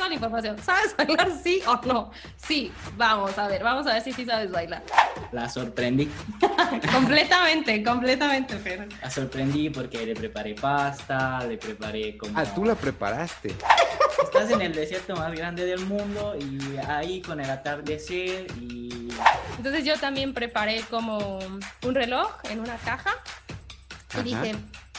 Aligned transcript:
toda 0.00 0.08
la 0.08 0.14
información. 0.14 0.56
¿Sabes 0.62 0.96
bailar 0.96 1.30
sí 1.42 1.60
o 1.66 1.78
no? 1.86 2.10
Sí, 2.36 2.72
vamos 2.96 3.36
a 3.36 3.46
ver, 3.48 3.62
vamos 3.62 3.86
a 3.86 3.92
ver 3.92 4.02
si 4.02 4.12
sí 4.12 4.24
sabes 4.24 4.50
bailar. 4.50 4.82
La 5.30 5.46
sorprendí. 5.46 6.10
completamente, 6.92 7.82
completamente, 7.84 8.56
Fer. 8.56 8.88
La 9.02 9.10
sorprendí 9.10 9.68
porque 9.68 10.06
le 10.06 10.14
preparé 10.14 10.54
pasta, 10.54 11.44
le 11.44 11.58
preparé 11.58 12.16
como... 12.16 12.38
Ah, 12.38 12.44
tú 12.46 12.64
la 12.64 12.74
preparaste. 12.74 13.54
Estás 14.22 14.50
en 14.50 14.62
el 14.62 14.74
desierto 14.74 15.14
más 15.16 15.32
grande 15.34 15.66
del 15.66 15.84
mundo 15.84 16.34
y 16.38 16.78
ahí 16.88 17.20
con 17.20 17.38
el 17.38 17.50
atardecer 17.50 18.46
y... 18.58 19.10
Entonces 19.58 19.84
yo 19.84 19.98
también 19.98 20.32
preparé 20.32 20.80
como 20.88 21.38
un 21.82 21.94
reloj 21.94 22.32
en 22.44 22.60
una 22.60 22.76
caja 22.78 23.14
y 24.18 24.22
dije, 24.22 24.54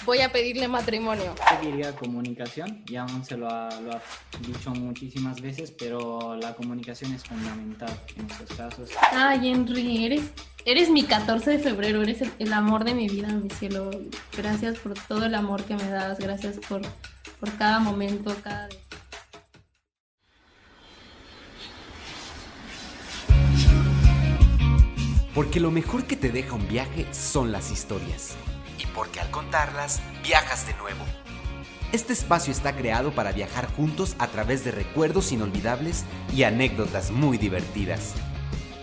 voy 0.05 0.19
a 0.21 0.31
pedirle 0.31 0.67
matrimonio. 0.67 1.35
Yo 1.51 1.69
diría 1.69 1.95
comunicación, 1.95 2.83
ya 2.85 3.03
aún 3.03 3.23
se 3.23 3.37
lo 3.37 3.49
ha, 3.49 3.69
lo 3.81 3.91
ha, 3.91 4.01
dicho 4.45 4.71
muchísimas 4.71 5.41
veces, 5.41 5.71
pero 5.71 6.35
la 6.35 6.53
comunicación 6.53 7.13
es 7.13 7.23
fundamental 7.23 7.91
en 8.17 8.29
estos 8.29 8.57
casos. 8.57 8.89
Ay, 9.11 9.49
Henry, 9.49 10.05
eres, 10.05 10.21
eres 10.65 10.89
mi 10.89 11.03
14 11.03 11.51
de 11.51 11.59
febrero, 11.59 12.01
eres 12.01 12.21
el, 12.21 12.31
el, 12.39 12.53
amor 12.53 12.83
de 12.83 12.93
mi 12.93 13.07
vida, 13.07 13.27
mi 13.29 13.49
cielo. 13.49 13.91
Gracias 14.35 14.77
por 14.79 14.93
todo 14.93 15.25
el 15.25 15.35
amor 15.35 15.63
que 15.63 15.75
me 15.75 15.87
das, 15.89 16.19
gracias 16.19 16.57
por, 16.67 16.81
por 17.39 17.55
cada 17.57 17.79
momento, 17.79 18.35
cada... 18.43 18.69
Porque 25.33 25.61
lo 25.61 25.71
mejor 25.71 26.03
que 26.03 26.17
te 26.17 26.29
deja 26.29 26.55
un 26.55 26.67
viaje 26.67 27.05
son 27.13 27.53
las 27.53 27.71
historias 27.71 28.35
porque 28.93 29.19
al 29.19 29.31
contarlas 29.31 30.01
viajas 30.23 30.67
de 30.67 30.73
nuevo. 30.75 31.05
Este 31.91 32.13
espacio 32.13 32.53
está 32.53 32.75
creado 32.75 33.13
para 33.13 33.33
viajar 33.33 33.69
juntos 33.73 34.15
a 34.17 34.27
través 34.27 34.63
de 34.63 34.71
recuerdos 34.71 35.31
inolvidables 35.31 36.05
y 36.33 36.43
anécdotas 36.43 37.11
muy 37.11 37.37
divertidas. 37.37 38.13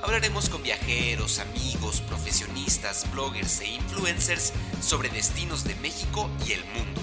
Hablaremos 0.03 0.48
con 0.48 0.62
viajeros, 0.62 1.39
amigos, 1.39 2.03
profesionistas, 2.03 3.11
bloggers 3.12 3.61
e 3.62 3.67
influencers 3.67 4.53
sobre 4.81 5.09
destinos 5.09 5.64
de 5.64 5.75
México 5.77 6.29
y 6.47 6.53
el 6.53 6.64
mundo. 6.67 7.01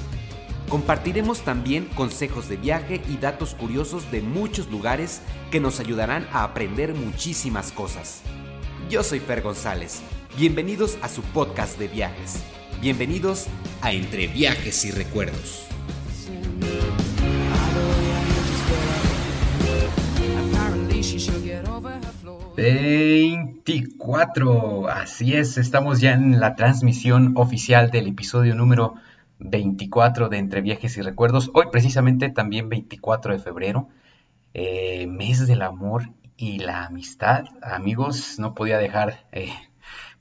Compartiremos 0.69 1.41
también 1.41 1.85
consejos 1.85 2.49
de 2.49 2.57
viaje 2.57 3.01
y 3.07 3.17
datos 3.17 3.53
curiosos 3.53 4.11
de 4.11 4.21
muchos 4.21 4.69
lugares 4.69 5.21
que 5.51 5.59
nos 5.59 5.79
ayudarán 5.79 6.27
a 6.31 6.43
aprender 6.43 6.93
muchísimas 6.93 7.71
cosas. 7.71 8.21
Yo 8.89 9.03
soy 9.03 9.19
Fer 9.19 9.41
González. 9.41 10.01
Bienvenidos 10.37 10.97
a 11.01 11.09
su 11.09 11.21
podcast 11.21 11.77
de 11.77 11.87
viajes. 11.87 12.43
Bienvenidos 12.81 13.47
a 13.81 13.93
Entre 13.93 14.27
Viajes 14.27 14.83
y 14.85 14.91
Recuerdos. 14.91 15.65
¡24! 22.55 24.89
Así 24.89 25.33
es, 25.33 25.57
estamos 25.57 25.99
ya 25.99 26.13
en 26.13 26.39
la 26.39 26.55
transmisión 26.55 27.33
oficial 27.37 27.91
del 27.91 28.07
episodio 28.07 28.55
número 28.55 28.95
24 29.39 30.29
de 30.29 30.37
Entre 30.37 30.61
Viajes 30.61 30.95
y 30.97 31.01
Recuerdos. 31.01 31.51
Hoy 31.53 31.65
precisamente 31.71 32.29
también 32.29 32.69
24 32.69 33.33
de 33.33 33.39
febrero, 33.39 33.89
eh, 34.53 35.07
mes 35.07 35.47
del 35.47 35.63
amor 35.63 36.11
y 36.37 36.59
la 36.59 36.85
amistad. 36.85 37.45
Amigos, 37.61 38.39
no 38.39 38.53
podía 38.53 38.77
dejar 38.77 39.25
eh, 39.31 39.51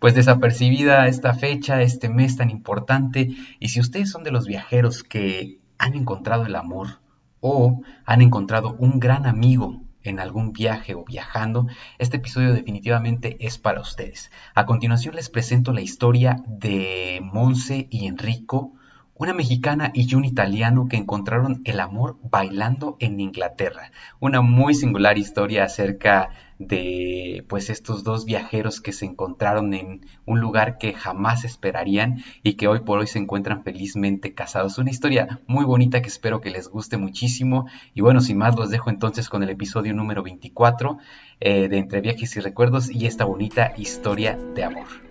pues 0.04 0.14
desapercibida 0.14 1.08
esta 1.08 1.32
fecha, 1.32 1.80
este 1.80 2.10
mes 2.10 2.36
tan 2.36 2.50
importante. 2.50 3.30
Y 3.58 3.70
si 3.70 3.80
ustedes 3.80 4.10
son 4.10 4.22
de 4.22 4.32
los 4.32 4.46
viajeros 4.46 5.02
que 5.02 5.60
han 5.78 5.94
encontrado 5.94 6.44
el 6.44 6.56
amor 6.56 7.00
o 7.40 7.80
han 8.04 8.20
encontrado 8.20 8.76
un 8.78 9.00
gran 9.00 9.24
amigo 9.24 9.80
en 10.02 10.20
algún 10.20 10.52
viaje 10.52 10.94
o 10.94 11.06
viajando, 11.06 11.68
este 11.98 12.18
episodio 12.18 12.52
definitivamente 12.52 13.38
es 13.40 13.56
para 13.56 13.80
ustedes. 13.80 14.30
A 14.54 14.66
continuación 14.66 15.14
les 15.14 15.30
presento 15.30 15.72
la 15.72 15.80
historia 15.80 16.36
de 16.46 17.20
Monse 17.22 17.88
y 17.88 18.06
Enrico, 18.06 18.74
una 19.14 19.32
mexicana 19.32 19.90
y 19.94 20.14
un 20.14 20.26
italiano 20.26 20.86
que 20.86 20.98
encontraron 20.98 21.62
el 21.64 21.80
amor 21.80 22.18
bailando 22.22 22.98
en 23.00 23.20
Inglaterra. 23.20 23.90
Una 24.20 24.42
muy 24.42 24.74
singular 24.74 25.16
historia 25.16 25.64
acerca 25.64 26.28
de 26.58 27.44
pues 27.48 27.70
estos 27.70 28.04
dos 28.04 28.24
viajeros 28.24 28.80
que 28.80 28.92
se 28.92 29.06
encontraron 29.06 29.74
en 29.74 30.06
un 30.24 30.40
lugar 30.40 30.78
que 30.78 30.92
jamás 30.92 31.44
esperarían 31.44 32.22
y 32.42 32.54
que 32.54 32.68
hoy 32.68 32.80
por 32.80 32.98
hoy 32.98 33.06
se 33.06 33.18
encuentran 33.18 33.64
felizmente 33.64 34.34
casados. 34.34 34.78
Una 34.78 34.90
historia 34.90 35.40
muy 35.46 35.64
bonita 35.64 36.02
que 36.02 36.08
espero 36.08 36.40
que 36.40 36.50
les 36.50 36.68
guste 36.68 36.96
muchísimo 36.96 37.66
y 37.94 38.00
bueno, 38.00 38.20
sin 38.20 38.38
más 38.38 38.56
los 38.56 38.70
dejo 38.70 38.90
entonces 38.90 39.28
con 39.28 39.42
el 39.42 39.50
episodio 39.50 39.94
número 39.94 40.22
24 40.22 40.98
eh, 41.40 41.68
de 41.68 41.78
Entre 41.78 42.00
Viajes 42.00 42.36
y 42.36 42.40
Recuerdos 42.40 42.90
y 42.90 43.06
esta 43.06 43.24
bonita 43.24 43.72
historia 43.76 44.38
de 44.54 44.64
amor. 44.64 45.03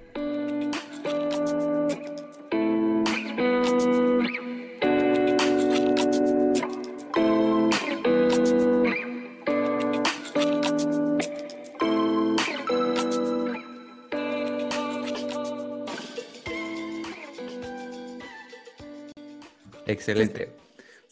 Excelente. 20.10 20.50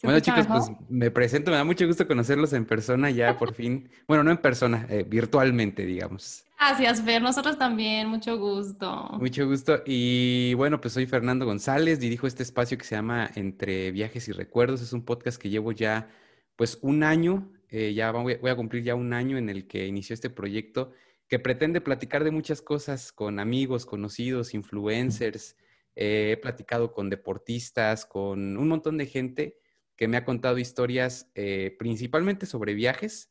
Bueno, 0.02 0.18
chicos, 0.18 0.46
pues 0.48 0.64
me 0.88 1.12
presento, 1.12 1.52
me 1.52 1.56
da 1.56 1.64
mucho 1.64 1.86
gusto 1.86 2.08
conocerlos 2.08 2.52
en 2.52 2.64
persona 2.64 3.10
ya 3.10 3.38
por 3.38 3.54
fin. 3.54 3.88
Bueno, 4.08 4.24
no 4.24 4.32
en 4.32 4.38
persona, 4.38 4.86
eh, 4.90 5.04
virtualmente, 5.08 5.86
digamos. 5.86 6.44
Gracias, 6.58 7.02
Fer. 7.02 7.22
Nosotros 7.22 7.56
también, 7.56 8.08
mucho 8.08 8.36
gusto. 8.36 9.10
Mucho 9.20 9.46
gusto. 9.46 9.82
Y 9.86 10.54
bueno, 10.54 10.80
pues 10.80 10.94
soy 10.94 11.06
Fernando 11.06 11.46
González, 11.46 12.00
dirijo 12.00 12.26
este 12.26 12.42
espacio 12.42 12.76
que 12.76 12.84
se 12.84 12.96
llama 12.96 13.30
Entre 13.36 13.92
Viajes 13.92 14.28
y 14.28 14.32
Recuerdos. 14.32 14.82
Es 14.82 14.92
un 14.92 15.04
podcast 15.04 15.40
que 15.40 15.50
llevo 15.50 15.70
ya 15.72 16.08
pues 16.56 16.78
un 16.82 17.04
año, 17.04 17.48
eh, 17.70 17.94
ya 17.94 18.10
voy, 18.10 18.36
voy 18.36 18.50
a 18.50 18.56
cumplir 18.56 18.82
ya 18.82 18.94
un 18.96 19.12
año 19.12 19.38
en 19.38 19.48
el 19.48 19.66
que 19.66 19.86
inició 19.86 20.14
este 20.14 20.30
proyecto 20.30 20.92
que 21.28 21.38
pretende 21.38 21.80
platicar 21.80 22.24
de 22.24 22.30
muchas 22.30 22.60
cosas 22.60 23.12
con 23.12 23.38
amigos, 23.38 23.86
conocidos, 23.86 24.52
influencers. 24.52 25.56
Eh, 25.94 26.32
he 26.32 26.36
platicado 26.38 26.92
con 26.92 27.10
deportistas, 27.10 28.06
con 28.06 28.56
un 28.56 28.68
montón 28.68 28.96
de 28.98 29.06
gente 29.06 29.58
que 29.96 30.08
me 30.08 30.16
ha 30.16 30.24
contado 30.24 30.58
historias 30.58 31.30
eh, 31.34 31.76
principalmente 31.78 32.46
sobre 32.46 32.74
viajes 32.74 33.30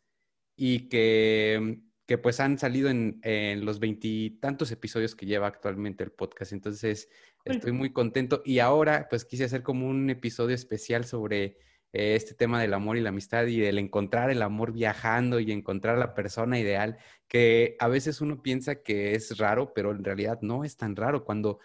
y 0.56 0.90
que, 0.90 1.82
que 2.06 2.18
pues 2.18 2.40
han 2.40 2.60
salido 2.60 2.90
en, 2.90 3.20
en 3.24 3.66
los 3.66 3.80
veintitantos 3.80 4.72
episodios 4.72 5.16
que 5.16 5.26
lleva 5.26 5.48
actualmente 5.48 6.04
el 6.04 6.12
podcast. 6.12 6.54
Entonces, 6.54 7.10
estoy 7.46 7.72
muy 7.72 7.92
contento 7.92 8.44
y 8.46 8.60
ahora 8.60 9.08
pues 9.10 9.26
quise 9.26 9.46
hacer 9.46 9.64
como 9.64 9.88
un 9.88 10.10
episodio 10.12 10.54
especial 10.54 11.06
sobre 11.06 11.58
eh, 11.94 12.16
este 12.16 12.36
tema 12.36 12.62
del 12.62 12.76
amor 12.76 12.98
y 12.98 13.02
la 13.02 13.10
amistad 13.10 13.48
y 13.48 13.60
del 13.60 13.80
encontrar 13.80 14.30
el 14.30 14.44
amor 14.44 14.72
viajando 14.72 15.40
y 15.40 15.52
encontrar 15.52 15.98
la 15.98 16.14
persona 16.14 16.60
ideal, 16.60 16.98
que 17.28 17.76
a 17.80 17.88
veces 17.88 18.22
uno 18.22 18.44
piensa 18.44 18.84
que 18.84 19.16
es 19.16 19.38
raro, 19.40 19.74
pero 19.74 19.92
en 19.92 20.04
realidad 20.04 20.40
no 20.42 20.64
es 20.64 20.78
tan 20.78 20.96
raro. 20.96 21.26
Cuando 21.26 21.60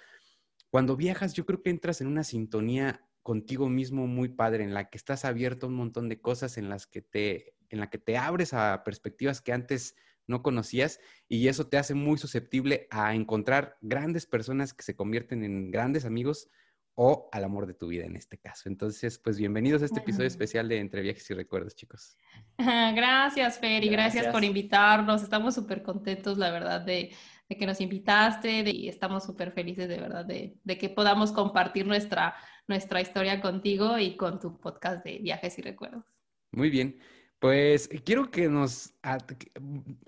cuando 0.71 0.97
viajas, 0.97 1.35
yo 1.35 1.47
creo 1.47 1.63
que 1.63 1.71
entras 1.71 2.01
en 2.01 2.07
una 2.07 2.25
sintonía 2.25 3.07
contigo 3.23 3.69
mismo 3.69 4.07
muy 4.07 4.29
padre, 4.29 4.65
en 4.65 4.75
la 4.75 4.89
que 4.89 4.99
estás 4.99 5.25
abierto 5.25 5.67
a 5.67 5.69
un 5.69 5.75
montón 5.75 6.09
de 6.09 6.21
cosas, 6.21 6.59
en 6.59 6.69
las 6.69 6.87
que 6.87 7.03
te, 7.03 7.55
en 7.71 7.81
la 7.81 7.91
que 7.91 7.99
te 7.99 8.17
abres 8.17 8.55
a 8.55 8.85
perspectivas 8.85 9.41
que 9.41 9.53
antes 9.53 9.97
no 10.27 10.43
conocías 10.43 11.01
y 11.29 11.49
eso 11.49 11.69
te 11.69 11.77
hace 11.77 11.95
muy 11.95 12.19
susceptible 12.19 12.87
a 12.91 13.15
encontrar 13.15 13.79
grandes 13.81 14.27
personas 14.27 14.75
que 14.75 14.83
se 14.83 14.97
convierten 14.97 15.45
en 15.45 15.71
grandes 15.71 16.05
amigos 16.05 16.49
o 16.95 17.29
al 17.31 17.45
amor 17.45 17.67
de 17.67 17.75
tu 17.75 17.89
vida 17.89 18.07
en 18.07 18.17
este 18.17 18.39
caso. 18.39 18.69
Entonces, 18.69 19.19
pues 19.19 19.39
bienvenidos 19.39 19.83
a 19.83 19.85
este 19.85 20.01
episodio 20.01 20.27
especial 20.27 20.67
de 20.69 20.79
Entre 20.79 21.03
Viajes 21.03 21.31
y 21.31 21.35
Recuerdos, 21.35 21.75
chicos. 21.77 22.17
Gracias, 22.59 23.59
Fer, 23.59 23.85
y 23.85 23.89
gracias, 23.89 24.15
gracias 24.15 24.33
por 24.33 24.45
invitarnos. 24.45 25.23
Estamos 25.23 25.55
súper 25.55 25.83
contentos, 25.83 26.39
la 26.39 26.51
verdad, 26.51 26.81
de, 26.81 27.11
de 27.49 27.57
que 27.57 27.67
nos 27.67 27.81
invitaste 27.81 28.63
de, 28.65 28.71
y 28.71 28.89
estamos 28.89 29.25
súper 29.25 29.53
felices 29.53 29.89
de 29.89 29.99
verdad 29.99 30.25
de, 30.25 30.57
de, 30.65 30.79
que 30.79 30.89
podamos 30.89 31.33
compartir 31.33 31.87
nuestra, 31.87 32.35
nuestra 32.67 33.01
historia 33.01 33.41
contigo 33.41 33.99
y 33.99 34.17
con 34.17 34.41
tu 34.41 34.59
podcast 34.59 35.05
de 35.05 35.19
viajes 35.19 35.59
y 35.59 35.63
recuerdos. 35.63 36.05
Muy 36.53 36.71
bien. 36.71 36.99
Pues 37.39 37.91
quiero 38.05 38.31
que 38.31 38.49
nos... 38.49 38.95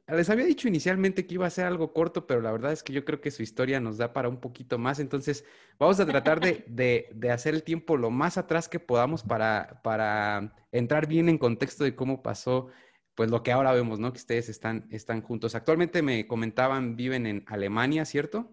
Les 0.07 0.31
había 0.31 0.47
dicho 0.47 0.67
inicialmente 0.67 1.27
que 1.27 1.35
iba 1.35 1.47
a 1.47 1.51
ser 1.51 1.67
algo 1.67 1.93
corto, 1.93 2.27
pero 2.27 2.41
la 2.41 2.51
verdad 2.51 2.73
es 2.73 2.83
que 2.83 2.95
yo 2.95 3.05
creo 3.05 3.21
que 3.21 3.31
su 3.31 3.43
historia 3.43 3.81
nos 3.81 3.99
da 3.99 4.15
para 4.15 4.31
un 4.31 4.41
poquito 4.41 4.79
más. 4.79 4.99
Entonces, 4.99 5.45
vamos 5.79 6.01
a 6.01 6.07
tratar 6.07 6.41
de, 6.41 6.65
de, 6.69 7.11
de 7.15 7.31
hacer 7.31 7.55
el 7.55 7.63
tiempo 7.63 7.99
lo 7.99 8.11
más 8.11 8.39
atrás 8.39 8.69
que 8.69 8.81
podamos 8.81 9.23
para, 9.23 9.83
para 9.85 10.55
entrar 10.73 11.07
bien 11.07 11.29
en 11.29 11.37
contexto 11.37 11.85
de 11.85 11.95
cómo 11.95 12.23
pasó 12.23 12.69
pues 13.19 13.31
lo 13.31 13.43
que 13.43 13.51
ahora 13.51 13.73
vemos, 13.73 13.99
¿no? 13.99 14.13
Que 14.13 14.19
ustedes 14.19 14.49
están, 14.49 14.87
están 14.93 15.23
juntos. 15.23 15.57
Actualmente 15.57 16.03
me 16.03 16.29
comentaban, 16.29 16.95
viven 16.95 17.27
en 17.27 17.43
Alemania, 17.49 18.05
¿cierto? 18.05 18.49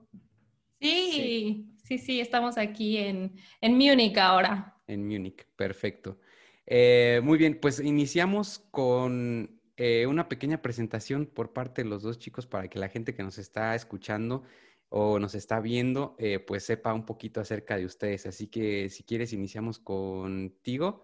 Sí, 0.81 1.69
sí, 1.83 1.99
sí, 1.99 2.19
estamos 2.19 2.57
aquí 2.57 2.97
en, 2.97 3.35
en 3.61 3.73
Múnich 3.73 4.17
ahora. 4.17 4.75
En 4.87 5.07
Múnich, 5.07 5.45
perfecto. 5.55 6.17
Eh, 6.65 7.21
muy 7.23 7.37
bien, 7.37 7.59
pues 7.61 7.79
iniciamos 7.79 8.57
con 8.71 9.61
eh, 9.77 10.07
una 10.07 10.27
pequeña 10.27 10.63
presentación 10.63 11.27
por 11.27 11.53
parte 11.53 11.83
de 11.83 11.89
los 11.89 12.01
dos 12.01 12.17
chicos 12.17 12.47
para 12.47 12.67
que 12.67 12.79
la 12.79 12.89
gente 12.89 13.13
que 13.13 13.21
nos 13.21 13.37
está 13.37 13.75
escuchando 13.75 14.45
o 14.89 15.19
nos 15.19 15.35
está 15.35 15.59
viendo, 15.59 16.15
eh, 16.17 16.39
pues 16.39 16.63
sepa 16.63 16.91
un 16.91 17.05
poquito 17.05 17.39
acerca 17.39 17.77
de 17.77 17.85
ustedes. 17.85 18.25
Así 18.25 18.47
que 18.47 18.89
si 18.89 19.03
quieres, 19.03 19.31
iniciamos 19.31 19.77
contigo, 19.77 21.03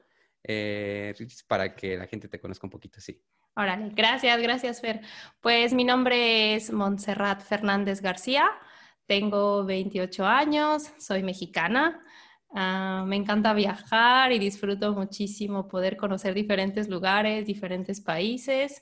para 1.48 1.76
que 1.76 1.96
la 1.96 2.08
gente 2.08 2.28
te 2.28 2.40
conozca 2.40 2.66
un 2.66 2.72
poquito, 2.72 3.00
sí. 3.00 3.22
Órale, 3.56 3.92
gracias, 3.94 4.42
gracias, 4.42 4.82
Fer. 4.82 5.02
Pues 5.42 5.74
mi 5.74 5.84
nombre 5.84 6.56
es 6.56 6.72
Montserrat 6.72 7.42
Fernández 7.42 8.02
García, 8.02 8.50
tengo 9.06 9.66
28 9.66 10.26
años, 10.26 10.92
soy 10.98 11.22
mexicana. 11.22 12.02
Ah, 12.54 13.04
me 13.06 13.18
encanta 13.18 13.54
viajar 13.54 14.32
y 14.32 14.40
disfruto 14.40 14.94
muchísimo 14.94 15.68
poder 15.68 15.98
conocer 15.98 16.34
diferentes 16.34 16.88
lugares, 16.88 17.46
diferentes 17.46 18.00
países. 18.00 18.82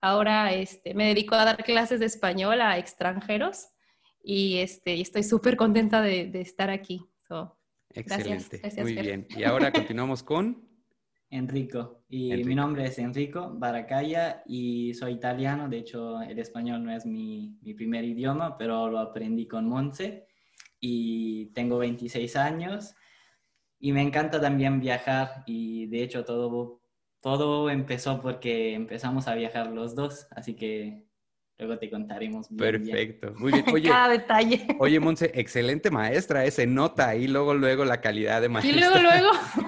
Ahora 0.00 0.52
este, 0.52 0.94
me 0.94 1.06
dedico 1.06 1.34
a 1.34 1.44
dar 1.44 1.64
clases 1.64 1.98
de 1.98 2.06
español 2.06 2.60
a 2.60 2.78
extranjeros 2.78 3.68
y 4.22 4.58
este, 4.58 5.00
estoy 5.00 5.24
súper 5.24 5.56
contenta 5.56 6.02
de, 6.02 6.30
estar 6.40 6.70
aquí. 6.70 7.08
Excelente, 7.90 8.60
muy 8.80 8.94
bien. 8.94 9.26
Y 9.30 9.44
ahora 9.44 9.72
continuamos 9.72 10.22
con... 10.22 10.73
Enrico. 11.34 12.04
Y 12.08 12.44
mi 12.44 12.54
nombre 12.54 12.86
es 12.86 12.98
Enrico 12.98 13.50
Baracaya 13.54 14.42
y 14.46 14.94
soy 14.94 15.14
italiano. 15.14 15.68
De 15.68 15.78
hecho, 15.78 16.22
el 16.22 16.38
español 16.38 16.84
no 16.84 16.92
es 16.92 17.04
mi, 17.04 17.58
mi 17.62 17.74
primer 17.74 18.04
idioma, 18.04 18.56
pero 18.56 18.88
lo 18.88 18.98
aprendí 18.98 19.46
con 19.46 19.68
Monse. 19.68 20.26
Y 20.80 21.46
tengo 21.54 21.78
26 21.78 22.36
años 22.36 22.94
y 23.84 23.92
me 23.92 24.00
encanta 24.00 24.40
también 24.40 24.80
viajar 24.80 25.42
y 25.46 25.86
de 25.88 26.02
hecho 26.02 26.24
todo, 26.24 26.80
todo 27.20 27.68
empezó 27.68 28.20
porque 28.22 28.72
empezamos 28.72 29.28
a 29.28 29.34
viajar 29.34 29.70
los 29.70 29.94
dos, 29.94 30.26
así 30.30 30.54
que 30.54 31.04
luego 31.58 31.78
te 31.78 31.90
contaremos. 31.90 32.48
Perfecto, 32.48 33.34
muy 33.36 33.52
bien. 33.52 33.64
Oye, 33.72 33.88
Cada 33.88 34.08
detalle. 34.08 34.66
Oye, 34.78 35.00
Monse, 35.00 35.30
excelente 35.34 35.90
maestra, 35.90 36.46
ese 36.46 36.62
¿eh? 36.62 36.66
nota 36.66 37.08
ahí 37.08 37.26
luego, 37.26 37.52
luego 37.52 37.84
la 37.84 38.00
calidad 38.00 38.40
de 38.40 38.48
maestra. 38.48 38.74
Y 38.74 38.78
luego, 38.78 38.98
luego. 38.98 39.30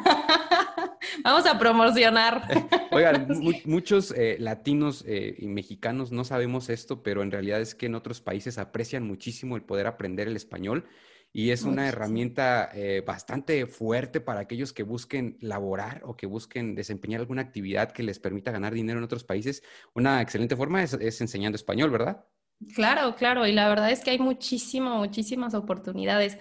Vamos 1.26 1.44
a 1.44 1.58
promocionar. 1.58 2.46
Oigan, 2.93 3.26
muchos 3.64 4.12
eh, 4.12 4.37
latinos 4.38 5.02
eh, 5.08 5.34
y 5.37 5.49
mexicanos 5.49 6.12
no 6.12 6.23
sabemos 6.23 6.69
esto, 6.69 7.02
pero 7.02 7.25
en 7.25 7.32
realidad 7.32 7.61
es 7.61 7.75
que 7.75 7.87
en 7.87 7.96
otros 7.96 8.20
países 8.20 8.58
aprecian 8.58 9.05
muchísimo 9.05 9.56
el 9.56 9.62
poder 9.62 9.88
aprender 9.88 10.28
el 10.28 10.37
español 10.37 10.87
y 11.32 11.50
es 11.50 11.64
una 11.64 11.88
herramienta 11.88 12.70
eh, 12.73 13.02
bastante 13.05 13.67
fuerte 13.67 14.20
para 14.20 14.38
aquellos 14.38 14.73
que 14.73 14.84
busquen 14.84 15.37
laborar 15.40 16.00
o 16.05 16.17
que 16.17 16.26
busquen 16.26 16.76
desempeñar 16.76 17.23
alguna 17.23 17.43
actividad 17.43 17.90
que 17.90 18.05
les 18.05 18.20
permita 18.20 18.52
ganar 18.52 18.72
dinero 18.72 19.00
en 19.00 19.05
otros 19.05 19.25
países. 19.25 19.64
Una 19.94 20.22
excelente 20.22 20.55
forma 20.55 20.84
es, 20.84 21.20
enseñando 21.20 21.56
español, 21.56 21.90
¿verdad? 21.90 22.25
Claro, 22.72 23.17
claro, 23.17 23.46
y 23.49 23.52
la 23.52 23.69
verdad 23.69 23.90
es 23.90 24.05
que 24.05 24.12
hay 24.12 24.19
muchísimas, 24.20 24.96
muchísimas 24.96 25.55
oportunidades. 25.55 26.38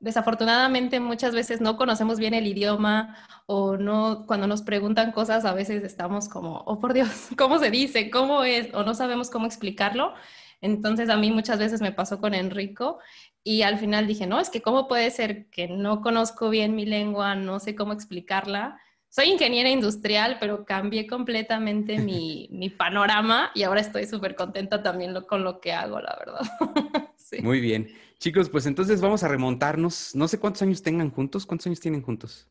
Desafortunadamente 0.00 1.00
muchas 1.00 1.34
veces 1.34 1.60
no 1.60 1.76
conocemos 1.76 2.20
bien 2.20 2.32
el 2.32 2.46
idioma 2.46 3.16
o 3.46 3.76
no, 3.76 4.26
cuando 4.26 4.46
nos 4.46 4.62
preguntan 4.62 5.10
cosas 5.10 5.44
a 5.44 5.54
veces 5.54 5.82
estamos 5.82 6.28
como, 6.28 6.62
oh 6.66 6.78
por 6.78 6.92
Dios, 6.94 7.08
¿cómo 7.36 7.58
se 7.58 7.70
dice? 7.70 8.08
¿Cómo 8.10 8.44
es? 8.44 8.72
O 8.74 8.84
no 8.84 8.94
sabemos 8.94 9.28
cómo 9.28 9.46
explicarlo. 9.46 10.14
Entonces 10.60 11.08
a 11.08 11.16
mí 11.16 11.30
muchas 11.32 11.58
veces 11.58 11.80
me 11.80 11.92
pasó 11.92 12.20
con 12.20 12.34
Enrico 12.34 12.98
y 13.42 13.62
al 13.62 13.78
final 13.78 14.06
dije, 14.06 14.26
no, 14.26 14.40
es 14.40 14.50
que 14.50 14.62
cómo 14.62 14.86
puede 14.86 15.10
ser 15.10 15.46
que 15.46 15.66
no 15.68 16.00
conozco 16.00 16.48
bien 16.48 16.76
mi 16.76 16.86
lengua, 16.86 17.34
no 17.34 17.58
sé 17.58 17.74
cómo 17.74 17.92
explicarla. 17.92 18.80
Soy 19.08 19.30
ingeniera 19.30 19.70
industrial, 19.70 20.36
pero 20.38 20.64
cambié 20.64 21.06
completamente 21.06 21.98
mi, 21.98 22.48
mi 22.52 22.70
panorama 22.70 23.50
y 23.54 23.64
ahora 23.64 23.80
estoy 23.80 24.06
súper 24.06 24.36
contenta 24.36 24.82
también 24.82 25.14
con 25.22 25.42
lo 25.42 25.60
que 25.60 25.72
hago, 25.72 26.00
la 26.00 26.16
verdad. 26.18 26.40
Muy 27.42 27.60
bien. 27.60 27.88
Chicos, 28.18 28.48
pues 28.48 28.66
entonces 28.66 29.00
vamos 29.00 29.22
a 29.22 29.28
remontarnos. 29.28 30.14
No 30.14 30.26
sé 30.26 30.38
cuántos 30.38 30.62
años 30.62 30.82
tengan 30.82 31.10
juntos. 31.10 31.46
¿Cuántos 31.46 31.68
años 31.68 31.80
tienen 31.80 32.02
juntos? 32.02 32.48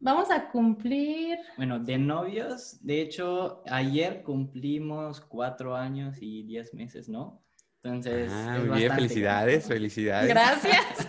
Vamos 0.00 0.30
a 0.30 0.48
cumplir. 0.48 1.38
Bueno, 1.56 1.80
de 1.80 1.98
novios, 1.98 2.78
de 2.80 3.02
hecho, 3.02 3.62
ayer 3.66 4.22
cumplimos 4.22 5.20
cuatro 5.20 5.74
años 5.74 6.18
y 6.20 6.44
diez 6.44 6.72
meses, 6.72 7.08
¿no? 7.08 7.42
Entonces. 7.82 8.30
Ah, 8.32 8.60
muy 8.64 8.78
bien, 8.78 8.92
felicidades, 8.92 9.66
felicidades. 9.66 10.28
Gracias. 10.28 11.08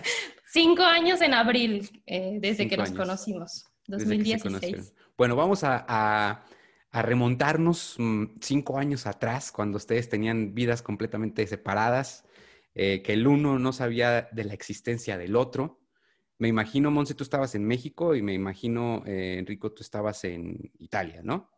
Cinco 0.52 0.82
años 0.82 1.20
en 1.20 1.34
abril, 1.34 2.02
eh, 2.06 2.38
desde 2.40 2.66
que 2.66 2.76
nos 2.76 2.90
conocimos, 2.90 3.66
2016. 3.86 4.92
Bueno, 5.16 5.36
vamos 5.36 5.62
a, 5.62 6.44
remontarnos 6.92 7.94
mm, 7.98 8.24
cinco 8.40 8.76
años 8.76 9.06
atrás, 9.06 9.52
cuando 9.52 9.76
ustedes 9.76 10.08
tenían 10.08 10.52
vidas 10.52 10.82
completamente 10.82 11.46
separadas, 11.46 12.24
eh, 12.74 13.02
que 13.02 13.12
el 13.12 13.26
uno 13.26 13.58
no 13.58 13.72
sabía 13.72 14.28
de 14.32 14.44
la 14.44 14.54
existencia 14.54 15.18
del 15.18 15.36
otro. 15.36 15.80
Me 16.38 16.48
imagino, 16.48 16.90
Monse, 16.90 17.14
tú 17.14 17.24
estabas 17.24 17.54
en 17.54 17.66
México 17.66 18.14
y 18.14 18.22
me 18.22 18.32
imagino, 18.32 19.02
eh, 19.06 19.36
Enrico, 19.38 19.72
tú 19.72 19.82
estabas 19.82 20.24
en 20.24 20.72
Italia, 20.78 21.20
¿no? 21.22 21.50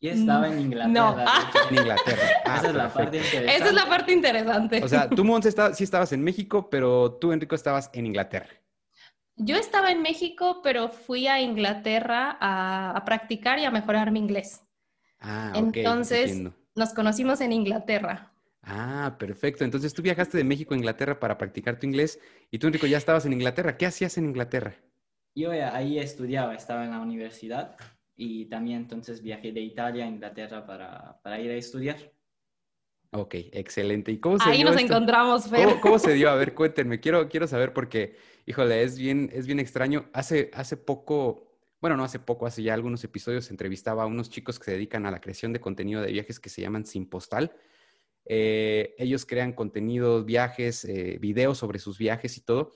Yo 0.00 0.12
estaba 0.12 0.48
en 0.48 0.60
Inglaterra. 0.60 0.88
No. 0.88 1.16
En 1.70 1.76
Inglaterra. 1.76 2.22
Ah, 2.46 2.56
Esa 2.56 2.68
es 2.68 2.74
la 2.74 2.92
parte 2.92 3.18
interesante. 3.18 3.56
Esa 3.56 3.66
es 3.66 3.74
la 3.74 3.86
parte 3.86 4.12
interesante. 4.12 4.82
O 4.82 4.88
sea, 4.88 5.08
tú, 5.10 5.24
Monse, 5.26 5.52
sí 5.74 5.84
estabas 5.84 6.12
en 6.12 6.24
México, 6.24 6.70
pero 6.70 7.12
tú, 7.20 7.32
Enrico, 7.32 7.54
estabas 7.54 7.90
en 7.92 8.06
Inglaterra. 8.06 8.48
Yo 9.36 9.56
estaba 9.56 9.90
en 9.90 10.02
México, 10.02 10.60
pero 10.62 10.88
fui 10.88 11.26
a 11.26 11.40
Inglaterra 11.40 12.36
a, 12.40 13.02
practicar 13.04 13.58
y 13.58 13.64
a 13.64 13.70
mejorar 13.70 14.10
mi 14.10 14.18
inglés. 14.18 14.62
Ah, 15.18 15.52
ok. 15.54 15.76
Entonces, 15.76 16.42
nos 16.74 16.94
conocimos 16.94 17.40
en 17.40 17.52
Inglaterra. 17.52 18.29
Ah, 18.62 19.16
perfecto. 19.18 19.64
Entonces, 19.64 19.94
tú 19.94 20.02
viajaste 20.02 20.36
de 20.36 20.44
México 20.44 20.74
a 20.74 20.76
Inglaterra 20.76 21.18
para 21.18 21.38
practicar 21.38 21.78
tu 21.78 21.86
inglés 21.86 22.20
y 22.50 22.58
tú, 22.58 22.66
Enrico, 22.66 22.86
ya 22.86 22.98
estabas 22.98 23.24
en 23.26 23.32
Inglaterra. 23.32 23.76
¿Qué 23.76 23.86
hacías 23.86 24.18
en 24.18 24.26
Inglaterra? 24.26 24.74
Yo 25.34 25.50
ahí 25.50 25.98
estudiaba, 25.98 26.54
estaba 26.54 26.84
en 26.84 26.90
la 26.90 27.00
universidad 27.00 27.76
y 28.16 28.46
también 28.46 28.82
entonces 28.82 29.22
viajé 29.22 29.52
de 29.52 29.60
Italia 29.60 30.04
a 30.04 30.08
Inglaterra 30.08 30.66
para, 30.66 31.20
para 31.22 31.40
ir 31.40 31.50
a 31.50 31.54
estudiar. 31.54 31.96
Ok, 33.12 33.34
excelente. 33.52 34.12
¿Y 34.12 34.18
cómo 34.18 34.38
se 34.38 34.48
Ahí 34.48 34.62
nos 34.62 34.76
encontramos, 34.76 35.48
Fer. 35.48 35.80
¿Cómo, 35.80 35.98
se 35.98 36.12
dio? 36.12 36.30
A 36.30 36.36
ver, 36.36 36.54
cuéntenme. 36.54 37.00
Quiero, 37.00 37.28
quiero 37.28 37.46
saber 37.46 37.72
porque, 37.72 38.16
híjole, 38.46 38.82
es 38.82 38.98
bien, 38.98 39.30
es 39.32 39.46
bien 39.46 39.58
extraño. 39.58 40.08
Hace, 40.12 40.50
hace 40.54 40.76
poco, 40.76 41.48
bueno, 41.80 41.96
no 41.96 42.04
hace 42.04 42.20
poco, 42.20 42.46
hace 42.46 42.62
ya 42.62 42.74
algunos 42.74 43.02
episodios 43.02 43.50
entrevistaba 43.50 44.04
a 44.04 44.06
unos 44.06 44.30
chicos 44.30 44.58
que 44.58 44.66
se 44.66 44.72
dedican 44.72 45.06
a 45.06 45.10
la 45.10 45.20
creación 45.20 45.52
de 45.52 45.60
contenido 45.60 46.02
de 46.02 46.12
viajes 46.12 46.38
que 46.38 46.48
se 46.48 46.62
llaman 46.62 46.86
Sin 46.86 47.06
Postal. 47.06 47.52
Eh, 48.32 48.94
ellos 48.96 49.26
crean 49.26 49.52
contenidos, 49.52 50.24
viajes, 50.24 50.84
eh, 50.84 51.18
videos 51.20 51.58
sobre 51.58 51.80
sus 51.80 51.98
viajes 51.98 52.36
y 52.36 52.42
todo. 52.42 52.72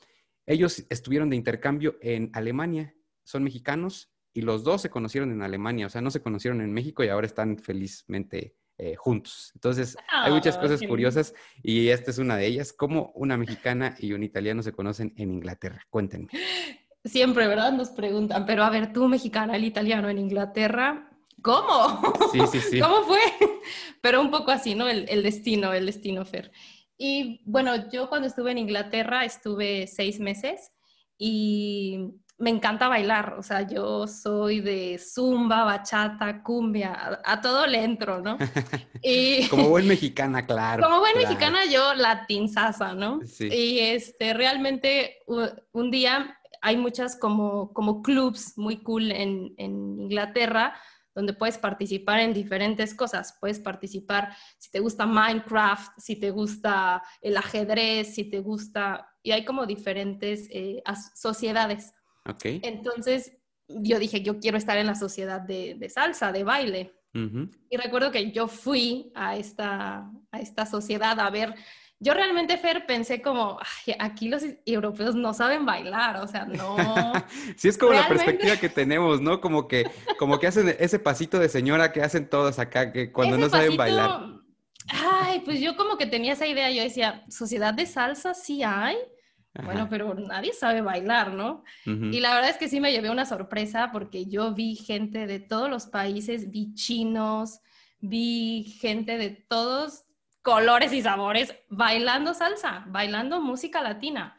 Ellos 0.47 0.85
estuvieron 0.91 1.31
de 1.31 1.37
intercambio 1.37 1.97
en 2.03 2.33
Alemania. 2.33 2.97
Son 3.23 3.45
mexicanos 3.45 4.13
y 4.33 4.41
los 4.41 4.65
dos 4.65 4.83
se 4.83 4.91
conocieron 4.91 5.31
en 5.31 5.43
Alemania, 5.43 5.87
o 5.87 5.91
sea, 5.91 6.01
no 6.01 6.11
se 6.11 6.21
conocieron 6.21 6.61
en 6.61 6.73
México 6.73 7.05
y 7.05 7.09
ahora 7.09 7.29
están 7.29 7.57
felizmente 7.57 8.57
eh, 8.79 8.97
juntos. 8.97 9.53
Entonces, 9.55 9.97
hay 10.11 10.33
muchas 10.33 10.57
ah, 10.57 10.61
cosas 10.61 10.81
curiosas 10.83 11.33
y 11.63 11.87
esta 11.87 12.11
es 12.11 12.19
una 12.19 12.37
de 12.37 12.47
ellas. 12.47 12.73
¿Cómo 12.73 13.13
una 13.15 13.37
mexicana 13.37 13.95
y 14.01 14.13
un 14.13 14.25
italiano 14.25 14.61
se 14.61 14.73
conocen 14.73 15.15
en 15.17 15.31
Inglaterra? 15.31 15.87
Cuéntenme. 15.89 16.31
Siempre, 17.05 17.47
¿verdad? 17.47 17.71
Nos 17.71 17.91
preguntan, 17.91 18.45
pero 18.45 18.65
a 18.65 18.71
ver, 18.71 18.93
tú 18.93 19.07
mexicana, 19.07 19.55
el 19.55 19.63
italiano 19.63 20.09
en 20.09 20.19
Inglaterra, 20.19 21.14
¿cómo? 21.45 22.03
Sí, 22.33 22.41
sí, 22.51 22.61
sí. 22.61 22.81
¿Cómo 22.81 23.03
fue? 23.03 23.21
Pero 24.01 24.21
un 24.21 24.31
poco 24.31 24.51
así, 24.51 24.75
¿no? 24.75 24.89
El, 24.89 25.07
el 25.09 25.23
destino, 25.23 25.73
el 25.73 25.87
destino, 25.87 26.25
Fer. 26.25 26.51
Y 26.99 27.43
bueno, 27.45 27.91
yo 27.91 28.09
cuando 28.09 28.27
estuve 28.27 28.51
en 28.51 28.59
Inglaterra 28.59 29.25
estuve 29.25 29.87
seis 29.87 30.19
meses 30.19 30.73
y 31.19 32.15
me 32.39 32.51
encanta 32.51 32.89
bailar, 32.89 33.37
o 33.39 33.43
sea, 33.43 33.63
yo 33.63 34.09
soy 34.09 34.61
de 34.61 34.99
zumba, 34.99 35.65
bachata, 35.65 36.43
cumbia, 36.43 37.21
a, 37.25 37.41
todo 37.41 37.67
le 37.67 37.85
entro, 37.85 38.21
¿no? 38.21 38.39
Y, 39.03 39.47
como 39.49 39.69
buen 39.69 39.87
mexicana, 39.87 40.47
claro. 40.47 40.83
Como 40.83 41.01
buen 41.01 41.17
mexicana 41.19 41.67
yo 41.67 41.95
latinzaza, 41.95 42.95
¿no? 42.95 43.21
Sí. 43.27 43.49
Y 43.53 43.79
este, 43.81 44.33
realmente 44.33 45.19
un 45.27 45.91
día 45.91 46.39
hay 46.63 46.79
muchas 46.79 47.17
como, 47.17 47.73
como 47.75 48.01
clubs 48.01 48.57
muy 48.57 48.83
cool 48.83 49.13
en, 49.13 49.53
en 49.59 50.01
Inglaterra 50.01 50.75
donde 51.15 51.33
puedes 51.33 51.59
participar 51.59 52.21
en 52.21 52.35
diferentes 52.35 52.95
cosas. 52.95 53.37
Puedes 53.41 53.61
participar 53.61 54.35
si 54.59 54.71
te 54.71 54.81
gusta 54.81 55.07
Minecraft, 55.07 55.99
si 55.99 56.17
te 56.17 56.31
gusta 56.31 57.03
el 57.21 57.37
ajedrez, 57.37 58.15
si 58.15 58.25
te 58.25 58.41
gusta... 58.41 59.09
Y 59.23 59.31
hay 59.31 59.45
como 59.45 59.65
diferentes 59.65 60.49
eh, 60.51 60.83
sociedades. 61.15 61.93
Entonces 62.45 63.33
yo 63.69 63.99
dije, 63.99 64.23
yo 64.23 64.41
quiero 64.41 64.59
estar 64.59 64.77
en 64.77 64.87
la 64.87 64.95
sociedad 64.95 65.41
de, 65.41 65.89
salsa, 65.89 66.33
de 66.33 66.45
baile. 66.45 66.95
Y 67.71 67.77
recuerdo 67.77 68.11
que 68.11 68.33
yo 68.33 68.49
fui 68.49 69.13
a 69.15 69.37
esta, 69.37 70.11
a 70.33 70.41
esta 70.41 70.67
sociedad 70.67 71.19
a 71.21 71.31
ver 71.31 71.55
yo 72.05 72.13
realmente, 72.13 72.59
Fer, 72.59 72.85
pensé 72.85 73.23
como, 73.23 73.59
aquí 73.99 74.29
los 74.29 74.43
europeos 74.67 75.15
no 75.15 75.33
saben 75.33 75.65
bailar, 75.65 76.19
o 76.19 76.29
sea, 76.29 76.45
no. 76.45 76.77
sí, 77.57 77.69
es 77.69 77.79
como 77.79 77.95
la 77.95 78.07
perspectiva 78.07 78.59
que 78.59 78.69
tenemos, 78.69 79.23
¿no? 79.23 79.41
Como 79.41 79.67
que, 79.67 79.91
como 80.19 80.39
que 80.39 80.47
hacen 80.47 80.77
ese 80.79 80.99
pasito 80.99 81.39
de 81.39 81.49
señora 81.49 81.93
que 81.93 82.03
hacen 82.03 82.29
todos 82.29 82.59
acá, 82.59 82.93
que 82.93 83.11
cuando 83.11 83.39
no 83.39 83.49
saben 83.49 83.79
bailar. 83.79 84.21
Ay, 84.89 85.41
pues 85.47 85.61
yo 85.61 85.79
como 85.79 85.97
que 85.97 86.05
tenía 86.05 86.35
esa 86.35 86.47
idea, 86.47 86.71
yo 86.71 86.83
decía, 86.83 87.25
sociedad 87.31 87.73
de 87.73 87.87
salsa 87.87 88.35
sí 88.35 88.63
hay, 88.63 88.97
bueno, 89.65 89.87
pero 89.89 90.13
nadie 90.15 90.53
sabe 90.53 90.83
bailar, 90.83 91.33
¿no? 91.33 91.65
Y 91.87 92.21
la 92.21 92.35
verdad 92.35 92.51
es 92.51 92.59
que 92.59 92.69
sí 92.69 92.81
me 92.81 92.93
llevé 92.93 93.09
una 93.09 93.25
sorpresa 93.25 93.91
porque 93.93 94.27
yo 94.27 94.53
vi 94.53 94.75
gente 94.75 95.27
de 95.27 95.41
todos 95.41 95.71
los 95.71 95.87
países, 95.87 96.51
vi 96.51 96.75
chinos, 96.75 97.61
vi 98.01 98.77
gente 98.79 99.17
de 99.17 99.31
todos 99.31 100.04
colores 100.45 100.93
y 100.93 101.01
sabores 101.01 101.55
bailando 101.71 102.35
salsa, 102.35 102.85
bailando 102.89 103.41
música 103.41 103.83
latina. 103.83 104.39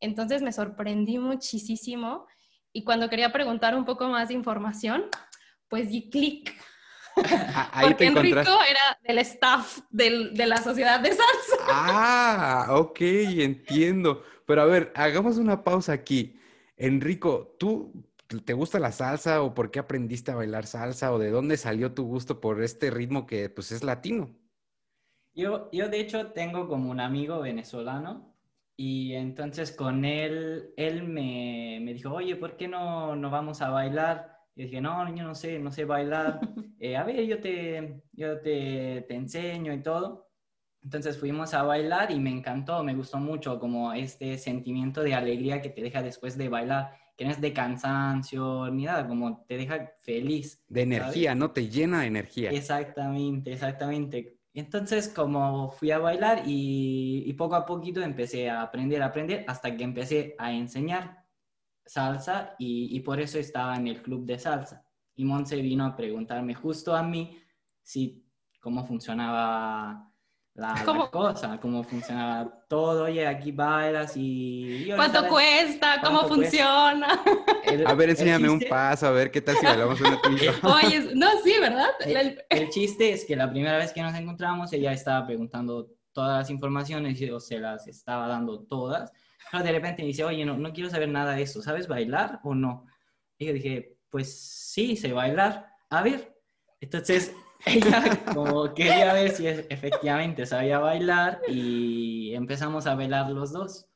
Entonces 0.00 0.40
me 0.40 0.50
sorprendí 0.50 1.18
muchísimo 1.18 2.26
y 2.72 2.84
cuando 2.84 3.10
quería 3.10 3.32
preguntar 3.32 3.76
un 3.76 3.84
poco 3.84 4.08
más 4.08 4.28
de 4.28 4.34
información, 4.34 5.04
pues 5.68 5.90
di 5.90 6.08
clic. 6.08 6.54
Porque 7.82 8.06
Enrico 8.06 8.40
era 8.40 8.98
del 9.02 9.18
staff 9.18 9.80
de 9.90 10.46
la 10.46 10.56
sociedad 10.56 11.00
de 11.00 11.10
salsa. 11.10 11.66
Ah, 11.68 12.66
ok, 12.70 13.00
entiendo. 13.00 14.24
Pero 14.46 14.62
a 14.62 14.64
ver, 14.64 14.90
hagamos 14.96 15.36
una 15.36 15.62
pausa 15.62 15.92
aquí. 15.92 16.40
Enrico, 16.78 17.56
¿tú 17.58 17.92
te 18.46 18.54
gusta 18.54 18.78
la 18.78 18.90
salsa 18.90 19.42
o 19.42 19.52
por 19.52 19.70
qué 19.70 19.80
aprendiste 19.80 20.30
a 20.30 20.36
bailar 20.36 20.66
salsa 20.66 21.12
o 21.12 21.18
de 21.18 21.28
dónde 21.28 21.58
salió 21.58 21.92
tu 21.92 22.04
gusto 22.04 22.40
por 22.40 22.62
este 22.62 22.90
ritmo 22.90 23.26
que 23.26 23.50
pues 23.50 23.70
es 23.70 23.84
latino? 23.84 24.34
Yo, 25.34 25.70
yo 25.72 25.88
de 25.88 26.00
hecho 26.00 26.32
tengo 26.32 26.68
como 26.68 26.90
un 26.90 27.00
amigo 27.00 27.40
venezolano 27.40 28.34
y 28.76 29.14
entonces 29.14 29.72
con 29.72 30.04
él, 30.04 30.72
él 30.76 31.04
me, 31.04 31.78
me 31.82 31.94
dijo, 31.94 32.12
oye, 32.12 32.36
¿por 32.36 32.56
qué 32.56 32.68
no, 32.68 33.16
no 33.16 33.30
vamos 33.30 33.62
a 33.62 33.70
bailar? 33.70 34.32
Y 34.54 34.64
dije, 34.64 34.80
no, 34.80 35.14
yo 35.14 35.24
no 35.24 35.34
sé, 35.34 35.58
no 35.58 35.72
sé 35.72 35.84
bailar. 35.84 36.40
Eh, 36.84 36.96
a 36.96 37.04
ver, 37.04 37.24
yo, 37.24 37.38
te, 37.40 38.02
yo 38.10 38.40
te, 38.40 39.04
te 39.06 39.14
enseño 39.14 39.72
y 39.72 39.84
todo. 39.84 40.32
Entonces 40.82 41.16
fuimos 41.16 41.54
a 41.54 41.62
bailar 41.62 42.10
y 42.10 42.18
me 42.18 42.30
encantó, 42.30 42.82
me 42.82 42.92
gustó 42.92 43.18
mucho 43.18 43.60
como 43.60 43.92
este 43.92 44.36
sentimiento 44.36 45.00
de 45.04 45.14
alegría 45.14 45.62
que 45.62 45.68
te 45.70 45.80
deja 45.80 46.02
después 46.02 46.36
de 46.36 46.48
bailar, 46.48 46.90
que 47.16 47.24
no 47.24 47.30
es 47.30 47.40
de 47.40 47.52
cansancio 47.52 48.68
ni 48.68 48.86
nada, 48.86 49.06
como 49.06 49.44
te 49.46 49.56
deja 49.56 49.92
feliz. 50.00 50.64
De 50.66 50.82
energía, 50.82 51.36
¿no? 51.36 51.52
Te 51.52 51.68
llena 51.68 52.00
de 52.00 52.08
energía. 52.08 52.50
Exactamente, 52.50 53.52
exactamente. 53.52 54.40
Entonces 54.54 55.08
como 55.08 55.70
fui 55.70 55.90
a 55.90 55.98
bailar 55.98 56.42
y, 56.46 57.32
poco 57.34 57.54
a 57.54 57.64
poquito 57.64 58.02
empecé 58.02 58.50
a 58.50 58.62
aprender, 58.62 59.02
a 59.02 59.06
aprender, 59.06 59.44
hasta 59.48 59.74
que 59.76 59.84
empecé 59.84 60.34
a 60.38 60.52
enseñar 60.52 61.24
salsa 61.84 62.54
y, 62.58 62.94
y 62.96 63.00
por 63.00 63.20
eso 63.20 63.38
estaba 63.38 63.76
en 63.76 63.88
el 63.88 64.02
club 64.02 64.24
de 64.26 64.38
salsa. 64.38 64.84
Y 65.14 65.24
Monse 65.24 65.56
vino 65.56 65.84
a 65.84 65.96
preguntarme 65.96 66.54
justo 66.54 66.94
a 66.94 67.02
mí 67.02 67.38
si 67.82 68.24
cómo 68.60 68.84
funcionaba 68.86 70.11
la, 70.54 70.74
cosa, 71.10 71.58
cómo 71.60 71.82
funcionaba 71.82 72.64
todo, 72.68 73.04
oye, 73.04 73.26
aquí 73.26 73.52
bailas 73.52 74.12
y... 74.16 74.90
¿Cuánto 74.94 75.26
cuesta? 75.28 76.00
¿Cómo 76.02 76.28
funciona? 76.28 77.22
a 77.86 77.94
ver, 77.94 78.10
enséñame 78.10 78.50
un 78.50 78.60
paso, 78.68 79.06
a 79.06 79.10
ver 79.10 79.30
qué 79.30 79.40
tal 79.40 79.56
si 79.56 79.64
bailamos 79.64 80.00
una 80.00 80.20
tuya. 80.20 80.52
Oye, 80.62 81.10
no, 81.14 81.28
sí, 81.42 81.54
¿verdad? 81.58 81.90
El, 82.00 82.68
chiste 82.68 83.12
es 83.12 83.24
que 83.24 83.34
la 83.34 83.50
primera 83.50 83.78
vez 83.78 83.92
que 83.92 84.02
nos 84.02 84.14
encontramos, 84.14 84.72
ella 84.72 84.92
estaba 84.92 85.26
preguntando 85.26 85.88
todas 86.12 86.38
las 86.38 86.50
informaciones 86.50 87.20
y 87.20 87.30
se 87.40 87.58
las 87.58 87.86
estaba 87.86 88.28
dando 88.28 88.60
todas, 88.60 89.10
pero 89.50 89.64
de 89.64 89.72
repente 89.72 90.02
dice, 90.02 90.24
oye, 90.24 90.44
no, 90.44 90.56
no 90.56 90.72
quiero 90.72 90.90
saber 90.90 91.08
nada 91.08 91.34
de 91.34 91.42
eso, 91.42 91.62
¿sabes 91.62 91.88
bailar 91.88 92.40
o 92.44 92.54
no? 92.54 92.86
Y 93.38 93.46
yo 93.46 93.52
dije, 93.54 93.96
pues 94.10 94.38
sí, 94.38 94.96
sé 94.96 95.12
bailar, 95.12 95.66
a 95.88 96.02
ver. 96.02 96.36
Entonces 96.80 97.34
ella 97.66 98.24
como 98.32 98.74
quería 98.74 99.12
ver 99.12 99.30
si 99.30 99.46
efectivamente 99.46 100.46
sabía 100.46 100.78
bailar 100.78 101.40
y 101.48 102.34
empezamos 102.34 102.86
a 102.86 102.94
bailar 102.94 103.30
los 103.30 103.52
dos. 103.52 103.86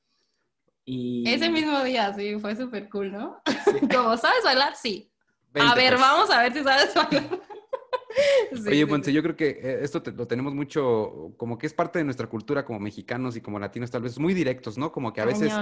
Y... 0.84 1.28
Ese 1.28 1.50
mismo 1.50 1.82
día, 1.82 2.14
sí, 2.14 2.38
fue 2.38 2.54
súper 2.54 2.88
cool, 2.88 3.10
¿no? 3.10 3.42
Como, 3.92 4.16
¿sabes 4.16 4.44
bailar? 4.44 4.76
Sí. 4.76 5.10
a 5.54 5.74
ver, 5.74 5.94
pues. 5.94 6.00
vamos 6.00 6.30
a 6.30 6.42
ver 6.42 6.52
si 6.52 6.62
sabes 6.62 6.94
bailar. 6.94 7.40
Oye, 8.66 8.86
Monse, 8.86 9.12
yo 9.12 9.22
creo 9.22 9.36
que 9.36 9.48
eh, 9.48 9.78
esto 9.82 10.02
lo 10.16 10.26
tenemos 10.26 10.54
mucho, 10.54 11.34
como 11.36 11.58
que 11.58 11.66
es 11.66 11.74
parte 11.74 11.98
de 11.98 12.04
nuestra 12.04 12.28
cultura 12.28 12.64
como 12.64 12.80
mexicanos 12.80 13.36
y 13.36 13.40
como 13.40 13.58
latinos, 13.58 13.90
tal 13.90 14.02
vez 14.02 14.18
muy 14.18 14.32
directos, 14.32 14.78
¿no? 14.78 14.92
Como 14.92 15.12
que 15.12 15.20
a 15.20 15.26
veces, 15.26 15.52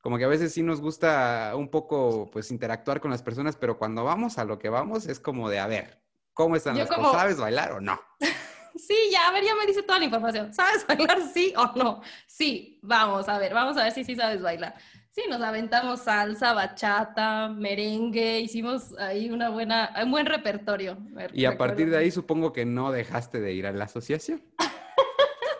como 0.00 0.18
que 0.18 0.24
a 0.24 0.28
veces 0.28 0.52
sí 0.52 0.62
nos 0.62 0.80
gusta 0.80 1.52
un 1.56 1.68
poco, 1.68 2.28
pues, 2.32 2.50
interactuar 2.50 3.00
con 3.00 3.10
las 3.10 3.22
personas, 3.22 3.56
pero 3.56 3.78
cuando 3.78 4.02
vamos 4.02 4.38
a 4.38 4.44
lo 4.44 4.58
que 4.58 4.70
vamos 4.70 5.06
es 5.06 5.20
como 5.20 5.48
de, 5.48 5.60
a 5.60 5.66
ver, 5.66 6.00
¿Cómo 6.40 6.56
están 6.56 6.78
las 6.78 6.88
cosas? 6.88 7.12
¿Sabes 7.12 7.36
bailar 7.36 7.72
o 7.72 7.82
no? 7.82 8.00
sí, 8.74 8.96
ya, 9.12 9.28
a 9.28 9.32
ver, 9.32 9.44
ya 9.44 9.54
me 9.56 9.66
dice 9.66 9.82
toda 9.82 9.98
la 9.98 10.06
información. 10.06 10.54
¿Sabes 10.54 10.86
bailar 10.86 11.18
sí 11.34 11.52
o 11.54 11.76
no? 11.76 12.00
Sí, 12.26 12.78
vamos 12.80 13.28
a 13.28 13.36
ver, 13.38 13.52
vamos 13.52 13.76
a 13.76 13.84
ver 13.84 13.92
si 13.92 14.04
sí 14.04 14.16
sabes 14.16 14.40
bailar. 14.40 14.74
Sí, 15.10 15.24
nos 15.28 15.42
aventamos 15.42 16.00
salsa, 16.00 16.54
bachata, 16.54 17.50
merengue, 17.50 18.40
hicimos 18.40 18.96
ahí 18.98 19.28
una 19.28 19.50
buena, 19.50 19.92
un 20.02 20.10
buen 20.10 20.24
repertorio. 20.24 20.96
Y 21.34 21.44
a 21.44 21.58
partir 21.58 21.90
de 21.90 21.98
ahí 21.98 22.10
supongo 22.10 22.54
que 22.54 22.64
no 22.64 22.90
dejaste 22.90 23.38
de 23.38 23.52
ir 23.52 23.66
a 23.66 23.72
la 23.72 23.84
asociación. 23.84 24.42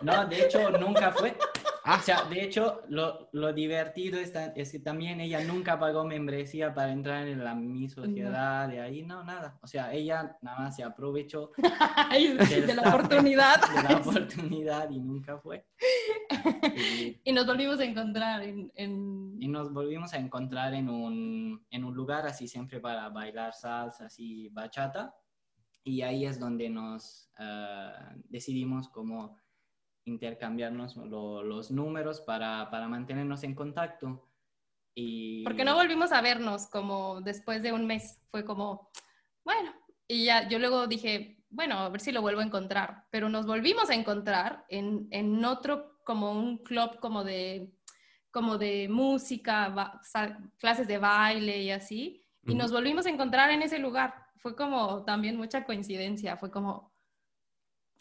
No, 0.01 0.25
de 0.25 0.45
hecho 0.45 0.67
nunca 0.79 1.11
fue. 1.11 1.37
Ah. 1.83 1.97
O 1.99 2.03
sea, 2.03 2.23
de 2.25 2.43
hecho, 2.43 2.81
lo, 2.89 3.29
lo 3.31 3.53
divertido 3.53 4.19
es, 4.19 4.31
es, 4.55 4.71
que 4.71 4.79
también 4.79 5.19
ella 5.19 5.43
nunca 5.43 5.79
pagó 5.79 6.03
membresía 6.03 6.73
para 6.73 6.91
entrar 6.91 7.27
en 7.27 7.43
la 7.43 7.55
mi 7.55 7.89
sociedad, 7.89 8.69
de 8.69 8.81
ahí 8.81 9.01
no, 9.01 9.23
nada. 9.23 9.57
O 9.61 9.67
sea, 9.67 9.91
ella 9.91 10.37
nada 10.41 10.59
más 10.59 10.75
se 10.75 10.83
aprovechó 10.83 11.51
de, 11.57 12.73
la 12.75 12.89
oportunidad. 12.89 13.61
De 13.61 13.83
la 13.83 13.97
oportunidad 13.97 14.89
y 14.89 14.99
nunca 14.99 15.37
fue. 15.37 15.65
Y, 17.23 17.33
nos 17.33 17.45
volvimos 17.45 17.79
a 17.79 17.85
encontrar 17.85 18.43
en, 18.43 18.71
en, 18.75 19.37
Y 19.39 19.47
nos 19.47 19.73
volvimos 19.73 20.13
a 20.13 20.17
encontrar 20.17 20.73
en 20.73 20.89
un, 20.89 21.65
en 21.69 21.83
un 21.83 21.93
lugar 21.93 22.25
así 22.25 22.47
siempre 22.47 22.79
para 22.79 23.09
bailar 23.09 23.53
salsa, 23.53 24.05
así 24.05 24.49
bachata. 24.49 25.13
Y 25.83 26.01
ahí 26.01 26.25
es 26.25 26.39
donde 26.39 26.69
nos 26.69 27.29
uh, 27.39 28.19
decidimos 28.29 28.87
como 28.89 29.37
intercambiarnos 30.05 30.95
los 30.95 31.71
números 31.71 32.21
para, 32.21 32.69
para, 32.69 32.87
mantenernos 32.87 33.43
en 33.43 33.55
contacto. 33.55 34.27
Y... 34.95 35.43
Porque 35.43 35.63
no 35.63 35.75
volvimos 35.75 36.11
a 36.11 36.21
vernos 36.21 36.67
como 36.67 37.21
después 37.21 37.61
de 37.61 37.71
un 37.71 37.85
mes, 37.85 38.19
fue 38.29 38.43
como, 38.43 38.89
bueno, 39.43 39.73
y 40.07 40.25
ya 40.25 40.47
yo 40.49 40.59
luego 40.59 40.87
dije, 40.87 41.37
bueno, 41.49 41.77
a 41.79 41.89
ver 41.89 42.01
si 42.01 42.11
lo 42.11 42.21
vuelvo 42.21 42.41
a 42.41 42.45
encontrar, 42.45 43.05
pero 43.09 43.29
nos 43.29 43.45
volvimos 43.45 43.89
a 43.89 43.95
encontrar 43.95 44.65
en, 44.69 45.07
en 45.11 45.43
otro, 45.45 45.97
como 46.03 46.31
un 46.31 46.57
club 46.57 46.99
como 46.99 47.23
de, 47.23 47.71
como 48.31 48.57
de 48.57 48.87
música, 48.89 49.99
clases 50.57 50.87
de 50.87 50.97
baile 50.97 51.61
y 51.61 51.71
así, 51.71 52.25
y 52.43 52.55
nos 52.55 52.71
volvimos 52.71 53.05
a 53.05 53.09
encontrar 53.09 53.51
en 53.51 53.61
ese 53.61 53.77
lugar. 53.77 54.15
Fue 54.37 54.55
como 54.55 55.03
también 55.05 55.37
mucha 55.37 55.63
coincidencia, 55.63 56.37
fue 56.37 56.49
como, 56.49 56.90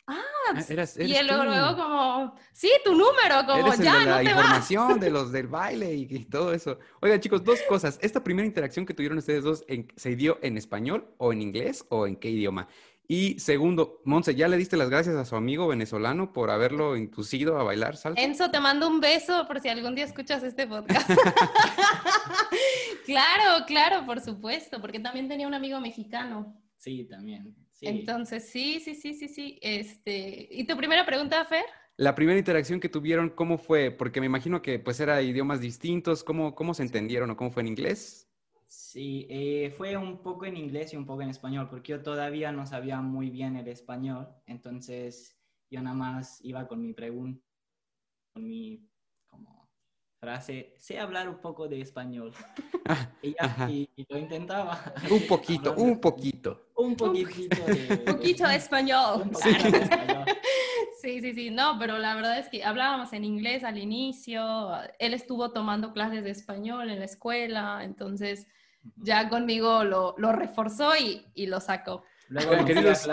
Ah, 0.06 0.20
ah 0.54 0.60
y 0.98 1.22
luego, 1.22 1.76
como, 1.76 2.34
sí, 2.52 2.70
tu 2.84 2.92
número, 2.92 3.46
como 3.46 3.74
ya, 3.74 3.98
de 4.00 4.06
la 4.06 4.22
información 4.22 4.98
de 4.98 5.10
los 5.10 5.30
del 5.30 5.46
baile 5.46 5.94
y, 5.94 6.24
todo 6.24 6.52
eso. 6.52 6.78
Oigan, 7.00 7.20
chicos, 7.20 7.44
dos 7.44 7.60
cosas. 7.68 7.98
Esta 8.02 8.22
primera 8.22 8.46
interacción 8.46 8.86
que 8.86 8.94
tuvieron 8.94 9.18
ustedes 9.18 9.44
dos, 9.44 9.64
¿se 9.96 10.16
dio 10.16 10.38
en 10.42 10.56
español 10.56 11.14
o 11.18 11.32
en 11.32 11.42
inglés 11.42 11.84
o 11.88 12.06
en 12.06 12.16
qué 12.16 12.30
idioma? 12.30 12.68
Y 13.12 13.40
segundo, 13.40 14.00
Monse, 14.04 14.36
¿ya 14.36 14.46
le 14.46 14.56
diste 14.56 14.76
las 14.76 14.88
gracias 14.88 15.16
a 15.16 15.24
su 15.24 15.34
amigo 15.34 15.66
venezolano 15.66 16.32
por 16.32 16.48
haberlo 16.48 16.96
inducido 16.96 17.58
a 17.58 17.64
bailar 17.64 17.96
salsa? 17.96 18.22
Enzo, 18.22 18.52
te 18.52 18.60
mando 18.60 18.86
un 18.86 19.00
beso 19.00 19.48
por 19.48 19.58
si 19.60 19.68
algún 19.68 19.96
día 19.96 20.04
escuchas 20.04 20.44
este 20.44 20.68
podcast. 20.68 21.10
claro, 23.04 23.64
claro, 23.66 24.06
por 24.06 24.20
supuesto, 24.20 24.80
porque 24.80 25.00
también 25.00 25.26
tenía 25.26 25.48
un 25.48 25.54
amigo 25.54 25.80
mexicano. 25.80 26.56
Sí, 26.76 27.04
también. 27.04 27.56
Entonces, 27.80 28.48
sí, 28.48 28.80
sí, 28.80 28.94
sí, 28.94 29.14
sí, 29.14 29.28
sí. 29.28 29.58
Este, 29.62 30.48
¿Y 30.50 30.64
tu 30.64 30.76
primera 30.76 31.04
pregunta, 31.06 31.44
Fer? 31.44 31.64
La 31.96 32.14
primera 32.14 32.38
interacción 32.38 32.80
que 32.80 32.88
tuvieron, 32.88 33.30
¿cómo 33.30 33.58
fue? 33.58 33.90
Porque 33.90 34.20
me 34.20 34.26
imagino 34.26 34.62
que 34.62 34.78
pues 34.78 35.00
era 35.00 35.20
idiomas 35.22 35.60
distintos. 35.60 36.24
¿Cómo, 36.24 36.54
cómo 36.54 36.74
se 36.74 36.82
entendieron 36.82 37.30
o 37.30 37.36
cómo 37.36 37.50
fue 37.50 37.62
en 37.62 37.68
inglés? 37.68 38.30
Sí, 38.66 39.26
eh, 39.28 39.74
fue 39.76 39.96
un 39.96 40.22
poco 40.22 40.46
en 40.46 40.56
inglés 40.56 40.92
y 40.92 40.96
un 40.96 41.04
poco 41.04 41.22
en 41.22 41.30
español, 41.30 41.68
porque 41.68 41.90
yo 41.90 42.02
todavía 42.02 42.52
no 42.52 42.66
sabía 42.66 43.00
muy 43.00 43.28
bien 43.28 43.56
el 43.56 43.68
español. 43.68 44.28
Entonces, 44.46 45.36
yo 45.70 45.82
nada 45.82 45.96
más 45.96 46.40
iba 46.44 46.68
con 46.68 46.80
mi 46.80 46.92
pregunta, 46.92 47.44
con 48.32 48.46
mi 48.46 48.88
como 49.26 49.68
frase, 50.20 50.74
sé 50.78 50.98
hablar 50.98 51.28
un 51.28 51.40
poco 51.40 51.68
de 51.68 51.80
español. 51.80 52.32
y, 53.22 53.34
ya, 53.34 53.68
y, 53.68 53.88
lo 54.08 54.18
intentaba. 54.18 54.94
Un 55.10 55.26
poquito, 55.26 55.74
un 55.74 56.00
poquito. 56.00 56.69
Un 56.80 56.96
poquitito 56.96 57.64
de, 57.66 57.96
poquito 57.98 58.48
de 58.48 58.56
español. 58.56 59.22
Un 59.24 59.30
poquito 59.30 59.70
de 59.70 59.78
español. 59.78 60.24
Sí, 61.00 61.22
sí, 61.22 61.32
sí, 61.32 61.50
no, 61.50 61.78
pero 61.78 61.96
la 61.96 62.14
verdad 62.14 62.38
es 62.38 62.48
que 62.48 62.62
hablábamos 62.62 63.14
en 63.14 63.24
inglés 63.24 63.64
al 63.64 63.78
inicio, 63.78 64.70
él 64.98 65.14
estuvo 65.14 65.50
tomando 65.50 65.94
clases 65.94 66.24
de 66.24 66.30
español 66.30 66.90
en 66.90 66.98
la 66.98 67.06
escuela, 67.06 67.80
entonces 67.82 68.46
ya 68.96 69.30
conmigo 69.30 69.82
lo, 69.84 70.14
lo 70.18 70.32
reforzó 70.32 70.94
y, 70.96 71.26
y, 71.34 71.46
lo 71.46 71.58
sacó. 71.60 72.04
Luego, 72.28 72.66
queridos, 72.66 73.08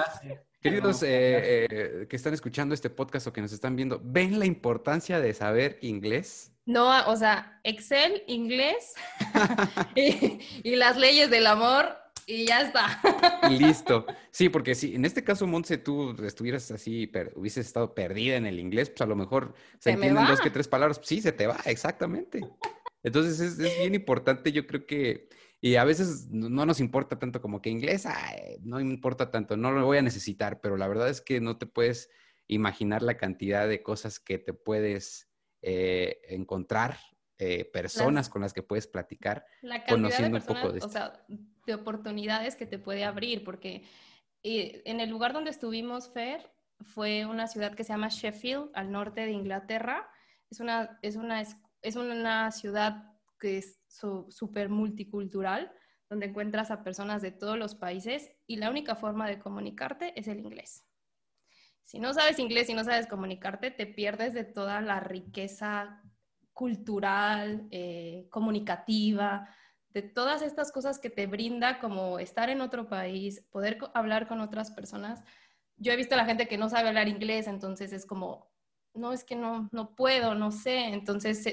queridos 0.62 1.02
eh, 1.04 1.66
eh, 1.70 2.08
que 2.10 2.16
están 2.18 2.34
escuchando 2.34 2.76
este 2.76 2.90
podcast 2.90 3.28
o 3.28 3.32
que 3.32 3.42
nos 3.42 3.54
están 3.54 3.78
viendo, 3.78 4.02
¿ven 4.04 4.38
la 4.38 4.46
importancia 4.46 5.22
de 5.22 5.34
saber 5.34 5.80
inglés? 5.82 6.52
No, 6.66 7.08
o 7.08 7.16
sea, 7.16 7.62
Excel, 7.64 8.22
inglés 8.28 8.96
y, 9.96 10.40
y 10.62 10.76
las 10.76 10.98
leyes 10.98 11.30
del 11.30 11.48
amor 11.48 11.96
y 12.28 12.46
ya 12.46 12.62
está. 12.62 13.00
Listo. 13.50 14.06
Sí, 14.32 14.50
porque 14.50 14.76
si 14.76 14.94
en 14.94 15.06
este 15.06 15.24
caso, 15.24 15.48
Montse, 15.48 15.78
tú 15.78 16.12
estuvieras 16.24 16.70
así, 16.72 17.10
hubieses 17.36 17.66
estado 17.66 17.96
perdida 17.96 18.36
en 18.36 18.46
el 18.46 18.60
inglés, 18.60 18.90
pues 18.90 19.02
a 19.02 19.06
lo 19.06 19.16
mejor 19.16 19.56
se, 19.80 19.92
entienden 19.92 20.28
dos 20.28 20.42
que 20.42 20.50
tres 20.50 20.68
palabras. 20.68 21.00
Sí, 21.02 21.22
se 21.22 21.32
te 21.32 21.48
va, 21.48 21.58
exactamente. 21.66 22.42
Entonces 23.02 23.40
es, 23.40 23.58
bien 23.58 23.96
importante, 23.96 24.52
yo 24.52 24.68
creo 24.68 24.86
que, 24.86 25.30
y 25.62 25.76
a 25.76 25.86
veces 25.86 26.28
no 26.30 26.66
nos 26.66 26.82
importa 26.82 27.18
tanto 27.18 27.42
como 27.42 27.62
que 27.62 27.70
inglés, 27.70 28.06
no 28.62 28.82
importa 28.82 29.32
tanto, 29.32 29.56
no 29.56 29.72
lo 29.72 29.86
voy 29.86 29.98
a 29.98 30.02
necesitar, 30.02 30.60
pero 30.60 30.76
la 30.76 30.90
verdad 30.90 31.08
es 31.08 31.22
que 31.22 31.40
no 31.40 31.58
te 31.58 31.66
puedes 31.66 32.10
imaginar 32.48 33.04
la 33.04 33.16
cantidad 33.16 33.70
de 33.70 33.82
cosas 33.82 34.20
que 34.20 34.38
te 34.38 34.52
puedes 34.52 35.30
eh, 35.62 36.20
encontrar 36.28 36.98
eh, 37.40 37.64
personas 37.64 38.28
con 38.28 38.42
las 38.42 38.52
que 38.52 38.64
puedes 38.64 38.88
platicar, 38.88 39.46
conociendo 39.88 40.38
un 40.38 40.44
poco 40.44 40.74
de 40.74 40.80
esto. 40.80 40.90
O 40.90 40.92
sea, 40.92 41.26
de 41.68 41.76
oportunidades 41.76 42.56
que 42.56 42.66
te 42.66 42.80
puede 42.80 43.04
abrir, 43.04 43.44
porque 43.44 43.84
en 44.42 45.00
el 45.00 45.10
lugar 45.10 45.34
donde 45.34 45.52
estuvimos, 45.52 46.10
Fer, 46.10 46.52
fue 46.82 47.26
una 47.26 47.48
ciudad 47.48 47.76
que 47.76 47.84
se 47.84 47.94
llama 47.94 48.08
Sheffield, 48.10 48.72
al 48.74 48.92
norte 48.92 49.22
de 49.22 49.32
Inglaterra. 49.32 50.10
Es 50.50 50.60
una, 50.60 50.98
es 51.02 51.16
una, 51.18 51.42
es 51.42 51.96
una 51.96 52.52
ciudad 52.52 53.14
que 53.40 53.58
es 53.58 53.80
súper 53.88 54.70
multicultural, 54.70 55.72
donde 56.10 56.28
encuentras 56.28 56.72
a 56.72 56.84
personas 56.84 57.22
de 57.22 57.32
todos 57.32 57.58
los 57.58 57.76
países 57.76 58.32
y 58.48 58.56
la 58.56 58.70
única 58.70 58.96
forma 58.96 59.28
de 59.28 59.40
comunicarte 59.40 60.18
es 60.20 60.28
el 60.28 60.40
inglés. 60.40 60.86
Si 61.84 62.00
no 62.00 62.14
sabes 62.14 62.40
inglés 62.40 62.70
y 62.70 62.74
no 62.74 62.84
sabes 62.84 63.08
comunicarte, 63.08 63.72
te 63.72 63.86
pierdes 63.86 64.34
de 64.34 64.44
toda 64.44 64.82
la 64.82 65.00
riqueza 65.00 66.02
cultural, 66.54 67.68
eh, 67.72 68.28
comunicativa, 68.30 69.50
de 69.98 70.04
todas 70.04 70.44
estas 70.44 70.72
cosas 70.72 71.00
que 71.00 71.10
te 71.10 71.26
brinda 71.26 71.80
como 71.80 72.20
estar 72.20 72.52
en 72.52 72.62
otro 72.62 72.88
país, 72.88 73.44
poder 73.50 73.80
hablar 73.96 74.28
con 74.28 74.42
otras 74.42 74.70
personas. 74.70 75.24
Yo 75.78 75.92
he 75.92 75.96
visto 75.96 76.14
a 76.14 76.20
la 76.20 76.26
gente 76.26 76.48
que 76.48 76.56
no 76.56 76.70
sabe 76.70 76.90
hablar 76.90 77.08
inglés, 77.08 77.48
entonces 77.48 77.92
es 77.94 78.06
como, 78.06 78.48
no, 78.94 79.12
es 79.12 79.24
que 79.24 79.36
no, 79.36 79.68
no 79.72 79.96
puedo, 79.96 80.36
no 80.36 80.52
sé, 80.52 80.90
entonces 80.90 81.44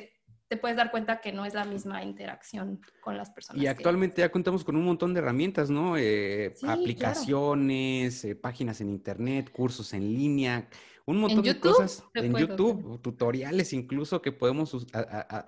te 0.46 0.56
puedes 0.58 0.76
dar 0.76 0.90
cuenta 0.90 1.22
que 1.22 1.32
no 1.32 1.46
es 1.46 1.54
la 1.54 1.64
misma 1.64 2.02
interacción 2.02 2.82
con 3.00 3.16
las 3.16 3.30
personas. 3.30 3.62
Y 3.62 3.66
actualmente 3.66 4.20
ya 4.20 4.30
contamos 4.30 4.62
con 4.62 4.76
un 4.76 4.84
montón 4.84 5.14
de 5.14 5.20
herramientas, 5.20 5.70
¿no? 5.70 5.96
Eh, 5.96 6.52
aplicaciones, 6.68 8.26
eh, 8.26 8.34
páginas 8.34 8.82
en 8.82 8.90
internet, 8.90 9.50
cursos 9.50 9.94
en 9.94 10.12
línea 10.12 10.68
un 11.06 11.18
montón 11.18 11.42
de 11.42 11.60
cosas 11.60 12.02
en 12.14 12.34
YouTube, 12.34 13.00
tutoriales 13.02 13.72
incluso 13.72 14.22
que 14.22 14.32
podemos 14.32 14.74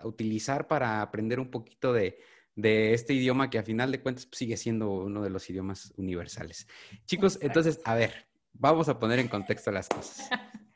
utilizar 0.05 0.69
para 0.69 1.01
aprender 1.01 1.41
un 1.41 1.51
poquito 1.51 1.93
de, 1.93 2.19
este 2.57 3.13
idioma 3.13 3.51
que 3.51 3.59
a 3.59 3.63
final 3.63 3.93
de 3.93 4.01
cuentas 4.01 4.27
pues, 4.27 4.39
sigue 4.39 4.57
siendo 4.57 4.91
uno 4.91 5.23
de 5.23 5.31
los 5.31 5.49
idiomas 5.51 5.93
universales. 5.97 6.67
Chicos, 7.05 7.39
entonces, 7.43 7.81
a 7.85 7.95
ver, 7.95 8.27
vamos 8.53 8.89
a 8.89 8.99
poner 8.99 9.19
en 9.19 9.29
contexto 9.29 9.71
las 9.71 9.89
cosas. 9.89 10.29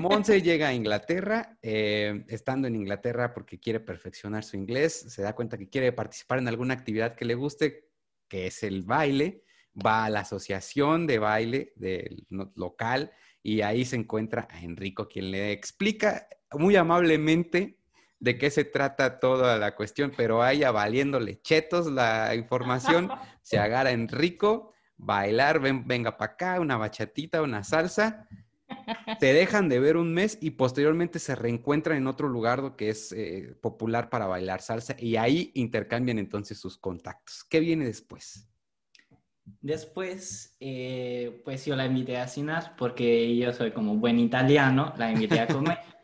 Monse 0.00 0.42
llega 0.42 0.68
a 0.68 0.74
Inglaterra, 0.74 1.58
eh, 1.62 2.24
estando 2.28 2.68
en 2.68 2.76
Inglaterra 2.76 3.32
porque 3.32 3.58
quiere 3.58 3.80
perfeccionar 3.80 4.44
su 4.44 4.56
inglés, 4.56 5.06
se 5.08 5.22
da 5.22 5.34
cuenta 5.34 5.56
que 5.56 5.68
quiere 5.68 5.92
participar 5.92 6.38
en 6.38 6.48
alguna 6.48 6.74
actividad 6.74 7.14
que 7.14 7.24
le 7.24 7.34
guste, 7.34 7.88
que 8.28 8.46
es 8.46 8.62
el 8.62 8.82
baile, 8.82 9.44
va 9.74 10.04
a 10.04 10.10
la 10.10 10.20
asociación 10.20 11.06
de 11.06 11.18
baile 11.18 11.72
del 11.76 12.26
local 12.54 13.12
y 13.42 13.62
ahí 13.62 13.84
se 13.84 13.96
encuentra 13.96 14.46
a 14.50 14.60
Enrico, 14.60 15.08
quien 15.08 15.30
le 15.30 15.52
explica 15.52 16.28
muy 16.52 16.76
amablemente 16.76 17.78
de 18.22 18.38
qué 18.38 18.50
se 18.50 18.64
trata 18.64 19.18
toda 19.18 19.58
la 19.58 19.74
cuestión, 19.74 20.12
pero 20.16 20.44
ahí 20.44 20.62
valiéndole 20.62 21.40
chetos 21.42 21.90
la 21.90 22.36
información, 22.36 23.10
se 23.42 23.58
agarra 23.58 23.90
a 23.90 23.92
Enrico, 23.92 24.72
bailar, 24.96 25.58
venga 25.58 26.16
para 26.16 26.32
acá, 26.34 26.60
una 26.60 26.76
bachatita, 26.76 27.42
una 27.42 27.64
salsa, 27.64 28.28
te 29.18 29.32
dejan 29.32 29.68
de 29.68 29.80
ver 29.80 29.96
un 29.96 30.14
mes 30.14 30.38
y 30.40 30.50
posteriormente 30.50 31.18
se 31.18 31.34
reencuentran 31.34 31.98
en 31.98 32.06
otro 32.06 32.28
lugar 32.28 32.76
que 32.76 32.90
es 32.90 33.10
eh, 33.10 33.56
popular 33.60 34.08
para 34.08 34.26
bailar 34.26 34.62
salsa 34.62 34.94
y 34.96 35.16
ahí 35.16 35.50
intercambian 35.54 36.20
entonces 36.20 36.58
sus 36.58 36.78
contactos. 36.78 37.42
¿Qué 37.50 37.58
viene 37.58 37.86
después? 37.86 38.48
Después, 39.60 40.56
eh, 40.60 41.42
pues 41.44 41.64
yo 41.66 41.74
la 41.74 41.86
invité 41.86 42.18
a 42.18 42.28
cenar 42.28 42.76
porque 42.76 43.36
yo 43.36 43.52
soy 43.52 43.72
como 43.72 43.96
buen 43.96 44.20
italiano, 44.20 44.94
la 44.96 45.10
invité 45.10 45.40
a 45.40 45.48
comer. 45.48 45.78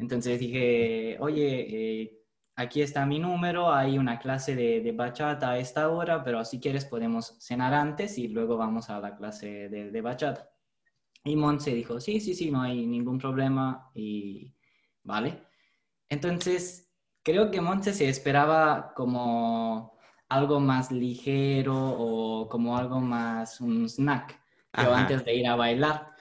Entonces 0.00 0.40
dije, 0.40 1.18
oye, 1.20 2.02
eh, 2.02 2.22
aquí 2.56 2.80
está 2.80 3.04
mi 3.04 3.18
número, 3.18 3.70
hay 3.72 3.98
una 3.98 4.18
clase 4.18 4.56
de, 4.56 4.80
de, 4.80 4.92
bachata 4.92 5.50
a 5.50 5.58
esta 5.58 5.90
hora, 5.90 6.24
pero 6.24 6.42
si 6.44 6.58
quieres 6.58 6.86
podemos 6.86 7.36
cenar 7.38 7.74
antes 7.74 8.16
y 8.16 8.28
luego 8.28 8.56
vamos 8.56 8.88
a 8.88 8.98
la 8.98 9.14
clase 9.14 9.68
de, 9.68 9.90
de 9.90 10.00
bachata. 10.00 10.50
Y 11.22 11.36
Monse 11.36 11.74
dijo, 11.74 12.00
sí, 12.00 12.18
sí, 12.18 12.34
sí, 12.34 12.50
no 12.50 12.62
hay 12.62 12.86
ningún 12.86 13.18
problema 13.18 13.90
y 13.94 14.54
vale. 15.02 15.42
Entonces, 16.08 16.90
creo 17.22 17.50
que 17.50 17.60
Monse 17.60 17.92
se 17.92 18.08
esperaba 18.08 18.94
como 18.96 19.98
algo 20.30 20.60
más 20.60 20.90
ligero 20.90 21.76
o 21.76 22.48
como 22.48 22.78
algo 22.78 23.00
más 23.00 23.60
un 23.60 23.86
snack 23.86 24.40
yo 24.82 24.94
antes 24.94 25.26
de 25.26 25.34
ir 25.34 25.46
a 25.46 25.56
bailar. 25.56 26.14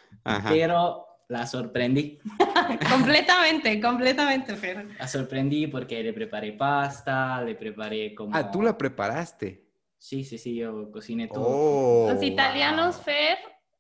Pero 0.50 1.06
la 1.30 1.46
sorprendí. 1.46 2.20
completamente, 2.92 3.80
completamente, 3.80 4.56
Fer. 4.56 4.88
La 5.00 5.08
sorprendí 5.08 5.68
porque 5.68 6.04
le 6.04 6.12
preparé 6.12 6.54
pasta, 6.54 7.42
le 7.44 7.56
preparé 7.56 8.14
como... 8.14 8.36
Ah, 8.36 8.52
tú 8.52 8.62
la 8.62 8.78
preparaste. 8.78 9.70
Sí, 9.98 10.24
sí, 10.24 10.38
sí, 10.38 10.56
yo 10.56 10.92
cociné 10.92 11.28
todo. 11.28 11.46
Oh, 11.46 12.12
los 12.12 12.24
italianos, 12.24 12.98
Fer, 12.98 13.38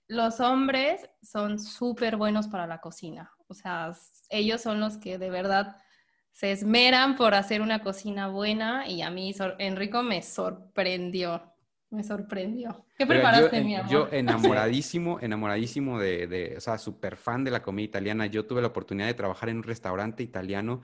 los 0.07 0.39
hombres 0.39 1.09
son 1.21 1.59
súper 1.59 2.17
buenos 2.17 2.47
para 2.47 2.67
la 2.67 2.79
cocina. 2.79 3.31
O 3.47 3.53
sea, 3.53 3.93
ellos 4.29 4.61
son 4.61 4.79
los 4.79 4.97
que 4.97 5.17
de 5.17 5.29
verdad 5.31 5.77
se 6.31 6.51
esmeran 6.51 7.15
por 7.15 7.33
hacer 7.33 7.61
una 7.61 7.81
cocina 7.81 8.27
buena 8.27 8.87
y 8.87 9.01
a 9.01 9.09
mí 9.09 9.33
Enrico 9.57 10.03
me 10.03 10.21
sorprendió. 10.21 11.48
Me 11.91 12.03
sorprendió. 12.03 12.85
¿Qué 12.97 13.05
preparaste, 13.07 13.63
mi 13.63 13.75
amor? 13.75 13.91
Yo 13.91 14.09
enamoradísimo, 14.11 15.19
enamoradísimo 15.19 15.99
de, 15.99 16.27
de, 16.27 16.57
o 16.57 16.61
sea, 16.61 16.77
súper 16.77 17.15
fan 17.15 17.43
de 17.43 17.51
la 17.51 17.63
comida 17.63 17.85
italiana. 17.85 18.27
Yo 18.27 18.45
tuve 18.45 18.61
la 18.61 18.67
oportunidad 18.67 19.07
de 19.07 19.15
trabajar 19.15 19.49
en 19.49 19.57
un 19.57 19.63
restaurante 19.63 20.21
italiano 20.21 20.81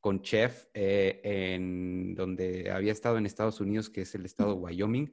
con 0.00 0.22
chef 0.22 0.66
eh, 0.72 1.20
en 1.24 2.14
donde 2.14 2.70
había 2.70 2.92
estado 2.92 3.18
en 3.18 3.26
Estados 3.26 3.60
Unidos, 3.60 3.90
que 3.90 4.02
es 4.02 4.14
el 4.14 4.24
estado 4.24 4.54
de 4.54 4.60
Wyoming. 4.60 5.12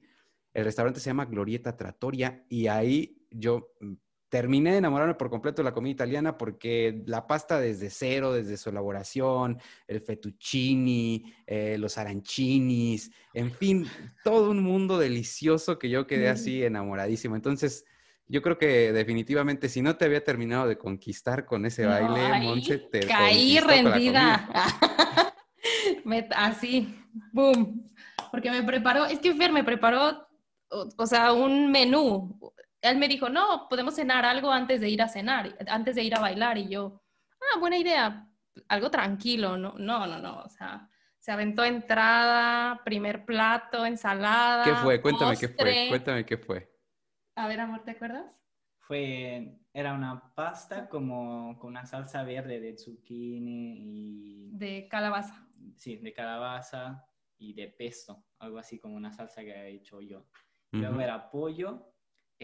El 0.53 0.65
restaurante 0.65 0.99
se 0.99 1.09
llama 1.09 1.25
Glorieta 1.25 1.75
Trattoria 1.75 2.45
y 2.47 2.67
ahí 2.67 3.25
yo 3.31 3.73
terminé 4.33 4.71
de 4.71 4.77
enamorarme 4.79 5.13
por 5.13 5.29
completo 5.29 5.61
de 5.61 5.65
la 5.65 5.75
comida 5.75 5.91
italiana 5.91 6.39
porque 6.39 7.03
la 7.05 7.27
pasta 7.27 7.59
desde 7.59 7.91
cero, 7.91 8.33
desde 8.33 8.57
su 8.57 8.71
elaboración, 8.71 9.59
el 9.87 10.01
fettuccini, 10.01 11.35
eh, 11.45 11.77
los 11.77 11.99
arancinis, 11.99 13.11
en 13.35 13.51
fin, 13.51 13.85
todo 14.23 14.49
un 14.49 14.63
mundo 14.63 14.97
delicioso 14.97 15.77
que 15.77 15.87
yo 15.87 16.07
quedé 16.07 16.29
así 16.29 16.63
enamoradísimo. 16.63 17.35
Entonces, 17.35 17.85
yo 18.27 18.41
creo 18.41 18.57
que 18.57 18.91
definitivamente 18.91 19.69
si 19.69 19.83
no 19.83 19.97
te 19.97 20.05
había 20.05 20.23
terminado 20.23 20.67
de 20.67 20.79
conquistar 20.79 21.45
con 21.45 21.67
ese 21.67 21.85
baile, 21.85 22.39
Monse, 22.39 22.79
te 22.79 23.01
caí 23.01 23.59
rendida. 23.59 24.49
así, 26.35 26.91
boom. 27.31 27.87
Porque 28.31 28.49
me 28.49 28.63
preparó, 28.63 29.05
es 29.05 29.19
que 29.19 29.35
Fer 29.35 29.51
me 29.51 29.63
preparó, 29.63 30.27
o 30.97 31.05
sea, 31.05 31.33
un 31.33 31.71
menú, 31.71 32.35
él 32.83 32.97
me 32.97 33.07
dijo, 33.07 33.29
no, 33.29 33.67
podemos 33.69 33.95
cenar 33.95 34.25
algo 34.25 34.51
antes 34.51 34.81
de 34.81 34.89
ir 34.89 35.01
a 35.01 35.07
cenar, 35.07 35.55
antes 35.67 35.95
de 35.95 36.03
ir 36.03 36.15
a 36.15 36.19
bailar. 36.19 36.57
Y 36.57 36.67
yo, 36.67 37.01
ah, 37.39 37.57
buena 37.57 37.77
idea, 37.77 38.29
algo 38.67 38.91
tranquilo, 38.91 39.57
no, 39.57 39.73
no, 39.77 40.05
no, 40.05 40.19
no, 40.19 40.41
o 40.41 40.49
sea, 40.49 40.89
se 41.17 41.31
aventó 41.31 41.63
entrada, 41.63 42.81
primer 42.83 43.25
plato, 43.25 43.85
ensalada. 43.85 44.65
¿Qué 44.65 44.75
fue? 44.75 45.01
Cuéntame 45.01 45.37
qué 45.37 45.47
fue, 45.47 45.85
cuéntame 45.89 46.25
qué 46.25 46.37
fue. 46.37 46.69
A 47.35 47.47
ver, 47.47 47.61
amor, 47.61 47.83
¿te 47.83 47.91
acuerdas? 47.91 48.25
Fue, 48.79 49.61
era 49.71 49.93
una 49.93 50.33
pasta 50.35 50.89
como 50.89 51.57
con 51.57 51.69
una 51.69 51.85
salsa 51.85 52.23
verde 52.23 52.59
de 52.59 52.77
zucchini 52.77 53.77
y... 53.79 54.49
De 54.51 54.89
calabaza. 54.89 55.47
Sí, 55.77 55.95
de 55.95 56.13
calabaza 56.13 57.07
y 57.37 57.53
de 57.53 57.69
pesto, 57.69 58.25
algo 58.39 58.57
así 58.59 58.77
como 58.77 58.95
una 58.95 59.13
salsa 59.13 59.41
que 59.41 59.57
había 59.57 59.67
hecho 59.67 60.01
yo. 60.01 60.27
Luego 60.71 60.99
era 60.99 61.29
pollo, 61.29 61.92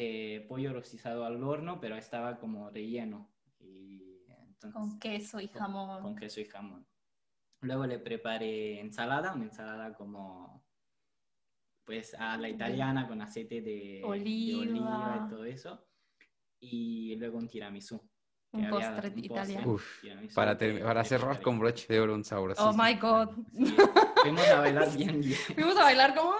eh, 0.01 0.45
pollo 0.47 0.71
rostizado 0.71 1.25
al 1.25 1.43
horno, 1.43 1.81
pero 1.81 1.97
estaba 1.97 2.39
como 2.39 2.69
relleno. 2.69 3.29
Y 3.59 4.23
con 4.71 4.97
queso 4.97 5.41
y 5.41 5.49
jamón. 5.49 6.01
Con, 6.01 6.15
queso 6.15 6.39
y 6.39 6.45
jamón. 6.45 6.87
Luego 7.59 7.85
le 7.85 7.99
preparé 7.99 8.79
ensalada, 8.79 9.33
una 9.33 9.43
ensalada 9.43 9.93
como 9.93 10.63
pues 11.83 12.13
a 12.13 12.37
la 12.37 12.47
italiana 12.47 13.09
con 13.09 13.21
aceite 13.21 13.61
de 13.61 14.01
oliva, 14.05 15.25
y 15.25 15.29
todo 15.29 15.43
eso. 15.43 15.85
Y 16.61 17.17
luego 17.17 17.37
un 17.37 17.49
tiramisú. 17.49 18.01
Un 18.51 18.69
postre 18.69 19.11
italiano. 19.17 19.73
Uf, 19.73 20.01
para, 20.33 20.57
para 20.57 21.03
cerrar 21.03 21.41
con 21.41 21.59
broche 21.59 21.91
de 21.91 21.99
oro 21.99 22.15
un 22.15 22.23
sabor 22.23 22.55
Oh 22.57 22.71
my 22.71 22.93
God. 22.95 23.31
fuimos 24.21 24.47
a 24.47 24.59
bailar 24.61 24.95
bien, 24.95 25.19
bien. 25.19 25.39
Fuimos 25.55 25.75
a 25.75 25.83
bailar 25.83 26.15
como. 26.15 26.35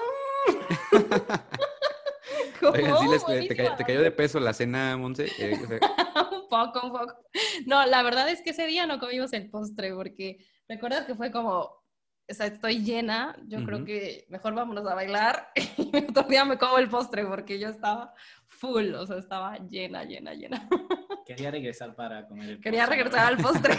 Te, 2.60 3.86
cayó, 3.86 4.02
de 4.02 4.12
peso 4.12 4.39
la 4.39 4.54
cena, 4.54 4.98
Monse? 4.98 5.28
Eh, 5.38 5.58
un 6.32 6.50
poco, 6.50 6.86
un 6.86 6.91
poco. 6.91 7.26
No, 7.65 7.86
la 7.86 8.04
verdad 8.04 8.30
es 8.30 8.41
que 8.41 8.52
ese 8.52 8.67
día 8.67 8.86
no 8.86 9.00
comimos 9.00 9.34
el 9.34 9.50
postre 9.50 9.93
porque 9.93 10.45
recuerdas 10.67 11.06
que 11.06 11.15
fue 11.15 11.32
como, 11.32 11.60
o 11.60 12.34
sea, 12.34 12.45
estoy 12.45 12.84
llena, 12.84 13.36
yo 13.48 13.63
creo 13.65 13.84
que 13.86 14.26
mejor 14.30 14.54
vámonos 14.54 14.86
a 14.86 14.95
bailar 14.95 15.50
y 15.78 15.98
otro 15.98 16.24
día 16.24 16.45
me 16.45 16.58
como 16.58 16.78
el 16.78 16.89
postre 16.89 17.26
porque 17.26 17.60
yo 17.60 17.69
estaba 17.69 18.13
full, 18.48 18.93
o 18.93 19.06
sea, 19.08 19.17
estaba 19.17 19.58
llena, 19.58 20.04
llena, 20.04 20.34
llena. 20.34 20.67
Quería 21.26 21.52
regresar 21.52 21.95
para 21.95 22.28
comer 22.28 22.50
el 22.50 22.56
postre. 22.56 22.72
Quería 22.72 22.86
regresar 22.86 23.28
al 23.28 23.38
postre. 23.38 23.76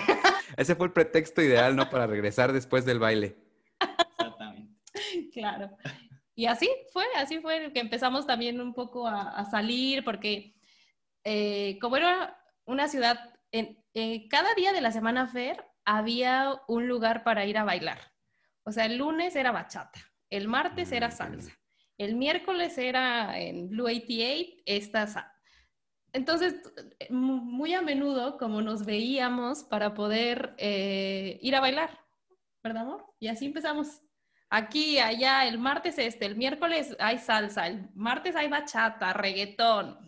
Ese 0.57 0.75
fue 0.75 0.87
el 0.87 0.93
pretexto 0.93 1.43
ideal, 1.43 1.75
¿no? 1.77 1.91
Para 1.91 2.07
regresar 2.07 2.53
después 2.53 2.85
del 2.85 2.99
baile. 2.99 3.37
Exactamente. 3.81 4.75
Claro. 5.33 5.77
Y 6.41 6.47
así 6.47 6.71
fue, 6.91 7.05
así 7.17 7.39
fue 7.41 7.71
que 7.71 7.81
empezamos 7.81 8.27
también 8.27 8.63
un 8.63 8.73
poco 8.73 9.07
a, 9.07 9.45
salir, 9.51 10.03
porque 10.03 10.55
eh, 11.23 11.79
como 11.83 11.99
era 11.99 12.35
una 12.65 12.89
ciudad, 12.89 13.35
en, 13.53 13.77
cada 14.31 14.55
día 14.55 14.73
de 14.73 14.81
la 14.81 14.91
semana 14.91 15.27
Fer 15.27 15.63
había 15.85 16.55
un 16.67 16.89
lugar 16.89 17.25
para 17.25 17.45
ir 17.45 17.59
a 17.59 17.65
bailar. 17.65 17.99
O 18.63 18.73
sea, 18.73 18.87
el 18.87 18.97
lunes 18.97 19.37
era 19.37 19.53
bachata, 19.53 20.01
el 20.31 20.49
martes 20.49 20.93
era 20.93 21.09
mm, 21.09 21.13
salsa, 21.13 21.59
el 21.99 22.17
miércoles 22.17 22.79
era 22.79 23.39
en 23.39 23.69
Blue 23.69 23.85
88, 23.85 24.63
esta 24.65 25.37
entonces, 26.15 26.55
muy 27.11 27.75
a 27.75 27.83
menudo, 27.83 28.39
como 28.39 28.63
nos 28.63 28.87
veíamos 28.87 29.63
para 29.65 29.93
poder 29.93 30.55
eh, 30.57 31.39
ir 31.43 31.55
a 31.55 31.61
bailar, 31.61 32.01
¿verdad, 32.65 32.85
amor? 32.85 33.05
Y 33.19 33.29
así 33.29 33.45
empezamos 33.45 34.01
aquí, 34.51 34.99
allá, 34.99 35.47
el 35.47 35.59
martes 35.59 35.97
este, 35.99 36.27
el 36.27 36.37
miércoles 36.37 36.97
hay 36.99 37.19
salsa, 37.19 37.67
el 37.69 37.89
martes 37.95 38.37
hay 38.37 38.49
bachata, 38.49 39.13
reggaetón. 39.13 39.99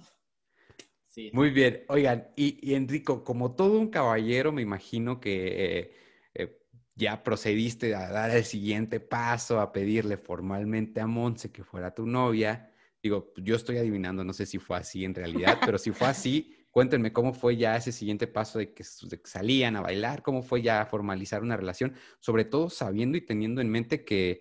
Sí. 1.07 1.31
Muy 1.33 1.51
bien, 1.51 1.85
oigan, 1.89 2.29
y, 2.37 2.75
Enrico, 2.75 3.23
como 3.23 3.55
todo 3.55 3.79
un 3.79 3.89
caballero, 3.89 4.51
me 4.51 4.63
imagino 4.63 5.21
que 5.21 5.81
eh, 5.81 5.93
eh, 6.35 6.59
ya 6.95 7.23
procediste 7.23 7.95
a 7.95 8.09
dar 8.11 8.31
el 8.31 8.45
siguiente 8.45 8.99
paso, 8.99 9.61
a 9.61 9.73
pedirle 9.73 10.17
formalmente 10.17 11.01
a 11.01 11.07
Monse 11.07 11.53
que 11.53 11.65
fuera 11.65 11.95
tu 11.95 12.07
novia. 12.07 12.73
Digo, 13.03 13.33
yo 13.37 13.57
estoy 13.57 13.77
adivinando, 13.77 14.25
no 14.25 14.33
sé 14.33 14.47
si 14.47 14.59
fue 14.59 14.79
así 14.79 15.05
en 15.05 15.15
realidad, 15.15 15.59
pero 15.65 15.77
si 15.77 15.91
fue 15.93 16.09
así, 16.09 16.62
cuéntenme 16.73 17.13
cómo 17.13 17.35
fue 17.35 17.57
ya 17.57 17.77
ese 17.77 17.93
siguiente 17.93 18.27
paso 18.27 18.59
de 18.59 18.73
que, 18.73 18.83
salían 18.83 19.77
a 19.77 19.83
bailar, 19.83 20.23
cómo 20.23 20.43
fue 20.43 20.63
ya 20.63 20.85
formalizar 20.87 21.43
una 21.43 21.57
relación, 21.57 21.95
sobre 22.19 22.45
todo 22.45 22.71
sabiendo 22.71 23.17
y 23.17 23.21
teniendo 23.21 23.61
en 23.61 23.69
mente 23.69 24.05
que 24.05 24.41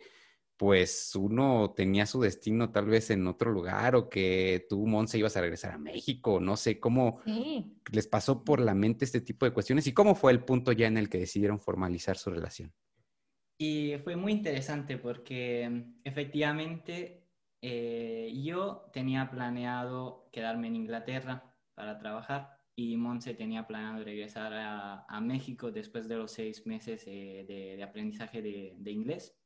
pues 0.55 1.15
uno 1.15 1.73
tenía 1.75 2.05
su 2.05 2.21
destino 2.21 2.71
tal 2.71 2.85
vez 2.85 3.09
en 3.09 3.27
otro 3.27 3.51
lugar 3.51 3.95
o 3.95 4.09
que 4.09 4.65
tú, 4.69 4.85
Monse, 4.85 5.17
ibas 5.17 5.35
a 5.35 5.41
regresar 5.41 5.71
a 5.73 5.77
México, 5.77 6.39
no 6.39 6.55
sé, 6.55 6.79
cómo 6.79 7.19
les 7.91 8.07
pasó 8.07 8.43
por 8.43 8.61
la 8.61 8.75
mente 8.75 9.03
este 9.03 9.21
tipo 9.21 9.45
de 9.45 9.53
cuestiones 9.53 9.87
y 9.87 9.93
cómo 9.93 10.15
fue 10.15 10.31
el 10.31 10.43
punto 10.43 10.71
ya 10.71 10.87
en 10.87 10.97
el 10.97 11.09
que 11.09 11.17
decidieron 11.17 11.59
formalizar 11.59 12.15
su 12.15 12.29
relación. 12.29 12.71
Y 13.57 13.95
fue 14.03 14.15
muy 14.15 14.31
interesante 14.31 14.97
porque 14.97 15.83
efectivamente 16.03 17.27
eh, 17.61 18.31
yo 18.43 18.89
tenía 18.93 19.29
planeado 19.29 20.29
quedarme 20.31 20.67
en 20.67 20.75
Inglaterra 20.75 21.50
para 21.73 21.97
trabajar 21.97 22.61
y 22.75 22.97
Monse 22.97 23.33
tenía 23.33 23.67
planeado 23.67 24.03
regresar 24.03 24.53
a, 24.53 25.21
México 25.21 25.71
después 25.71 26.07
de 26.07 26.15
los 26.15 26.31
seis 26.31 26.65
meses 26.65 27.03
eh, 27.05 27.45
de, 27.47 27.83
aprendizaje 27.83 28.41
de, 28.41 28.91
inglés. 28.91 29.37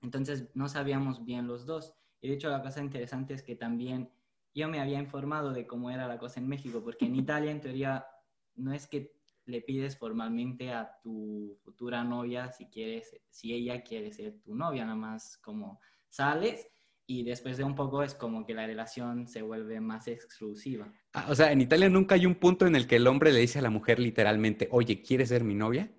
Entonces 0.00 0.48
no 0.54 0.68
sabíamos 0.68 1.24
bien 1.24 1.46
los 1.46 1.66
dos. 1.66 1.94
Y 2.20 2.28
de 2.28 2.34
hecho 2.34 2.50
la 2.50 2.62
cosa 2.62 2.80
interesante 2.80 3.34
es 3.34 3.42
que 3.42 3.56
también 3.56 4.10
yo 4.54 4.68
me 4.68 4.80
había 4.80 4.98
informado 4.98 5.52
de 5.52 5.66
cómo 5.66 5.90
era 5.90 6.06
la 6.06 6.18
cosa 6.18 6.40
en 6.40 6.48
México, 6.48 6.82
porque 6.82 7.06
en 7.06 7.16
Italia 7.16 7.50
en 7.50 7.60
teoría 7.60 8.06
no 8.54 8.72
es 8.72 8.86
que 8.86 9.12
le 9.46 9.62
pides 9.62 9.96
formalmente 9.96 10.72
a 10.72 10.98
tu 11.02 11.58
futura 11.64 12.04
novia 12.04 12.52
si 12.52 12.66
quieres, 12.66 13.16
si 13.30 13.54
ella 13.54 13.82
quiere 13.82 14.12
ser 14.12 14.40
tu 14.42 14.54
novia, 14.54 14.84
nada 14.84 14.96
más 14.96 15.38
como 15.38 15.80
sales 16.10 16.68
y 17.10 17.24
después 17.24 17.56
de 17.56 17.64
un 17.64 17.74
poco 17.74 18.02
es 18.02 18.14
como 18.14 18.44
que 18.44 18.52
la 18.52 18.66
relación 18.66 19.26
se 19.26 19.40
vuelve 19.40 19.80
más 19.80 20.08
exclusiva. 20.08 20.92
Ah, 21.18 21.26
o 21.28 21.34
sea, 21.34 21.50
en 21.50 21.60
Italia 21.60 21.88
nunca 21.88 22.14
hay 22.14 22.26
un 22.26 22.36
punto 22.36 22.66
en 22.66 22.76
el 22.76 22.86
que 22.86 22.96
el 22.96 23.06
hombre 23.06 23.32
le 23.32 23.40
dice 23.40 23.58
a 23.58 23.62
la 23.62 23.70
mujer 23.70 23.98
literalmente, 23.98 24.68
oye, 24.70 25.02
¿quieres 25.02 25.30
ser 25.30 25.42
mi 25.42 25.54
novia? 25.54 25.90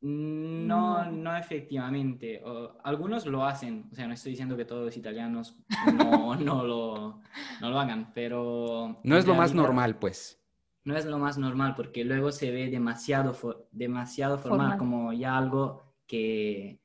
No, 0.00 1.10
no 1.10 1.36
efectivamente. 1.36 2.42
algunos 2.82 3.24
lo 3.24 3.44
hacen, 3.44 3.88
o 3.90 3.94
sea, 3.94 4.06
no 4.06 4.14
estoy 4.14 4.32
diciendo 4.32 4.56
que 4.56 4.64
todos 4.64 4.84
los 4.84 4.96
italianos 4.96 5.56
no, 5.96 6.34
no, 6.36 6.64
lo, 6.64 7.20
no 7.60 7.70
lo 7.70 7.78
hagan, 7.78 8.12
pero... 8.12 9.00
No 9.02 9.16
es 9.16 9.26
lo 9.26 9.34
más 9.34 9.54
normal, 9.54 9.98
pues. 9.98 10.40
No 10.84 10.96
es 10.96 11.06
lo 11.06 11.18
más 11.18 11.38
normal 11.38 11.74
porque 11.74 12.04
luego 12.04 12.32
se 12.32 12.50
ve 12.50 12.68
demasiado, 12.68 13.34
demasiado 13.70 14.36
formal, 14.38 14.76
como 14.76 15.12
ya 15.14 15.38
algo 15.38 15.94
que, 16.06 16.80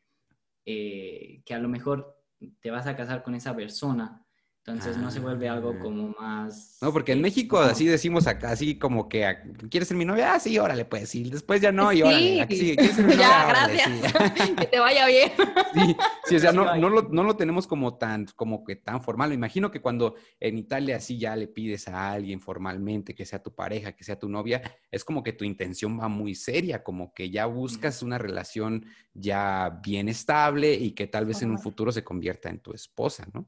eh, 0.65 1.41
que 1.43 1.53
a 1.53 1.59
lo 1.59 1.67
mejor 1.67 2.23
te 2.61 2.71
vas 2.71 2.87
a 2.87 2.95
casar 2.95 3.23
con 3.23 3.35
esa 3.35 3.53
persona. 3.53 4.25
Entonces 4.65 4.97
no 4.97 5.09
se 5.09 5.19
vuelve 5.19 5.49
algo 5.49 5.73
ah. 5.75 5.79
como 5.81 6.09
más... 6.19 6.77
No, 6.81 6.93
porque 6.93 7.13
en 7.13 7.21
México 7.21 7.57
así 7.57 7.85
decimos 7.85 8.27
acá, 8.27 8.51
así 8.51 8.77
como 8.77 9.09
que, 9.09 9.25
¿quieres 9.69 9.87
ser 9.87 9.97
mi 9.97 10.05
novia? 10.05 10.35
Ah, 10.35 10.39
sí, 10.39 10.59
órale, 10.59 10.85
pues, 10.85 11.15
y 11.15 11.29
después 11.29 11.59
ya 11.59 11.71
no, 11.71 11.91
y 11.91 12.03
órale, 12.03 12.45
sí. 12.49 12.75
ya, 13.17 13.47
gracias, 13.47 14.13
que 14.55 14.65
te 14.67 14.79
vaya 14.79 15.07
bien. 15.07 15.31
Sí, 15.73 15.95
sí 16.25 16.35
o 16.35 16.39
sea, 16.39 16.51
no, 16.51 16.75
no, 16.77 16.89
lo, 16.89 17.03
no, 17.03 17.23
lo, 17.23 17.35
tenemos 17.35 17.67
como 17.67 17.97
tan, 17.97 18.25
como 18.35 18.63
que 18.63 18.75
tan 18.75 19.01
formal. 19.03 19.29
Me 19.29 19.35
imagino 19.35 19.71
que 19.71 19.81
cuando 19.81 20.15
en 20.39 20.57
Italia 20.57 20.97
así 20.97 21.17
ya 21.17 21.35
le 21.35 21.47
pides 21.47 21.87
a 21.87 22.11
alguien 22.11 22.39
formalmente 22.39 23.13
que 23.13 23.25
sea 23.25 23.41
tu 23.41 23.53
pareja, 23.53 23.93
que 23.93 24.03
sea 24.03 24.17
tu 24.17 24.29
novia, 24.29 24.61
es 24.91 25.03
como 25.03 25.23
que 25.23 25.33
tu 25.33 25.45
intención 25.45 25.99
va 25.99 26.07
muy 26.07 26.35
seria, 26.35 26.83
como 26.83 27.13
que 27.13 27.29
ya 27.29 27.45
buscas 27.45 28.01
una 28.01 28.17
relación 28.17 28.85
ya 29.13 29.79
bien 29.83 30.09
estable 30.09 30.73
y 30.73 30.91
que 30.91 31.07
tal 31.07 31.25
vez 31.25 31.41
en 31.41 31.51
un 31.51 31.59
futuro 31.59 31.91
se 31.91 32.03
convierta 32.03 32.49
en 32.49 32.59
tu 32.59 32.73
esposa, 32.73 33.27
¿no? 33.33 33.47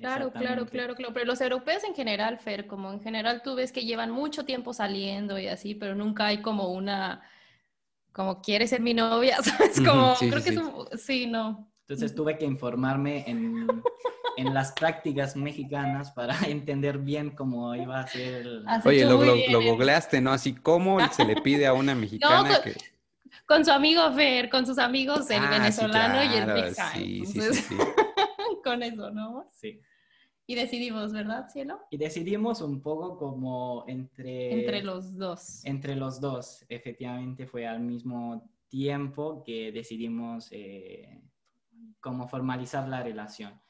Claro, 0.00 0.32
claro, 0.32 0.66
claro, 0.66 0.94
claro. 0.94 1.12
Pero 1.12 1.26
los 1.26 1.40
europeos 1.40 1.84
en 1.84 1.94
general, 1.94 2.38
Fer, 2.38 2.66
como 2.66 2.90
en 2.92 3.00
general 3.00 3.42
tú 3.42 3.54
ves 3.54 3.70
que 3.70 3.84
llevan 3.84 4.10
mucho 4.10 4.44
tiempo 4.44 4.72
saliendo 4.72 5.38
y 5.38 5.46
así, 5.46 5.74
pero 5.74 5.94
nunca 5.94 6.26
hay 6.26 6.40
como 6.40 6.72
una, 6.72 7.20
como 8.12 8.40
quieres 8.40 8.70
ser 8.70 8.80
mi 8.80 8.94
novia, 8.94 9.36
¿sabes? 9.42 9.80
Como, 9.80 10.14
creo 10.16 10.42
que 10.42 10.58
es 10.94 11.02
sí, 11.02 11.26
no. 11.26 11.70
Entonces 11.82 12.14
tuve 12.14 12.38
que 12.38 12.44
informarme 12.44 13.24
en, 13.26 13.66
en, 14.36 14.54
las 14.54 14.72
prácticas 14.72 15.34
mexicanas 15.34 16.12
para 16.12 16.38
entender 16.46 16.98
bien 16.98 17.30
cómo 17.30 17.74
iba 17.74 18.00
a 18.00 18.06
ser. 18.06 18.46
Oye, 18.84 19.04
lo, 19.04 19.22
lo, 19.22 19.62
googleaste, 19.62 20.20
¿no? 20.20 20.32
Así 20.32 20.54
como 20.54 21.00
se 21.12 21.24
le 21.24 21.36
pide 21.42 21.66
a 21.66 21.72
una 21.72 21.94
mexicana 21.96 22.54
con, 22.54 22.62
que. 22.62 22.76
Con 23.44 23.64
su 23.64 23.72
amigo 23.72 24.10
Fer, 24.12 24.48
con 24.48 24.64
sus 24.64 24.78
amigos 24.78 25.28
el 25.30 25.44
ah, 25.44 25.50
venezolano 25.50 26.22
y 26.22 26.36
el 26.36 26.52
Big 26.52 26.74
Sí, 26.94 27.26
sí, 27.26 27.40
sí, 27.54 27.76
con 28.70 28.82
eso, 28.82 29.10
¿no? 29.10 29.48
Sí. 29.52 29.80
Y 30.46 30.54
decidimos, 30.54 31.12
¿verdad, 31.12 31.48
cielo? 31.48 31.80
Y 31.90 31.96
decidimos 31.96 32.60
un 32.60 32.82
poco 32.82 33.16
como 33.16 33.84
entre... 33.86 34.52
Entre 34.60 34.82
los 34.82 35.16
dos. 35.16 35.64
Entre 35.64 35.94
los 35.94 36.20
dos, 36.20 36.64
efectivamente 36.68 37.46
fue 37.46 37.66
al 37.66 37.80
mismo 37.80 38.50
tiempo 38.68 39.42
que 39.44 39.70
decidimos 39.72 40.48
eh, 40.50 41.22
como 42.00 42.28
formalizar 42.28 42.88
la 42.88 43.02
relación. 43.02 43.60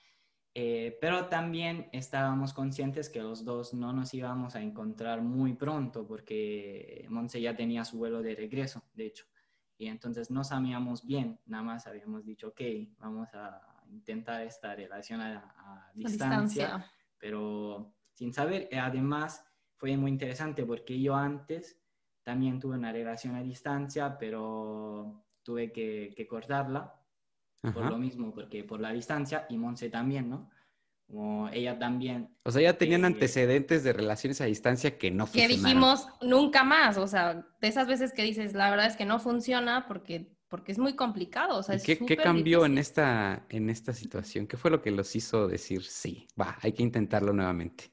Eh, 0.55 0.99
pero 1.01 1.27
también 1.27 1.89
estábamos 1.93 2.53
conscientes 2.53 3.09
que 3.09 3.21
los 3.21 3.45
dos 3.45 3.73
no 3.73 3.93
nos 3.93 4.13
íbamos 4.15 4.57
a 4.57 4.63
encontrar 4.63 5.23
muy 5.23 5.55
pronto 5.55 6.07
porque 6.07 7.07
Monse 7.09 7.41
ya 7.41 7.55
tenía 7.55 7.85
su 7.85 7.99
vuelo 7.99 8.21
de 8.21 8.35
regreso, 8.35 8.83
de 8.95 9.07
hecho. 9.07 9.27
Y 9.79 9.87
entonces 9.87 10.31
no 10.31 10.45
sabíamos 10.45 11.07
bien, 11.07 11.39
nada 11.47 11.63
más 11.63 11.87
habíamos 11.87 12.25
dicho, 12.25 12.49
ok, 12.49 12.61
vamos 12.99 13.29
a 13.35 13.70
intentar 13.91 14.43
esta 14.43 14.75
relación 14.75 15.21
a, 15.21 15.91
distancia, 15.95 16.85
pero 17.19 17.95
sin 18.15 18.33
saber, 18.33 18.69
además 18.73 19.45
fue 19.77 19.97
muy 19.97 20.11
interesante 20.11 20.65
porque 20.65 21.01
yo 21.01 21.15
antes 21.17 21.81
también 22.23 22.61
tuve 22.61 22.77
una 22.77 22.93
relación 22.93 23.35
a 23.35 23.43
distancia, 23.43 24.19
pero 24.19 25.25
tuve 25.43 25.73
que, 25.73 26.27
cortarla 26.29 26.95
por 27.61 27.91
lo 27.91 27.99
mismo, 27.99 28.33
porque 28.33 28.65
por 28.65 28.81
la 28.81 28.93
distancia 28.93 29.47
y 29.49 29.59
Monse 29.59 29.91
también, 29.91 30.31
¿no? 30.31 30.51
Como 31.07 31.49
ella 31.49 31.79
también. 31.79 32.35
O 32.45 32.51
sea, 32.51 32.63
ya 32.63 32.79
tenían 32.79 33.05
antecedentes 33.05 33.83
de 33.83 33.93
relaciones 33.93 34.41
a 34.41 34.45
distancia 34.45 34.97
que 34.97 35.11
no 35.11 35.27
funcionaron. 35.27 35.57
Que 35.57 35.63
dijimos 35.63 36.09
nunca 36.23 36.63
más, 36.63 36.97
o 36.97 37.07
sea, 37.07 37.47
de 37.61 37.69
esas 37.69 37.89
veces 37.89 38.13
que 38.13 38.23
dices, 38.23 38.55
la 38.55 38.71
verdad 38.71 38.87
es 38.87 38.97
que 38.97 39.05
no 39.05 39.19
funciona 39.19 39.87
porque, 39.89 40.33
porque 40.51 40.73
es 40.73 40.79
muy 40.79 40.95
complicado, 40.95 41.59
o 41.59 41.63
sea, 41.63 41.79
¿Qué, 41.79 41.97
¿Qué, 41.97 42.17
cambió 42.17 42.67
en 42.67 42.77
esta, 42.77 43.47
en 43.49 43.71
esta 43.71 43.93
situación? 43.93 44.49
¿Qué 44.49 44.57
fue 44.57 44.73
lo 44.73 44.83
que 44.83 44.91
los 44.91 45.15
hizo 45.15 45.47
decir, 45.47 45.85
sí, 45.85 46.27
va, 46.39 46.59
hay 46.61 46.73
que 46.73 46.83
intentarlo 46.83 47.33
nuevamente? 47.33 47.93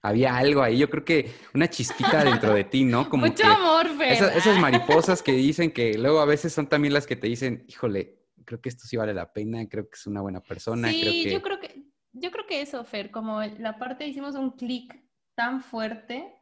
Había 0.00 0.36
algo 0.38 0.62
ahí, 0.62 0.78
yo 0.78 0.88
creo 0.88 1.04
que 1.04 1.30
una 1.52 1.68
chispita 1.68 2.24
dentro 2.24 2.54
de 2.54 2.64
ti, 2.64 2.84
¿no? 2.84 3.08
Como 3.10 3.26
Mucho 3.26 3.44
amor, 3.44 3.86
Fer. 3.98 4.12
Esas, 4.12 4.58
mariposas 4.58 5.22
que 5.22 5.32
dicen 5.32 5.70
que 5.70 5.98
luego 5.98 6.20
a 6.20 6.24
veces 6.24 6.54
son 6.54 6.68
también 6.68 6.94
las 6.94 7.06
que 7.06 7.16
te 7.16 7.26
dicen, 7.26 7.66
híjole, 7.68 8.18
creo 8.46 8.62
que 8.62 8.70
esto 8.70 8.86
sí 8.86 8.96
vale 8.96 9.12
la 9.12 9.30
pena, 9.30 9.68
creo 9.68 9.84
que 9.84 9.94
es 9.94 10.06
una 10.06 10.22
buena 10.22 10.40
persona. 10.40 10.88
Sí, 10.88 11.28
yo 11.30 11.42
creo 11.42 11.60
que, 11.60 11.84
yo 12.12 12.30
creo 12.30 12.46
que 12.46 12.62
eso, 12.62 12.82
Fer, 12.82 13.10
como 13.10 13.42
la 13.42 13.78
parte 13.78 14.06
hicimos 14.06 14.36
un 14.36 14.52
clic 14.52 14.98
tan 15.34 15.62
fuerte, 15.62 16.34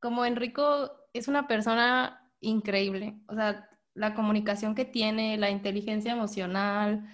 como 0.00 0.24
Enrico 0.24 0.90
es 1.12 1.28
una 1.28 1.46
persona 1.46 2.32
increíble, 2.40 3.20
o 3.28 3.34
sea, 3.34 3.68
la 4.00 4.14
comunicación 4.14 4.74
que 4.74 4.86
tiene, 4.86 5.36
la 5.36 5.50
inteligencia 5.50 6.12
emocional, 6.12 7.06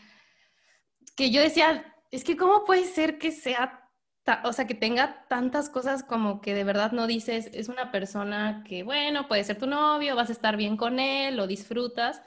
que 1.16 1.33
yo 1.33 1.40
decía, 1.42 1.92
es 2.12 2.22
que 2.22 2.37
cómo 2.37 2.64
puede 2.64 2.85
ser 2.85 3.18
que 3.18 3.33
sea 3.33 3.83
o 4.42 4.53
sea, 4.53 4.66
que 4.66 4.75
tenga 4.75 5.25
tantas 5.29 5.68
cosas 5.68 6.03
como 6.03 6.40
que 6.40 6.53
de 6.53 6.64
verdad 6.64 6.90
no 6.90 7.07
dices, 7.07 7.49
es 7.53 7.68
una 7.68 7.92
persona 7.92 8.64
que, 8.66 8.83
bueno, 8.83 9.29
puede 9.29 9.44
ser 9.44 9.57
tu 9.57 9.68
novio, 9.68 10.16
vas 10.16 10.31
a 10.31 10.33
estar 10.33 10.57
bien 10.57 10.77
con 10.77 10.99
él, 10.99 11.37
lo 11.37 11.46
disfrutas. 11.46 12.20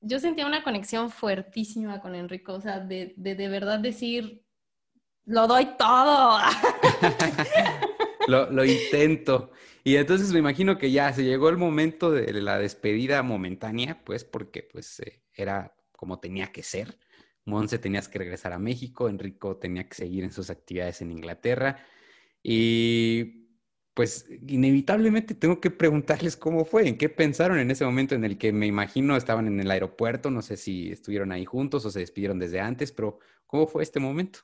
Yo 0.00 0.18
sentía 0.18 0.44
una 0.44 0.64
conexión 0.64 1.10
fuertísima 1.10 2.00
con 2.00 2.16
Enrico, 2.16 2.54
o 2.54 2.60
sea, 2.60 2.80
de 2.80 3.14
de, 3.16 3.36
de 3.36 3.48
verdad 3.48 3.78
decir, 3.78 4.44
lo 5.24 5.46
doy 5.46 5.66
todo. 5.78 6.38
lo, 8.28 8.50
lo 8.50 8.64
intento. 8.64 9.52
Y 9.84 9.96
entonces 9.96 10.32
me 10.32 10.38
imagino 10.38 10.78
que 10.78 10.90
ya 10.90 11.12
se 11.12 11.24
llegó 11.24 11.48
el 11.50 11.58
momento 11.58 12.10
de 12.10 12.32
la 12.40 12.58
despedida 12.58 13.22
momentánea, 13.22 14.02
pues 14.04 14.24
porque 14.24 14.62
pues 14.62 15.00
eh, 15.00 15.22
era 15.34 15.76
como 15.92 16.20
tenía 16.20 16.52
que 16.52 16.62
ser. 16.62 16.98
Monse 17.44 17.78
tenías 17.78 18.08
que 18.08 18.18
regresar 18.18 18.52
a 18.52 18.58
México, 18.58 19.08
Enrico 19.08 19.58
tenía 19.58 19.88
que 19.88 19.94
seguir 19.94 20.24
en 20.24 20.32
sus 20.32 20.48
actividades 20.50 21.02
en 21.02 21.10
Inglaterra 21.10 21.84
y 22.42 23.44
pues 23.94 24.26
inevitablemente 24.48 25.34
tengo 25.34 25.60
que 25.60 25.70
preguntarles 25.70 26.36
cómo 26.36 26.64
fue, 26.64 26.88
en 26.88 26.98
qué 26.98 27.08
pensaron 27.08 27.58
en 27.58 27.70
ese 27.70 27.84
momento 27.84 28.14
en 28.14 28.24
el 28.24 28.38
que 28.38 28.52
me 28.52 28.66
imagino 28.66 29.16
estaban 29.16 29.46
en 29.46 29.60
el 29.60 29.70
aeropuerto, 29.70 30.30
no 30.30 30.42
sé 30.42 30.56
si 30.56 30.90
estuvieron 30.90 31.32
ahí 31.32 31.44
juntos 31.44 31.84
o 31.84 31.90
se 31.90 32.00
despidieron 32.00 32.38
desde 32.38 32.60
antes, 32.60 32.92
pero 32.92 33.18
¿cómo 33.46 33.66
fue 33.66 33.82
este 33.82 34.00
momento? 34.00 34.40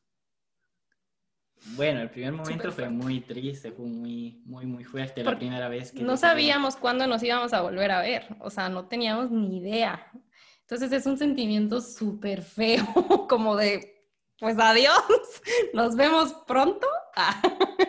Bueno, 1.77 2.01
el 2.01 2.11
primer 2.11 2.33
momento 2.33 2.73
fue 2.73 2.89
muy 2.89 3.21
triste, 3.21 3.71
fue 3.71 3.87
muy, 3.87 4.43
muy, 4.45 4.67
muy 4.67 4.85
fuerte 4.85 5.23
la 5.23 5.37
primera 5.37 5.69
vez 5.69 5.93
que... 5.93 6.03
No 6.03 6.17
sabíamos 6.17 6.77
cuándo 6.77 7.07
nos 7.07 7.23
íbamos 7.23 7.53
a 7.53 7.61
volver 7.61 7.91
a 7.91 8.01
ver, 8.01 8.27
o 8.41 8.51
sea, 8.51 8.69
no 8.69 8.87
teníamos 8.87 9.31
ni 9.31 9.59
idea. 9.59 10.11
Entonces 10.63 10.93
es 10.93 11.07
un 11.07 11.19
sentimiento 11.19 11.81
súper 11.81 12.43
feo, 12.43 12.85
como 13.29 13.57
de, 13.57 14.07
pues 14.39 14.57
adiós, 14.59 15.03
nos 15.75 15.97
vemos 15.97 16.33
pronto. 16.47 16.87
Ah, 17.15 17.43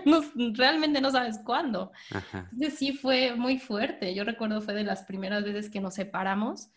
realmente 0.54 1.00
no 1.00 1.12
sabes 1.12 1.40
cuándo. 1.46 1.92
Entonces 2.34 2.78
sí 2.78 2.92
fue 2.94 3.36
muy 3.36 3.58
fuerte. 3.58 4.14
Yo 4.14 4.24
recuerdo 4.24 4.62
fue 4.62 4.74
de 4.74 4.84
las 4.84 5.04
primeras 5.04 5.44
veces 5.44 5.70
que 5.70 5.80
nos 5.80 5.94
separamos. 5.94 6.70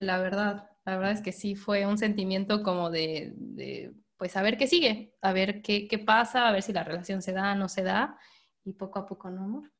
La 0.00 0.18
verdad, 0.18 0.70
la 0.84 0.96
verdad 0.96 1.12
es 1.12 1.22
que 1.22 1.32
sí 1.32 1.54
fue 1.54 1.86
un 1.86 1.98
sentimiento 1.98 2.62
como 2.62 2.90
de, 2.90 3.34
pues 4.16 4.36
a 4.36 4.42
ver 4.42 4.56
qué 4.56 4.66
sigue, 4.66 5.14
a 5.20 5.32
ver 5.32 5.62
qué, 5.62 5.86
qué, 5.88 5.98
pasa, 5.98 6.48
a 6.48 6.52
ver 6.52 6.62
si 6.62 6.72
la 6.72 6.84
relación 6.84 7.22
se 7.22 7.32
da, 7.32 7.54
no 7.54 7.68
se 7.68 7.82
da, 7.82 8.18
y 8.64 8.72
poco 8.72 8.98
a 8.98 9.06
poco, 9.06 9.30
¿no, 9.30 9.44
amor? 9.44 9.72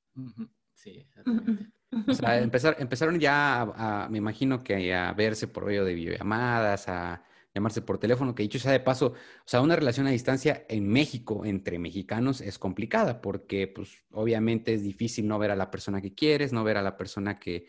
Sí, 0.74 0.90
exactamente. 0.90 1.72
O 2.06 2.14
sea, 2.14 2.38
empezaron 2.38 3.18
ya, 3.18 3.62
a, 3.62 4.08
me 4.10 4.18
imagino 4.18 4.62
que 4.62 4.94
a 4.94 5.12
verse 5.12 5.48
por 5.48 5.66
medio 5.66 5.84
de 5.84 5.94
videollamadas, 5.94 6.88
a 6.88 7.22
llamarse 7.54 7.80
por 7.80 7.98
teléfono, 7.98 8.34
que 8.34 8.42
dicho 8.42 8.58
sea 8.58 8.72
de 8.72 8.80
paso, 8.80 9.06
o 9.06 9.46
sea, 9.46 9.62
una 9.62 9.76
relación 9.76 10.06
a 10.06 10.10
distancia 10.10 10.66
en 10.68 10.88
México 10.88 11.46
entre 11.46 11.78
mexicanos 11.78 12.42
es 12.42 12.58
complicada 12.58 13.22
porque, 13.22 13.66
pues, 13.66 14.04
obviamente 14.10 14.74
es 14.74 14.82
difícil 14.82 15.26
no 15.26 15.38
ver 15.38 15.50
a 15.50 15.56
la 15.56 15.70
persona 15.70 16.02
que 16.02 16.14
quieres, 16.14 16.52
no 16.52 16.64
ver 16.64 16.76
a 16.76 16.82
la 16.82 16.96
persona 16.96 17.38
que, 17.38 17.66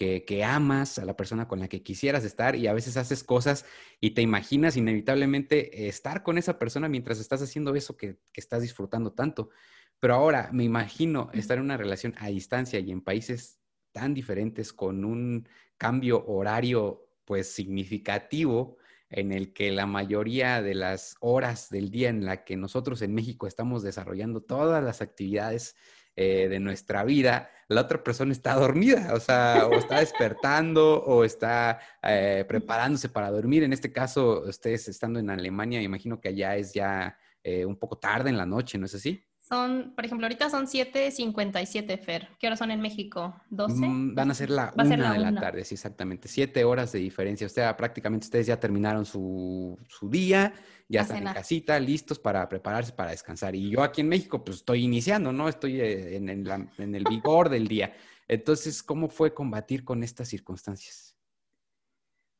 que, 0.00 0.44
amas, 0.44 0.98
a 0.98 1.04
la 1.04 1.14
persona 1.14 1.46
con 1.46 1.60
la 1.60 1.68
que 1.68 1.82
quisieras 1.82 2.24
estar 2.24 2.56
y 2.56 2.66
a 2.66 2.72
veces 2.72 2.96
haces 2.96 3.22
cosas 3.22 3.66
y 4.00 4.12
te 4.12 4.22
imaginas 4.22 4.78
inevitablemente 4.78 5.88
estar 5.88 6.22
con 6.22 6.38
esa 6.38 6.58
persona 6.58 6.88
mientras 6.88 7.20
estás 7.20 7.42
haciendo 7.42 7.74
eso 7.74 7.98
que, 7.98 8.18
que 8.32 8.40
estás 8.40 8.62
disfrutando 8.62 9.12
tanto. 9.12 9.50
Pero 9.98 10.14
ahora 10.14 10.48
me 10.52 10.64
imagino 10.64 11.28
estar 11.34 11.58
en 11.58 11.64
una 11.64 11.76
relación 11.76 12.14
a 12.16 12.28
distancia 12.28 12.80
y 12.80 12.90
en 12.90 13.02
países 13.02 13.60
tan 13.92 14.14
diferentes 14.14 14.72
con 14.72 15.04
un 15.04 15.46
cambio 15.76 16.24
horario 16.26 17.06
pues 17.26 17.52
significativo 17.52 18.78
en 19.10 19.32
el 19.32 19.52
que 19.52 19.70
la 19.70 19.84
mayoría 19.84 20.62
de 20.62 20.74
las 20.74 21.16
horas 21.20 21.68
del 21.68 21.90
día 21.90 22.08
en 22.08 22.24
la 22.24 22.44
que 22.44 22.56
nosotros 22.56 23.02
en 23.02 23.12
México 23.12 23.46
estamos 23.46 23.82
desarrollando 23.82 24.40
todas 24.40 24.82
las 24.82 25.02
actividades 25.02 25.76
eh, 26.22 26.48
de 26.50 26.60
nuestra 26.60 27.02
vida, 27.02 27.48
la 27.68 27.80
otra 27.80 28.04
persona 28.04 28.30
está 28.30 28.52
dormida, 28.54 29.14
o 29.14 29.20
sea, 29.20 29.66
o 29.66 29.72
está 29.72 30.00
despertando 30.00 31.02
o 31.02 31.24
está 31.24 31.80
eh, 32.02 32.44
preparándose 32.46 33.08
para 33.08 33.30
dormir. 33.30 33.62
En 33.62 33.72
este 33.72 33.90
caso, 33.90 34.42
ustedes 34.46 34.86
estando 34.88 35.18
en 35.18 35.30
Alemania, 35.30 35.80
imagino 35.80 36.20
que 36.20 36.28
allá 36.28 36.56
es 36.56 36.74
ya 36.74 37.16
eh, 37.42 37.64
un 37.64 37.78
poco 37.78 37.96
tarde 37.96 38.28
en 38.28 38.36
la 38.36 38.44
noche, 38.44 38.76
¿no 38.76 38.84
es 38.84 38.94
así? 38.94 39.26
Son, 39.50 39.92
por 39.96 40.04
ejemplo, 40.04 40.26
ahorita 40.26 40.48
son 40.48 40.66
7.57, 40.66 41.98
Fer. 41.98 42.28
¿Qué 42.38 42.46
horas 42.46 42.60
son 42.60 42.70
en 42.70 42.80
México? 42.80 43.34
¿12? 43.50 43.84
Mm, 43.84 44.14
van 44.14 44.30
a 44.30 44.34
ser 44.34 44.48
la 44.48 44.72
una 44.76 45.12
de 45.12 45.18
la 45.18 45.34
tarde, 45.34 45.64
sí, 45.64 45.74
exactamente. 45.74 46.28
Siete 46.28 46.62
horas 46.62 46.92
de 46.92 47.00
diferencia. 47.00 47.48
O 47.48 47.50
sea, 47.50 47.76
prácticamente 47.76 48.26
ustedes 48.26 48.46
ya 48.46 48.60
terminaron 48.60 49.04
su, 49.04 49.76
día, 50.02 50.54
ya 50.88 51.00
están 51.00 51.26
en 51.26 51.34
casita, 51.34 51.80
listos 51.80 52.20
para 52.20 52.48
prepararse 52.48 52.92
para 52.92 53.10
descansar. 53.10 53.56
Y 53.56 53.70
yo 53.70 53.82
aquí 53.82 54.02
en 54.02 54.08
México, 54.08 54.44
pues 54.44 54.58
estoy 54.58 54.84
iniciando, 54.84 55.32
¿no? 55.32 55.48
Estoy 55.48 55.80
eh, 55.80 56.14
en, 56.14 56.28
en 56.28 56.94
el 56.94 57.04
vigor 57.10 57.48
del 57.48 57.66
día. 57.66 57.92
Entonces, 58.28 58.84
¿cómo 58.84 59.08
fue 59.08 59.34
combatir 59.34 59.82
con 59.82 60.04
estas 60.04 60.28
circunstancias? 60.28 61.16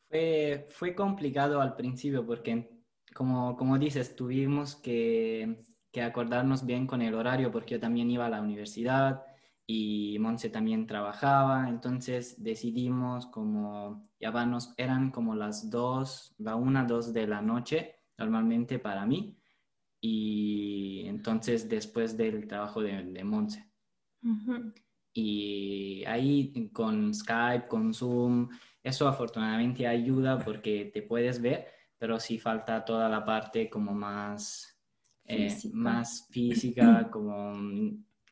Fue, 0.09 0.69
fue 0.71 0.95
complicado 0.95 1.61
al 1.61 1.75
principio 1.75 2.25
porque, 2.25 2.71
como, 3.13 3.57
como 3.57 3.77
dices, 3.79 4.15
tuvimos 4.15 4.77
que 4.77 5.65
que 5.93 6.03
acordarnos 6.03 6.65
bien 6.65 6.87
con 6.87 7.03
el 7.03 7.15
horario 7.15 7.51
porque 7.51 7.75
yo 7.75 7.81
también 7.81 8.11
iba 8.11 8.27
a 8.27 8.31
la 8.31 8.41
universidad 8.41 9.23
y 9.67 10.19
Monse 10.19 10.51
también 10.51 10.87
trabajaba, 10.87 11.69
entonces 11.69 12.43
decidimos 12.43 13.27
como, 13.27 14.11
ya 14.19 14.33
vanos, 14.33 14.75
eran 14.77 15.13
como 15.13 15.37
las 15.37 15.71
dos, 15.71 16.35
la 16.39 16.57
una, 16.57 16.85
dos 16.85 17.13
de 17.13 17.29
la 17.29 17.41
noche 17.41 18.01
normalmente 18.19 18.79
para 18.81 19.07
mí. 19.07 19.39
Y 20.01 21.05
entonces 21.07 21.69
después 21.69 22.17
del 22.17 22.49
trabajo 22.49 22.83
de, 22.83 23.05
de 23.05 23.23
Monse. 23.25 23.71
Y 25.13 26.05
ahí 26.07 26.71
con 26.73 27.15
Skype, 27.15 27.69
con 27.69 27.95
Zoom, 27.95 28.49
eso 28.83 29.07
afortunadamente 29.07 29.87
ayuda 29.87 30.39
porque 30.39 30.91
te 30.93 31.03
puedes 31.03 31.41
ver, 31.41 31.67
pero 31.97 32.19
sí 32.19 32.39
falta 32.39 32.85
toda 32.85 33.09
la 33.09 33.25
parte 33.25 33.69
como 33.71 33.93
más 33.93 34.70
eh, 35.31 35.57
más 35.73 36.27
física, 36.31 37.09
como, 37.11 37.55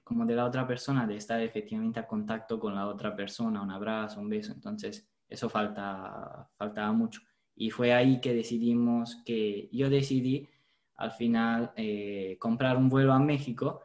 como 0.05 0.27
de 0.27 0.35
la 0.35 0.45
otra 0.45 0.67
persona, 0.67 1.07
de 1.07 1.17
estar 1.17 1.41
efectivamente 1.41 2.01
a 2.01 2.07
contacto 2.07 2.59
con 2.59 2.75
la 2.75 2.87
otra 2.87 3.15
persona, 3.15 3.63
un 3.63 3.71
abrazo, 3.71 4.21
un 4.21 4.29
beso. 4.29 4.53
Entonces, 4.53 5.09
eso 5.29 5.49
falta, 5.49 6.49
faltaba 6.57 6.93
mucho. 6.93 7.21
Y 7.55 7.71
fue 7.71 7.93
ahí 7.93 8.21
que 8.21 8.35
decidimos, 8.35 9.23
que 9.25 9.69
yo 9.73 9.91
decidí 9.91 10.49
al 10.97 11.13
final 11.13 11.73
eh, 11.77 12.37
comprar 12.41 12.77
un 12.77 12.89
vuelo 12.89 13.13
a 13.13 13.19
México, 13.19 13.83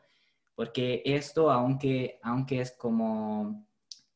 porque 0.55 1.01
esto, 1.05 1.51
aunque, 1.51 2.19
aunque 2.23 2.61
es 2.61 2.71
como, 2.71 3.67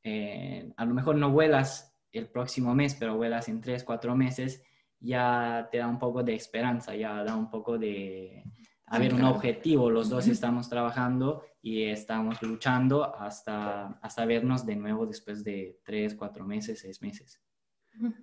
eh, 0.03 0.71
a 0.77 0.85
lo 0.85 0.93
mejor 0.93 1.15
no 1.15 1.31
vuelas 1.31 1.95
el 2.11 2.27
próximo 2.27 2.73
mes, 2.73 2.95
pero 2.95 3.17
vuelas 3.17 3.49
en 3.49 3.61
tres, 3.61 3.83
cuatro 3.83 4.15
meses, 4.15 4.63
ya 4.99 5.67
te 5.71 5.77
da 5.77 5.87
un 5.87 5.99
poco 5.99 6.23
de 6.23 6.35
esperanza, 6.35 6.95
ya 6.95 7.23
da 7.23 7.35
un 7.35 7.49
poco 7.49 7.77
de, 7.77 8.43
haber 8.87 9.13
un 9.13 9.23
objetivo. 9.23 9.91
Los 9.91 10.09
dos 10.09 10.27
estamos 10.27 10.69
trabajando 10.69 11.43
y 11.61 11.83
estamos 11.83 12.41
luchando 12.41 13.15
hasta, 13.15 13.99
hasta 14.01 14.25
vernos 14.25 14.65
de 14.65 14.75
nuevo 14.75 15.05
después 15.05 15.43
de 15.43 15.79
tres, 15.83 16.15
cuatro 16.15 16.45
meses, 16.45 16.79
seis 16.79 17.01
meses. 17.01 17.41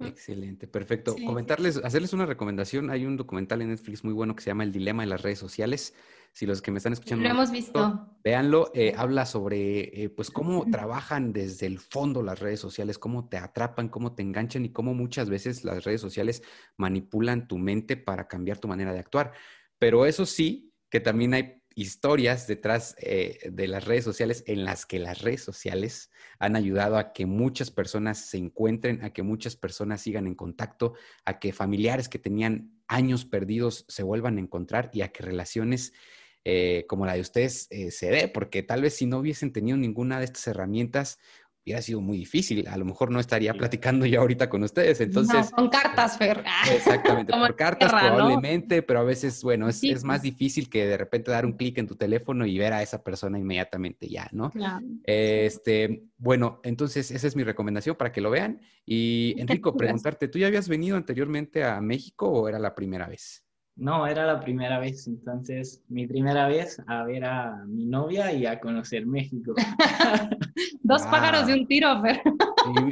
Excelente, 0.00 0.68
perfecto. 0.68 1.16
Comentarles, 1.26 1.78
hacerles 1.78 2.12
una 2.12 2.26
recomendación. 2.26 2.90
Hay 2.90 3.04
un 3.04 3.16
documental 3.16 3.60
en 3.60 3.70
Netflix 3.70 4.04
muy 4.04 4.12
bueno 4.12 4.34
que 4.34 4.42
se 4.42 4.50
llama 4.50 4.64
El 4.64 4.72
Dilema 4.72 5.02
de 5.02 5.08
las 5.08 5.22
Redes 5.22 5.38
Sociales. 5.38 5.94
Si 6.32 6.46
los 6.46 6.62
que 6.62 6.70
me 6.70 6.78
están 6.78 6.92
escuchando... 6.92 7.24
Lo 7.24 7.30
hemos 7.30 7.50
visto. 7.50 8.16
Véanlo. 8.22 8.70
Eh, 8.74 8.94
habla 8.96 9.26
sobre, 9.26 10.04
eh, 10.04 10.10
pues, 10.10 10.30
cómo 10.30 10.68
trabajan 10.70 11.32
desde 11.32 11.66
el 11.66 11.78
fondo 11.78 12.22
las 12.22 12.40
redes 12.40 12.60
sociales, 12.60 12.98
cómo 12.98 13.28
te 13.28 13.36
atrapan, 13.36 13.88
cómo 13.88 14.14
te 14.14 14.22
enganchan 14.22 14.64
y 14.64 14.70
cómo 14.70 14.94
muchas 14.94 15.28
veces 15.28 15.64
las 15.64 15.84
redes 15.84 16.00
sociales 16.00 16.42
manipulan 16.76 17.46
tu 17.46 17.58
mente 17.58 17.96
para 17.96 18.26
cambiar 18.26 18.58
tu 18.58 18.68
manera 18.68 18.92
de 18.92 19.00
actuar. 19.00 19.32
Pero 19.84 20.06
eso 20.06 20.24
sí, 20.24 20.72
que 20.88 20.98
también 20.98 21.34
hay 21.34 21.62
historias 21.74 22.46
detrás 22.46 22.96
eh, 23.02 23.50
de 23.52 23.68
las 23.68 23.84
redes 23.84 24.02
sociales 24.02 24.42
en 24.46 24.64
las 24.64 24.86
que 24.86 24.98
las 24.98 25.20
redes 25.20 25.42
sociales 25.42 26.10
han 26.38 26.56
ayudado 26.56 26.96
a 26.96 27.12
que 27.12 27.26
muchas 27.26 27.70
personas 27.70 28.16
se 28.16 28.38
encuentren, 28.38 29.04
a 29.04 29.12
que 29.12 29.22
muchas 29.22 29.56
personas 29.56 30.00
sigan 30.00 30.26
en 30.26 30.36
contacto, 30.36 30.94
a 31.26 31.38
que 31.38 31.52
familiares 31.52 32.08
que 32.08 32.18
tenían 32.18 32.80
años 32.88 33.26
perdidos 33.26 33.84
se 33.86 34.02
vuelvan 34.02 34.38
a 34.38 34.40
encontrar 34.40 34.88
y 34.94 35.02
a 35.02 35.12
que 35.12 35.22
relaciones 35.22 35.92
eh, 36.46 36.86
como 36.88 37.04
la 37.04 37.12
de 37.12 37.20
ustedes 37.20 37.66
eh, 37.68 37.90
se 37.90 38.10
dé, 38.10 38.28
porque 38.28 38.62
tal 38.62 38.80
vez 38.80 38.94
si 38.94 39.04
no 39.04 39.18
hubiesen 39.18 39.52
tenido 39.52 39.76
ninguna 39.76 40.18
de 40.18 40.24
estas 40.24 40.46
herramientas, 40.46 41.18
hubiera 41.64 41.80
sido 41.80 42.00
muy 42.00 42.18
difícil. 42.18 42.68
A 42.68 42.76
lo 42.76 42.84
mejor 42.84 43.10
no 43.10 43.20
estaría 43.20 43.54
platicando 43.54 44.04
ya 44.04 44.18
ahorita 44.18 44.50
con 44.50 44.62
ustedes. 44.62 45.00
Entonces, 45.00 45.50
con 45.50 45.68
cartas, 45.70 46.18
Fer. 46.18 46.44
Exactamente, 46.70 47.32
por 47.32 47.56
cartas 47.56 47.90
probablemente, 47.90 48.82
pero 48.82 49.00
a 49.00 49.04
veces, 49.04 49.42
bueno, 49.42 49.68
es, 49.68 49.82
es, 49.82 50.04
más 50.04 50.22
difícil 50.22 50.68
que 50.68 50.86
de 50.86 50.96
repente 50.96 51.30
dar 51.30 51.46
un 51.46 51.52
clic 51.52 51.78
en 51.78 51.86
tu 51.86 51.96
teléfono 51.96 52.44
y 52.44 52.58
ver 52.58 52.74
a 52.74 52.82
esa 52.82 53.02
persona 53.02 53.38
inmediatamente 53.38 54.08
ya, 54.08 54.28
¿no? 54.32 54.50
Claro. 54.50 54.84
Este, 55.04 56.04
bueno, 56.18 56.60
entonces 56.64 57.10
esa 57.10 57.26
es 57.26 57.36
mi 57.36 57.44
recomendación 57.44 57.96
para 57.96 58.12
que 58.12 58.20
lo 58.20 58.30
vean. 58.30 58.60
Y 58.84 59.34
Enrico, 59.38 59.74
preguntarte, 59.74 60.28
¿tú 60.28 60.38
ya 60.38 60.48
habías 60.48 60.68
venido 60.68 60.96
anteriormente 60.96 61.64
a 61.64 61.80
México 61.80 62.28
o 62.28 62.48
era 62.48 62.58
la 62.58 62.74
primera 62.74 63.06
vez? 63.06 63.43
No, 63.76 64.06
era 64.06 64.24
la 64.24 64.38
primera 64.40 64.78
vez, 64.78 65.06
entonces 65.08 65.82
mi 65.88 66.06
primera 66.06 66.46
vez 66.46 66.80
a 66.86 67.02
ver 67.02 67.24
a 67.24 67.64
mi 67.66 67.86
novia 67.86 68.32
y 68.32 68.46
a 68.46 68.60
conocer 68.60 69.04
México. 69.04 69.54
Dos 70.82 71.02
pájaros 71.02 71.48
de 71.48 71.54
un 71.54 71.66
tiro, 71.66 72.00
Fer. 72.00 72.22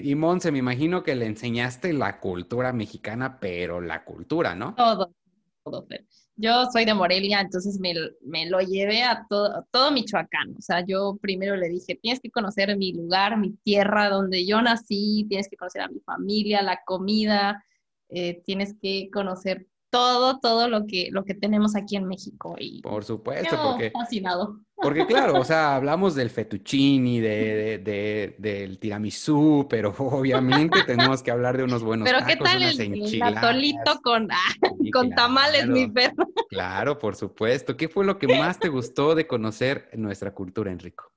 y, 0.03 0.11
y 0.11 0.14
Monse, 0.16 0.51
me 0.51 0.59
imagino 0.59 1.05
que 1.05 1.14
le 1.14 1.27
enseñaste 1.27 1.92
la 1.92 2.18
cultura 2.18 2.73
mexicana, 2.73 3.38
pero 3.38 3.81
la 3.81 4.05
cultura, 4.05 4.57
¿no? 4.57 4.75
Todo, 4.75 5.14
todo, 5.62 5.87
Fer. 5.87 6.05
Yo 6.35 6.64
soy 6.73 6.85
de 6.85 6.95
Morelia, 6.95 7.40
entonces 7.40 7.79
me, 7.79 7.95
me, 8.23 8.47
lo 8.47 8.61
llevé 8.61 9.05
a 9.05 9.25
todo, 9.29 9.64
todo 9.71 9.92
Michoacán. 9.92 10.57
O 10.59 10.61
sea, 10.62 10.85
yo 10.85 11.16
primero 11.21 11.55
le 11.55 11.68
dije, 11.68 11.95
tienes 11.95 12.18
que 12.21 12.31
conocer 12.31 12.77
mi 12.77 12.92
lugar, 12.92 13.37
mi 13.38 13.53
tierra, 13.62 14.09
donde 14.09 14.45
yo 14.45 14.61
nací, 14.61 15.27
tienes 15.29 15.49
que 15.49 15.57
conocer 15.57 15.83
a 15.83 15.88
mi 15.88 16.01
familia, 16.01 16.62
la 16.62 16.81
comida, 16.85 17.62
eh, 18.09 18.42
tienes 18.45 18.75
que 18.81 19.11
conocer 19.12 19.68
todo, 19.93 20.41
todo 20.41 20.69
lo 20.69 20.87
que, 20.87 21.09
lo 21.13 21.23
que 21.23 21.35
tenemos 21.35 21.77
aquí 21.77 21.97
en 21.97 22.07
México. 22.07 22.57
Y 22.59 22.81
Por 22.81 23.05
supuesto, 23.05 23.57
porque... 23.63 23.91
Fascinado. 23.91 24.61
Porque 24.75 25.07
claro, 25.07 25.39
o 25.39 25.45
sea, 25.45 25.77
hablamos 25.77 26.15
del 26.15 26.31
fettuccini, 26.31 27.21
de, 27.21 27.79
de, 27.79 28.35
del 28.39 28.79
tiramisú, 28.79 29.67
pero 29.69 29.95
obviamente 29.99 30.83
tenemos 30.85 31.23
que 31.23 31.31
hablar 31.31 31.59
de 31.59 31.65
unos 31.65 31.83
buenos 31.83 32.09
pero 32.09 32.21
tacos, 32.21 32.35
¿qué 32.35 32.43
tal 32.43 32.63
el, 32.63 33.23
atolito 33.23 34.01
con, 34.03 34.33
ah, 34.33 34.69
con 34.93 35.11
tamales, 35.11 35.69
mi 35.69 35.87
perro? 35.89 36.27
Claro, 36.49 36.99
por 36.99 37.15
supuesto. 37.15 37.77
¿Qué 37.77 37.89
fue 37.89 38.05
lo 38.05 38.19
que 38.19 38.29
más 38.29 38.59
te 38.59 38.69
gustó 38.69 39.15
de 39.15 39.27
conocer 39.27 39.91
nuestra 39.95 40.35
cultura, 40.35 40.71
Enrico? 40.71 41.13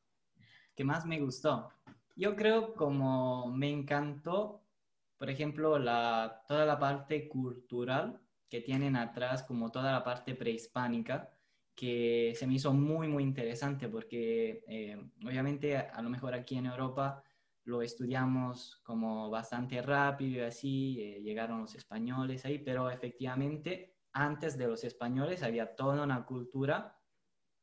¿Qué 0.75 0.83
más 0.83 1.05
me 1.05 1.19
gustó? 1.19 1.69
Yo 2.15 2.35
creo 2.35 2.73
como 2.73 3.51
me 3.51 3.69
encantó, 3.69 4.63
por 5.17 5.29
ejemplo, 5.29 5.79
la, 5.79 6.43
toda 6.47 6.65
la 6.65 6.77
parte 6.77 7.27
cultural 7.27 8.21
que 8.49 8.61
tienen 8.61 8.95
atrás 8.95 9.43
como 9.43 9.71
toda 9.71 9.91
la 9.91 10.03
parte 10.03 10.35
prehispánica, 10.35 11.31
que 11.75 12.33
se 12.35 12.47
me 12.47 12.55
hizo 12.55 12.73
muy, 12.73 13.07
muy 13.07 13.23
interesante 13.23 13.89
porque 13.89 14.63
eh, 14.67 14.97
obviamente 15.25 15.77
a, 15.77 16.01
lo 16.01 16.09
mejor 16.09 16.33
aquí 16.33 16.55
en 16.55 16.67
Europa 16.67 17.21
lo 17.65 17.81
estudiamos 17.81 18.81
como 18.83 19.29
bastante 19.29 19.81
rápido 19.81 20.37
y 20.43 20.47
así, 20.47 21.01
eh, 21.01 21.21
llegaron 21.21 21.61
los 21.61 21.75
españoles 21.75 22.45
ahí, 22.45 22.59
pero 22.59 22.89
efectivamente 22.89 23.97
antes 24.13 24.57
de 24.57 24.67
los 24.67 24.83
españoles 24.83 25.43
había 25.43 25.75
toda 25.75 26.03
una 26.03 26.25
cultura 26.25 26.97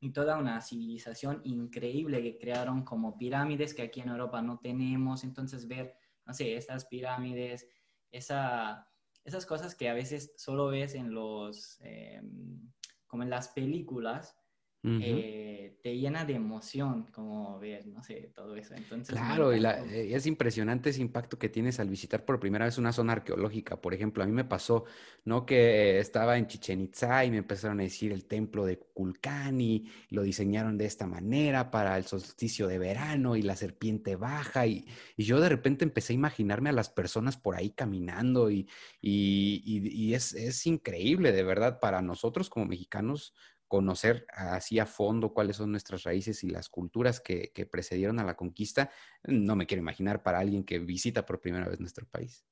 y 0.01 0.11
toda 0.11 0.37
una 0.37 0.61
civilización 0.61 1.41
increíble 1.45 2.21
que 2.23 2.37
crearon 2.37 2.85
como 2.85 3.17
pirámides 3.17 3.73
que 3.73 3.83
aquí 3.83 4.01
en 4.01 4.09
Europa 4.09 4.43
no 4.43 4.59
tenemos, 4.59 5.23
entonces 5.25 5.69
ver, 5.69 5.95
no 6.27 6.35
sé, 6.35 6.57
estas 6.57 6.85
pirámides, 6.87 7.69
esa 8.11 8.92
esas 9.25 9.47
cosas 9.47 9.75
que 9.75 9.89
a 9.89 9.95
veces 9.95 10.33
solo 10.37 10.69
ves 10.69 10.95
en 10.95 11.15
los, 11.15 11.79
em, 11.81 12.73
como 13.07 13.23
en 13.23 13.31
las 13.31 13.49
películas, 13.49 14.37
eh, 14.85 15.79
te 15.83 15.97
llena 15.97 16.25
de 16.25 16.35
emoción 16.35 17.07
como 17.13 17.59
ver, 17.59 17.87
no 17.87 18.03
sé, 18.03 18.33
todo 18.35 18.57
eso. 18.57 18.75
Entonces, 18.75 19.15
claro, 19.15 19.55
y 19.55 19.65
eh, 19.65 20.15
es 20.15 20.27
impresionante 20.27 20.91
ese 20.91 21.01
impacto 21.01 21.39
que 21.39 21.49
tienes 21.49 21.79
al 21.79 21.89
visitar 21.89 22.25
por 22.25 22.41
primera 22.41 22.65
vez 22.65 22.79
una 22.79 22.93
zona 22.93 23.13
arqueológica. 23.13 23.81
Por 23.81 23.95
ejemplo, 23.95 24.23
a 24.23 24.27
mí 24.27 24.33
me 24.33 24.45
pasó, 24.45 24.85
¿no? 25.25 25.47
Que 25.47 25.99
estaba 25.99 26.37
en 26.37 26.47
Chichen 26.47 26.81
Itza 26.81 27.25
y 27.25 27.31
me 27.31 27.39
empezaron 27.39 27.81
a 27.81 27.85
decir 27.85 28.13
el 28.13 28.27
templo 28.27 28.65
de 28.65 28.79
Kulcani, 28.79 29.89
lo 30.11 30.23
diseñaron 30.23 30.79
de 30.79 30.87
esta 30.87 31.07
manera 31.07 31.71
para 31.71 31.97
el 31.97 32.05
solsticio 32.05 32.67
de 32.67 32.79
verano 32.79 33.37
y 33.37 33.43
la 33.43 33.57
serpiente 33.57 34.17
baja. 34.17 34.67
Y, 34.67 34.87
y 35.17 35.25
yo 35.25 35.41
de 35.41 35.49
repente 35.49 35.85
empecé 35.85 36.13
a 36.13 36.15
imaginarme 36.15 36.71
a 36.71 36.73
las 36.73 36.91
personas 36.91 37.37
por 37.37 37.57
ahí 37.57 37.71
caminando 37.71 38.51
y, 38.51 38.69
y, 39.01 39.63
y 39.65 40.15
es, 40.15 40.33
es 40.35 40.67
increíble, 40.67 41.33
de 41.33 41.45
verdad, 41.45 41.79
para 41.81 42.03
nosotros 42.03 42.51
como 42.51 42.67
mexicanos 42.67 43.35
conocer 43.73 44.27
así 44.29 44.79
a 44.79 44.85
fondo 44.85 45.33
cuáles 45.33 45.57
son 45.57 45.71
nuestras 45.71 46.03
raíces 46.03 46.45
y 46.45 46.51
las 46.51 46.69
culturas 46.69 47.21
que, 47.21 47.51
precedieron 47.71 48.21
a 48.21 48.25
la 48.25 48.37
conquista, 48.37 48.91
no 49.25 49.57
me 49.57 49.65
quiero 49.65 49.81
imaginar 49.81 50.23
para 50.23 50.41
alguien 50.41 50.63
que 50.63 50.79
visita 50.79 51.25
por 51.25 51.41
primera 51.41 51.67
vez 51.67 51.81
nuestro 51.81 52.07
país. 52.07 52.45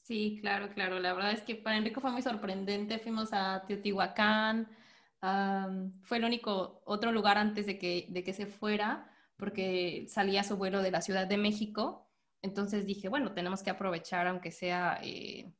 Sí, 0.00 0.38
claro, 0.40 0.70
claro. 0.74 0.98
La 0.98 1.12
verdad 1.12 1.30
es 1.30 1.42
que 1.42 1.54
para 1.54 1.76
Enrico 1.76 2.00
fue 2.00 2.10
muy 2.10 2.22
sorprendente. 2.22 2.98
Fuimos 2.98 3.28
a 3.30 3.62
Teotihuacán. 3.68 4.68
fue 6.02 6.16
el 6.16 6.24
único 6.24 6.82
otro 6.84 7.12
lugar 7.12 7.38
antes 7.38 7.64
de 7.66 7.78
que, 7.78 8.08
de 8.10 8.24
que 8.24 8.32
se 8.32 8.46
fuera, 8.46 9.08
porque 9.36 10.06
salía 10.08 10.42
su 10.42 10.56
vuelo 10.56 10.82
de 10.82 10.90
la 10.90 11.00
Ciudad 11.00 11.28
de 11.28 11.36
México. 11.36 12.10
Entonces 12.42 12.86
dije, 12.86 13.08
bueno, 13.08 13.34
tenemos 13.34 13.62
que 13.62 13.70
aprovechar, 13.70 14.26
aunque 14.26 14.50
sea 14.50 14.98
eh, 15.04 15.54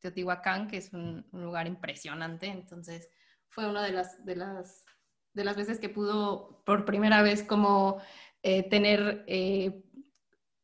Teotihuacán, 0.00 0.68
que 0.68 0.76
es 0.76 0.92
un, 0.92 1.26
un, 1.32 1.42
lugar 1.42 1.66
impresionante. 1.66 2.48
Entonces 2.48 3.08
fue 3.50 3.68
una 3.68 3.82
de 3.84 3.92
las, 3.92 4.24
de 4.24 4.36
las, 4.36 4.86
de 5.34 5.44
las 5.44 5.56
veces 5.56 5.78
que 5.78 5.88
pudo 5.88 6.62
por 6.64 6.84
primera 6.84 7.22
vez 7.22 7.42
como 7.42 8.00
eh, 8.42 8.68
tener 8.68 9.24
eh, 9.26 9.84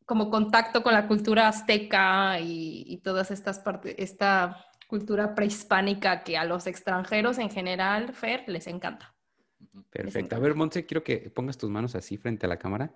como 0.07 0.31
contacto 0.31 0.83
con 0.83 0.95
la 0.95 1.09
cultura 1.09 1.49
azteca 1.49 2.39
y, 2.41 3.01
todas 3.03 3.31
estas 3.31 3.59
partes, 3.59 3.95
esta 3.99 4.65
cultura 4.87 5.35
prehispánica 5.35 6.23
que 6.23 6.39
a 6.39 6.45
los 6.45 6.69
extranjeros 6.69 7.39
en 7.39 7.51
general, 7.51 8.15
Fer, 8.15 8.45
les 8.47 8.69
encanta. 8.69 9.15
Perfecto. 9.91 10.37
A 10.37 10.39
ver, 10.39 10.55
Montse, 10.55 10.87
quiero 10.87 11.03
que 11.03 11.29
pongas 11.31 11.59
tus 11.59 11.71
manos 11.71 11.97
así 11.97 12.17
frente 12.17 12.47
a 12.47 12.49
la 12.49 12.57
cámara. 12.57 12.95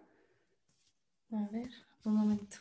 A 1.33 1.49
ver, 1.51 1.69
un 2.05 2.15
momento. 2.15 2.57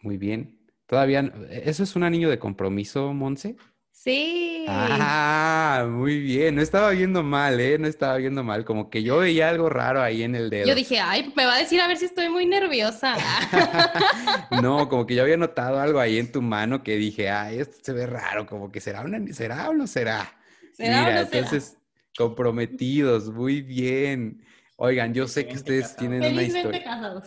Muy 0.00 0.16
bien. 0.16 0.58
Todavía, 0.86 1.20
¿eso 1.50 1.82
es 1.82 1.94
un 1.96 2.02
anillo 2.02 2.30
de 2.30 2.38
compromiso, 2.38 3.12
Monse? 3.12 3.56
Sí. 3.92 4.64
Ah, 4.68 5.86
muy 5.88 6.18
bien. 6.18 6.56
No 6.56 6.62
estaba 6.62 6.90
viendo 6.90 7.22
mal, 7.22 7.60
¿eh? 7.60 7.78
No 7.78 7.86
estaba 7.86 8.16
viendo 8.16 8.42
mal. 8.42 8.64
Como 8.64 8.90
que 8.90 9.02
yo 9.02 9.18
veía 9.18 9.48
algo 9.48 9.68
raro 9.68 10.02
ahí 10.02 10.22
en 10.22 10.34
el 10.34 10.50
dedo. 10.50 10.66
Yo 10.66 10.74
dije, 10.74 10.98
ay, 10.98 11.32
me 11.36 11.44
va 11.44 11.54
a 11.54 11.58
decir 11.58 11.80
a 11.80 11.86
ver 11.86 11.98
si 11.98 12.06
estoy 12.06 12.28
muy 12.28 12.44
nerviosa. 12.46 13.14
no, 14.62 14.88
como 14.88 15.06
que 15.06 15.14
yo 15.14 15.22
había 15.22 15.36
notado 15.36 15.78
algo 15.78 16.00
ahí 16.00 16.18
en 16.18 16.32
tu 16.32 16.42
mano 16.42 16.82
que 16.82 16.96
dije, 16.96 17.30
ay, 17.30 17.60
esto 17.60 17.76
se 17.80 17.92
ve 17.92 18.06
raro. 18.06 18.46
Como 18.46 18.72
que 18.72 18.80
será, 18.80 19.02
una... 19.02 19.20
¿será 19.32 19.68
o 19.68 19.74
no 19.74 19.86
será? 19.86 20.36
¿Será 20.72 21.04
Mira, 21.04 21.20
entonces, 21.20 21.76
comprometidos. 22.16 23.30
Muy 23.30 23.60
bien. 23.60 24.42
Oigan, 24.78 25.14
yo 25.14 25.28
sé 25.28 25.46
que 25.46 25.54
ustedes 25.54 25.94
tienen 25.94 26.24
una 26.24 26.42
historia. 26.42 26.82
casados. 26.82 27.24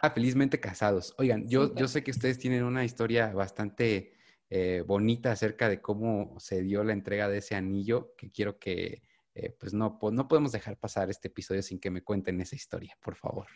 Ah, 0.00 0.10
felizmente 0.10 0.58
casados. 0.58 1.14
Oigan, 1.18 1.46
yo, 1.48 1.74
yo 1.74 1.86
sé 1.86 2.02
que 2.02 2.12
ustedes 2.12 2.38
tienen 2.38 2.62
una 2.62 2.84
historia 2.84 3.32
bastante 3.32 4.13
eh, 4.50 4.82
bonita 4.86 5.32
acerca 5.32 5.68
de 5.68 5.80
cómo 5.80 6.38
se 6.38 6.62
dio 6.62 6.84
la 6.84 6.92
entrega 6.92 7.28
de 7.28 7.38
ese 7.38 7.54
anillo, 7.54 8.14
que 8.16 8.30
quiero 8.30 8.58
que, 8.58 9.02
eh, 9.34 9.56
pues 9.58 9.74
no, 9.74 9.98
no 10.12 10.28
podemos 10.28 10.52
dejar 10.52 10.76
pasar 10.76 11.10
este 11.10 11.28
episodio 11.28 11.62
sin 11.62 11.80
que 11.80 11.90
me 11.90 12.02
cuenten 12.02 12.40
esa 12.40 12.54
historia, 12.54 12.96
por 13.00 13.16
favor. 13.16 13.46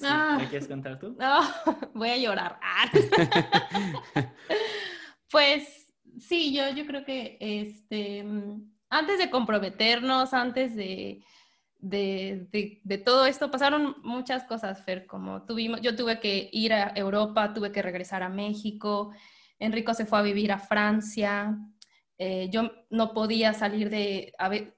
¿Me 0.00 0.08
ah. 0.08 0.46
quieres 0.48 0.68
contar 0.68 0.98
tú? 0.98 1.16
No, 1.18 1.40
voy 1.94 2.10
a 2.10 2.16
llorar. 2.16 2.58
Ah. 2.62 2.90
pues 5.30 5.92
sí, 6.18 6.54
yo, 6.54 6.70
yo 6.70 6.86
creo 6.86 7.04
que 7.04 7.36
este, 7.40 8.24
antes 8.88 9.18
de 9.18 9.30
comprometernos, 9.30 10.32
antes 10.32 10.74
de, 10.74 11.22
de, 11.78 12.48
de, 12.84 12.98
todo 12.98 13.26
esto 13.26 13.50
pasaron 13.50 13.96
muchas 14.02 14.44
cosas, 14.44 14.84
Fer, 14.84 15.06
como 15.06 15.42
tuvimos, 15.42 15.80
yo 15.80 15.96
tuve 15.96 16.20
que 16.20 16.48
ir 16.52 16.72
a 16.72 16.92
Europa, 16.94 17.52
tuve 17.52 17.72
que 17.72 17.82
regresar 17.82 18.22
a 18.22 18.28
México, 18.28 19.12
Enrico 19.62 19.94
se 19.94 20.06
fue 20.06 20.18
a 20.18 20.22
vivir 20.22 20.52
a 20.52 20.58
Francia, 20.58 21.56
eh, 22.18 22.48
yo 22.50 22.70
no 22.90 23.14
podía 23.14 23.52
salir 23.52 23.90
de, 23.90 24.32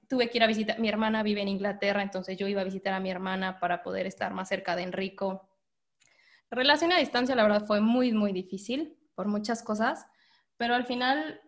tuve 0.09 0.29
que 0.29 0.37
ir 0.37 0.43
a 0.43 0.47
visitar, 0.47 0.79
mi 0.79 0.89
hermana 0.89 1.21
vive 1.21 1.41
en 1.41 1.47
Inglaterra, 1.47 2.01
entonces 2.01 2.37
yo 2.37 2.47
iba 2.47 2.61
a 2.61 2.63
visitar 2.63 2.93
a 2.93 2.99
mi 2.99 3.11
hermana 3.11 3.59
para 3.59 3.83
poder 3.83 4.07
estar 4.07 4.33
más 4.33 4.49
cerca 4.49 4.75
de 4.75 4.83
Enrico. 4.83 5.49
La 6.49 6.57
relación 6.57 6.91
a 6.91 6.97
distancia, 6.97 7.35
la 7.35 7.43
verdad, 7.43 7.65
fue 7.65 7.81
muy, 7.81 8.13
muy 8.13 8.31
difícil 8.31 8.97
por 9.13 9.27
muchas 9.27 9.61
cosas, 9.61 10.07
pero 10.57 10.73
al 10.73 10.85
final 10.85 11.41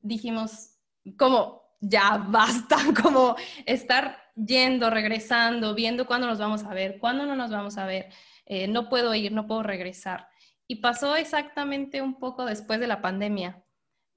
dijimos, 0.00 0.76
como 1.18 1.62
ya 1.80 2.24
basta, 2.28 2.76
como 3.02 3.34
estar 3.66 4.18
yendo, 4.36 4.90
regresando, 4.90 5.74
viendo 5.74 6.06
cuándo 6.06 6.26
nos 6.26 6.38
vamos 6.38 6.64
a 6.64 6.74
ver, 6.74 6.98
cuándo 6.98 7.26
no 7.26 7.34
nos 7.34 7.50
vamos 7.50 7.76
a 7.76 7.86
ver, 7.86 8.10
eh, 8.46 8.68
no 8.68 8.88
puedo 8.88 9.14
ir, 9.14 9.32
no 9.32 9.46
puedo 9.46 9.62
regresar. 9.62 10.29
Y 10.70 10.76
pasó 10.76 11.16
exactamente 11.16 12.00
un 12.00 12.14
poco 12.20 12.44
después 12.44 12.78
de 12.78 12.86
la 12.86 13.02
pandemia, 13.02 13.64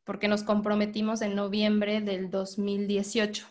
porque 0.04 0.28
nos 0.28 0.44
comprometimos 0.44 1.24
en 1.24 1.34
noviembre 1.34 2.00
del 2.00 2.30
2018. 2.30 3.48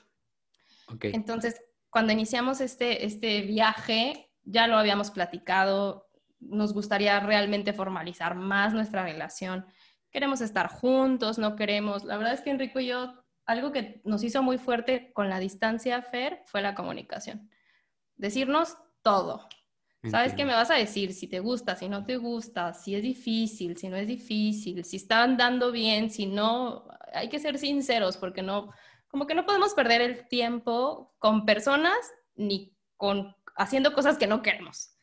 Entonces, 1.00 1.61
cuando 1.90 2.12
iniciamos 2.12 2.61
este, 2.61 3.05
este 3.05 3.42
viaje, 3.42 4.30
ya 4.44 4.68
lo 4.68 4.76
habíamos 4.76 5.11
platicado, 5.11 6.07
nos 6.38 6.72
gustaría 6.72 7.18
realmente 7.18 7.72
formalizar 7.72 8.36
más 8.36 8.72
nuestra 8.72 9.03
relación. 9.03 9.66
Queremos 10.12 10.40
estar 10.40 10.68
juntos, 10.68 11.38
no 11.38 11.57
queremos, 11.57 12.05
la 12.05 12.16
verdad 12.16 12.34
es 12.34 12.42
que 12.42 12.50
Enrico 12.50 12.78
y 12.78 12.86
yo 12.86 13.14
algo 13.46 13.72
que 13.72 14.00
nos 14.05 14.22
hizo 14.22 14.44
muy 14.44 14.59
fuerte 14.59 15.12
con 15.12 15.28
la 15.28 15.40
distancia, 15.40 16.00
Fer, 16.03 16.44
fue 16.46 16.62
la 16.62 16.76
comunicación. 16.76 17.50
Decirnos 18.14 18.76
todo. 19.03 19.48
¿Sabes 20.11 20.34
qué 20.34 20.44
me 20.44 20.53
vas 20.53 20.70
a 20.70 20.74
decir? 20.74 21.12
Si 21.12 21.28
te 21.28 21.38
gusta, 21.38 21.76
si 21.76 21.88
no 21.88 22.05
te 22.05 22.16
gusta, 22.16 22.74
si 22.74 22.96
es 22.96 23.03
difícil, 23.03 23.76
si 23.76 23.88
no 23.88 23.96
es 23.96 24.09
difícil, 24.09 24.84
si 24.84 24.96
está 24.96 25.22
andando 25.22 25.70
bien, 25.70 26.11
si 26.11 26.26
no, 26.26 26.88
hay 27.14 27.28
que 27.28 27.38
ser 27.38 27.57
sinceros 27.59 28.16
porque 28.16 28.42
no, 28.42 28.72
como 29.09 29.26
que 29.26 29.34
no 29.34 29.46
podemos 29.46 29.74
perder 29.74 30.00
el 30.00 30.26
tiempo 30.26 31.14
con 31.18 31.46
personas 31.46 31.96
ni 32.34 32.76
con 32.96 33.36
haciendo 33.57 33.92
cosas 33.92 34.18
que 34.18 34.26
no 34.26 34.42
queremos. 34.42 34.96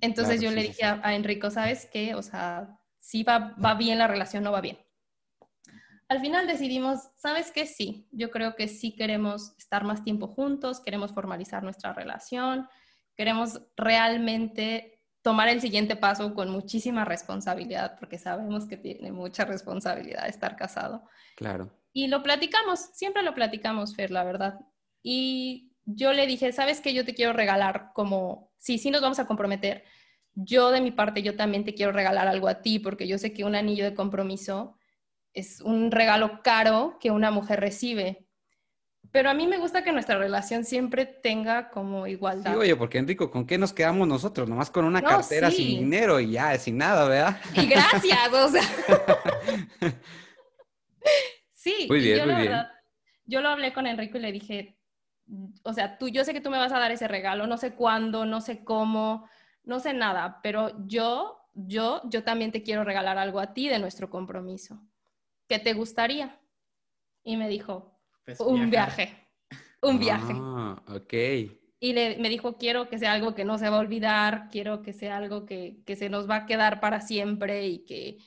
Entonces 0.00 0.40
yo 0.40 0.50
le 0.50 0.62
dije 0.62 0.84
A, 0.84 1.14
Enrico, 1.14 1.50
¿sabes 1.50 1.88
qué? 1.92 2.16
O 2.16 2.22
sea, 2.22 2.80
si 2.98 3.22
va, 3.22 3.54
va 3.64 3.74
bien 3.74 3.98
la 3.98 4.08
relación, 4.08 4.42
no 4.42 4.50
va 4.50 4.60
bien 4.60 4.78
al 6.12 6.20
final 6.20 6.46
decidimos, 6.46 7.08
¿sabes 7.16 7.50
qué? 7.50 7.66
Sí, 7.66 8.06
yo 8.12 8.30
creo 8.30 8.54
que 8.54 8.68
sí 8.68 8.94
queremos 8.94 9.54
estar 9.56 9.82
más 9.82 10.04
tiempo 10.04 10.28
juntos, 10.28 10.80
queremos 10.80 11.12
formalizar 11.14 11.62
nuestra 11.62 11.94
relación, 11.94 12.68
queremos 13.16 13.60
realmente 13.76 15.00
tomar 15.22 15.48
el 15.48 15.60
siguiente 15.60 15.96
paso 15.96 16.34
con 16.34 16.50
muchísima 16.50 17.04
responsabilidad, 17.04 17.96
porque 17.98 18.18
sabemos 18.18 18.66
que 18.66 18.76
tiene 18.76 19.12
mucha 19.12 19.44
responsabilidad 19.44 20.28
estar 20.28 20.56
casado. 20.56 21.04
Claro. 21.36 21.70
Y 21.92 22.08
lo 22.08 22.22
platicamos, 22.22 22.80
siempre 22.92 23.22
lo 23.22 23.34
platicamos, 23.34 23.94
Fer, 23.94 24.10
la 24.10 24.24
verdad. 24.24 24.60
Y 25.02 25.72
yo 25.84 26.12
le 26.12 26.26
dije, 26.26 26.52
¿sabes 26.52 26.80
qué? 26.80 26.94
Yo 26.94 27.04
te 27.04 27.14
quiero 27.14 27.32
regalar 27.32 27.92
como, 27.94 28.52
sí, 28.58 28.78
sí 28.78 28.90
nos 28.90 29.02
vamos 29.02 29.18
a 29.18 29.26
comprometer. 29.26 29.84
Yo 30.34 30.70
de 30.70 30.80
mi 30.80 30.90
parte, 30.90 31.22
yo 31.22 31.36
también 31.36 31.64
te 31.64 31.74
quiero 31.74 31.92
regalar 31.92 32.26
algo 32.26 32.48
a 32.48 32.62
ti, 32.62 32.78
porque 32.78 33.06
yo 33.06 33.18
sé 33.18 33.32
que 33.32 33.44
un 33.44 33.54
anillo 33.54 33.84
de 33.84 33.94
compromiso 33.94 34.78
es 35.34 35.60
un 35.60 35.90
regalo 35.90 36.42
caro 36.42 36.98
que 37.00 37.10
una 37.10 37.30
mujer 37.30 37.60
recibe. 37.60 38.26
Pero 39.12 39.30
a 39.30 39.34
mí 39.34 39.46
me 39.46 39.58
gusta 39.58 39.84
que 39.84 39.92
nuestra 39.92 40.16
relación 40.16 40.64
siempre 40.64 41.06
tenga 41.06 41.70
como 41.70 42.06
igualdad. 42.06 42.52
Sí, 42.52 42.58
oye, 42.58 42.76
porque 42.76 42.98
Enrico, 42.98 43.30
¿con 43.30 43.46
qué 43.46 43.58
nos 43.58 43.72
quedamos 43.72 44.08
nosotros? 44.08 44.48
Nomás 44.48 44.70
con 44.70 44.84
una 44.84 45.02
cartera 45.02 45.50
sin 45.50 45.80
dinero 45.80 46.18
y 46.18 46.32
ya, 46.32 46.56
sin 46.58 46.78
nada, 46.78 47.06
¿verdad? 47.06 47.40
Y 47.54 47.66
gracias, 47.66 48.32
o 48.32 48.48
sea. 48.48 48.62
sí, 51.52 51.86
muy 51.88 52.00
bien, 52.00 52.18
yo, 52.18 52.26
muy 52.26 52.42
bien. 52.42 52.62
yo 53.26 53.40
lo 53.42 53.50
hablé 53.50 53.72
con 53.72 53.86
Enrico 53.86 54.18
y 54.18 54.22
le 54.22 54.32
dije, 54.32 54.78
o 55.62 55.72
sea, 55.72 55.98
tú, 55.98 56.08
yo 56.08 56.24
sé 56.24 56.32
que 56.32 56.40
tú 56.40 56.50
me 56.50 56.58
vas 56.58 56.72
a 56.72 56.78
dar 56.78 56.90
ese 56.90 57.06
regalo, 57.06 57.46
no 57.46 57.58
sé 57.58 57.74
cuándo, 57.74 58.24
no 58.24 58.40
sé 58.40 58.64
cómo, 58.64 59.28
no 59.62 59.78
sé 59.78 59.92
nada, 59.92 60.40
pero 60.42 60.72
yo, 60.86 61.38
yo, 61.52 62.00
yo 62.04 62.24
también 62.24 62.50
te 62.50 62.62
quiero 62.62 62.82
regalar 62.82 63.18
algo 63.18 63.40
a 63.40 63.52
ti 63.52 63.68
de 63.68 63.78
nuestro 63.78 64.08
compromiso. 64.08 64.82
¿qué 65.52 65.58
te 65.58 65.74
gustaría? 65.74 66.40
Y 67.22 67.36
me 67.36 67.46
dijo, 67.46 67.91
pues 68.24 68.40
un 68.40 68.70
viaje, 68.70 69.28
un 69.80 69.98
viaje. 69.98 70.32
Ah, 70.34 70.82
ok. 70.88 71.12
Y 71.80 71.92
le, 71.94 72.16
me 72.18 72.28
dijo, 72.28 72.58
quiero 72.58 72.88
que 72.88 72.98
sea 72.98 73.12
algo 73.12 73.34
que 73.34 73.44
no 73.44 73.58
se 73.58 73.68
va 73.68 73.78
a 73.78 73.80
olvidar, 73.80 74.48
quiero 74.50 74.82
que 74.82 74.92
sea 74.92 75.16
algo 75.16 75.44
que, 75.46 75.82
que 75.84 75.96
se 75.96 76.08
nos 76.08 76.30
va 76.30 76.36
a 76.36 76.46
quedar 76.46 76.80
para 76.80 77.00
siempre 77.00 77.66
y 77.66 77.84
que, 77.84 78.18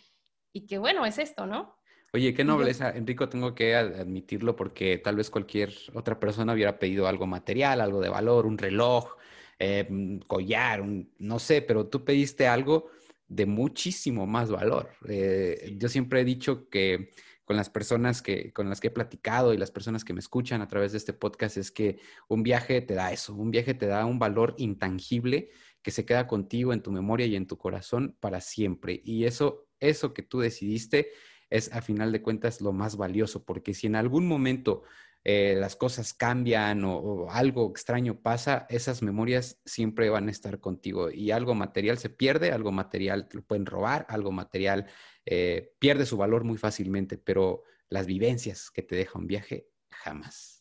y 0.53 0.65
que 0.67 0.77
bueno, 0.77 1.05
es 1.05 1.17
esto, 1.19 1.45
¿no? 1.45 1.75
Oye, 2.15 2.33
qué 2.33 2.45
nobleza, 2.45 2.91
Enrico, 2.91 3.27
tengo 3.27 3.53
que 3.53 3.75
admitirlo 3.75 4.55
porque 4.55 4.97
tal 4.99 5.17
vez 5.17 5.29
cualquier 5.29 5.73
otra 5.93 6.17
persona 6.17 6.53
hubiera 6.53 6.79
pedido 6.79 7.07
algo 7.07 7.27
material, 7.27 7.81
algo 7.81 7.99
de 7.99 8.07
valor, 8.07 8.45
un 8.45 8.57
reloj, 8.57 9.17
eh, 9.59 9.85
un 9.89 10.19
collar, 10.19 10.79
un, 10.81 11.13
no 11.17 11.39
sé, 11.39 11.61
pero 11.61 11.87
tú 11.87 12.05
pediste 12.05 12.47
algo 12.47 12.89
de 13.27 13.45
muchísimo 13.45 14.25
más 14.25 14.49
valor. 14.49 14.91
Eh, 15.09 15.75
yo 15.77 15.89
siempre 15.89 16.21
he 16.21 16.23
dicho 16.25 16.69
que 16.69 17.09
con 17.45 17.55
las 17.55 17.69
personas 17.69 18.21
que, 18.21 18.51
con 18.51 18.69
las 18.69 18.81
que 18.81 18.87
he 18.87 18.91
platicado 18.91 19.53
y 19.53 19.57
las 19.57 19.71
personas 19.71 20.03
que 20.03 20.13
me 20.13 20.19
escuchan 20.19 20.61
a 20.61 20.67
través 20.67 20.91
de 20.91 20.97
este 20.97 21.13
podcast 21.13 21.57
es 21.57 21.71
que 21.71 21.99
un 22.27 22.43
viaje 22.43 22.81
te 22.81 22.95
da 22.95 23.11
eso, 23.11 23.33
un 23.33 23.51
viaje 23.51 23.73
te 23.73 23.85
da 23.85 24.05
un 24.05 24.19
valor 24.19 24.55
intangible 24.57 25.49
que 25.81 25.91
se 25.91 26.05
queda 26.05 26.27
contigo 26.27 26.73
en 26.73 26.81
tu 26.81 26.91
memoria 26.91 27.27
y 27.27 27.35
en 27.35 27.45
tu 27.45 27.57
corazón 27.57 28.17
para 28.19 28.41
siempre. 28.41 29.01
Y 29.05 29.25
eso, 29.25 29.67
eso 29.79 30.13
que 30.13 30.23
tú 30.23 30.39
decidiste 30.39 31.11
es 31.51 31.71
a 31.71 31.81
final 31.81 32.11
de 32.11 32.23
cuentas 32.23 32.59
lo 32.59 32.73
más 32.73 32.97
valioso, 32.97 33.45
porque 33.45 33.75
si 33.75 33.85
en 33.85 33.95
algún 33.95 34.27
momento 34.27 34.83
eh, 35.27 35.55
las 35.57 35.75
cosas 35.75 36.13
cambian 36.13 36.83
o, 36.85 37.31
algo 37.31 37.69
extraño 37.71 38.19
pasa, 38.19 38.67
esas 38.69 39.01
memorias 39.01 39.59
siempre 39.65 40.09
van 40.09 40.27
a 40.27 40.31
estar 40.31 40.59
contigo 40.59 41.09
y 41.09 41.31
algo 41.31 41.55
material 41.55 41.97
se 41.97 42.09
pierde, 42.09 42.51
algo 42.51 42.71
material 42.71 43.27
te 43.27 43.37
lo 43.37 43.43
pueden 43.43 43.65
robar, 43.65 44.05
algo 44.09 44.31
material 44.31 44.85
eh, 45.25 45.73
pierde 45.79 46.05
su 46.05 46.17
valor 46.17 46.43
muy 46.43 46.57
fácilmente, 46.57 47.17
pero 47.17 47.63
las 47.89 48.05
vivencias 48.05 48.69
que 48.71 48.81
te 48.81 48.95
deja 48.95 49.17
un 49.17 49.27
viaje, 49.27 49.69
jamás. 49.89 50.55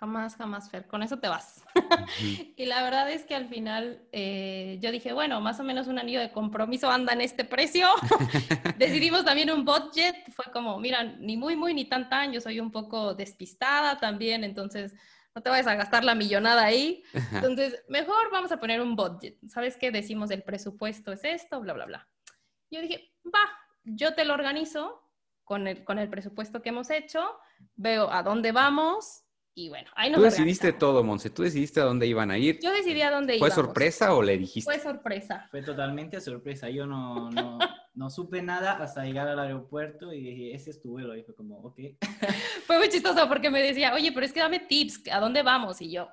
Jamás, 0.00 0.34
jamás, 0.36 0.70
Fer, 0.70 0.86
con 0.86 1.02
eso 1.02 1.18
te 1.18 1.28
vas. 1.28 1.62
y 2.56 2.64
la 2.64 2.82
verdad 2.82 3.10
es 3.10 3.26
que 3.26 3.34
al 3.34 3.48
final 3.48 4.08
eh, 4.12 4.78
yo 4.80 4.90
dije, 4.90 5.12
bueno, 5.12 5.42
más 5.42 5.60
o 5.60 5.62
menos 5.62 5.88
un 5.88 5.98
anillo 5.98 6.20
de 6.20 6.32
compromiso 6.32 6.90
anda 6.90 7.12
en 7.12 7.20
este 7.20 7.44
precio. 7.44 7.86
Decidimos 8.78 9.26
también 9.26 9.50
un 9.50 9.66
budget, 9.66 10.16
fue 10.32 10.46
como, 10.52 10.80
mira, 10.80 11.04
ni 11.04 11.36
muy, 11.36 11.54
muy, 11.54 11.74
ni 11.74 11.84
tan, 11.84 12.08
tan, 12.08 12.32
yo 12.32 12.40
soy 12.40 12.60
un 12.60 12.70
poco 12.70 13.14
despistada 13.14 13.98
también, 13.98 14.42
entonces 14.42 14.94
no 15.34 15.42
te 15.42 15.50
vayas 15.50 15.66
a 15.66 15.74
gastar 15.74 16.02
la 16.02 16.14
millonada 16.14 16.64
ahí. 16.64 17.04
Entonces, 17.32 17.84
mejor 17.88 18.30
vamos 18.32 18.50
a 18.52 18.58
poner 18.58 18.80
un 18.80 18.96
budget. 18.96 19.36
¿Sabes 19.48 19.76
qué? 19.76 19.90
Decimos 19.90 20.30
el 20.30 20.42
presupuesto 20.42 21.12
es 21.12 21.24
esto, 21.24 21.60
bla, 21.60 21.74
bla, 21.74 21.84
bla. 21.84 22.08
Yo 22.70 22.80
dije, 22.80 23.12
va, 23.26 23.40
yo 23.84 24.14
te 24.14 24.24
lo 24.24 24.34
organizo 24.34 25.02
con 25.44 25.66
el, 25.66 25.84
con 25.84 25.98
el 25.98 26.08
presupuesto 26.08 26.62
que 26.62 26.68
hemos 26.68 26.90
hecho, 26.90 27.20
veo 27.74 28.10
a 28.10 28.22
dónde 28.22 28.52
vamos 28.52 29.24
y 29.54 29.68
bueno, 29.68 29.90
ahí 29.96 30.10
nos 30.10 30.18
Tú 30.18 30.24
decidiste 30.24 30.72
todo, 30.72 31.02
Monse. 31.02 31.28
Tú 31.28 31.42
decidiste 31.42 31.80
a 31.80 31.84
dónde 31.84 32.06
iban 32.06 32.30
a 32.30 32.38
ir. 32.38 32.60
Yo 32.62 32.72
decidí 32.72 33.02
a 33.02 33.10
dónde 33.10 33.38
¿Fue 33.38 33.50
sorpresa 33.50 34.14
o 34.14 34.22
le 34.22 34.38
dijiste? 34.38 34.70
Fue 34.70 34.80
sorpresa. 34.80 35.48
Fue 35.50 35.62
totalmente 35.62 36.20
sorpresa. 36.20 36.70
Yo 36.70 36.86
no, 36.86 37.30
no, 37.30 37.58
no, 37.94 38.10
supe 38.10 38.42
nada 38.42 38.72
hasta 38.72 39.04
llegar 39.04 39.26
al 39.28 39.38
aeropuerto 39.38 40.12
y 40.12 40.22
dije, 40.22 40.54
ese 40.54 40.70
es 40.70 40.80
tu 40.80 40.92
vuelo. 40.92 41.16
Y 41.16 41.24
fue 41.24 41.34
como, 41.34 41.58
ok. 41.58 41.78
Fue 42.66 42.78
muy 42.78 42.88
chistoso 42.88 43.28
porque 43.28 43.50
me 43.50 43.60
decía, 43.60 43.92
oye, 43.92 44.12
pero 44.12 44.24
es 44.24 44.32
que 44.32 44.40
dame 44.40 44.60
tips, 44.60 45.08
¿a 45.12 45.18
dónde 45.18 45.42
vamos? 45.42 45.80
Y 45.82 45.90
yo, 45.90 46.08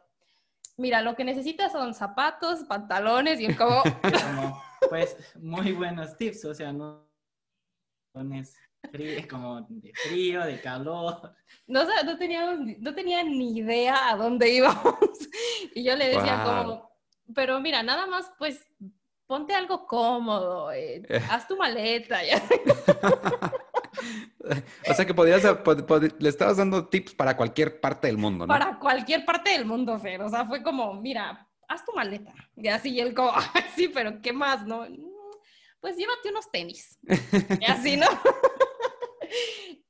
mira, 0.77 1.01
lo 1.01 1.15
que 1.15 1.23
necesitas 1.23 1.71
son 1.71 1.93
zapatos, 1.93 2.63
pantalones 2.63 3.39
y 3.39 3.53
como... 3.53 3.83
como 4.01 4.61
pues, 4.89 5.15
muy 5.39 5.71
buenos 5.71 6.17
tips. 6.17 6.45
O 6.45 6.53
sea, 6.55 6.73
no 6.73 7.06
frío, 8.91 9.27
como 9.29 9.61
de 9.69 9.91
frío, 10.07 10.43
de 10.45 10.61
calor. 10.61 11.35
No, 11.67 11.83
no, 11.83 12.17
teníamos, 12.17 12.59
no 12.79 12.93
tenía 12.93 13.23
ni 13.23 13.57
idea 13.57 14.09
a 14.09 14.15
dónde 14.15 14.49
íbamos. 14.53 14.97
Y 15.73 15.83
yo 15.83 15.95
le 15.95 16.09
decía 16.09 16.43
como, 16.43 16.91
pero 17.33 17.59
mira, 17.59 17.83
nada 17.83 18.07
más 18.07 18.31
pues 18.37 18.65
ponte 19.27 19.53
algo 19.53 19.85
cómodo, 19.85 20.71
eh, 20.71 21.03
haz 21.29 21.47
tu 21.47 21.57
maleta. 21.57 22.19
o 24.89 24.93
sea 24.93 25.05
que 25.05 25.13
podrías, 25.13 25.43
le 26.19 26.29
estabas 26.29 26.57
dando 26.57 26.87
tips 26.87 27.13
para 27.13 27.35
cualquier 27.35 27.79
parte 27.81 28.07
del 28.07 28.17
mundo, 28.17 28.47
¿no? 28.47 28.53
Para 28.53 28.79
cualquier 28.79 29.25
parte 29.25 29.51
del 29.51 29.65
mundo, 29.65 29.99
Fer. 29.99 30.21
O 30.21 30.29
sea, 30.29 30.45
fue 30.45 30.63
como, 30.63 30.93
mira, 30.93 31.47
haz 31.67 31.83
tu 31.85 31.91
maleta. 31.93 32.33
Y 32.55 32.69
así, 32.69 32.99
él 32.99 33.13
como, 33.13 33.33
sí, 33.75 33.89
pero 33.89 34.21
¿qué 34.21 34.31
más, 34.31 34.65
no? 34.65 34.85
Pues 35.79 35.95
llévate 35.97 36.29
unos 36.29 36.49
tenis. 36.51 36.99
Y 37.61 37.65
así, 37.65 37.97
¿no? 37.97 38.07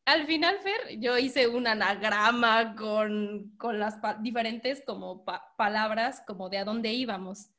al 0.05 0.25
final, 0.25 0.57
Fer, 0.59 0.99
yo 0.99 1.17
hice 1.17 1.47
un 1.47 1.67
anagrama 1.67 2.75
con, 2.75 3.55
con 3.57 3.79
las 3.79 3.95
diferentes 4.21 4.83
como 4.85 5.25
palabras 5.57 6.23
como 6.25 6.49
de 6.49 6.59
a 6.59 6.65
dónde 6.65 6.93
íbamos. 6.93 7.49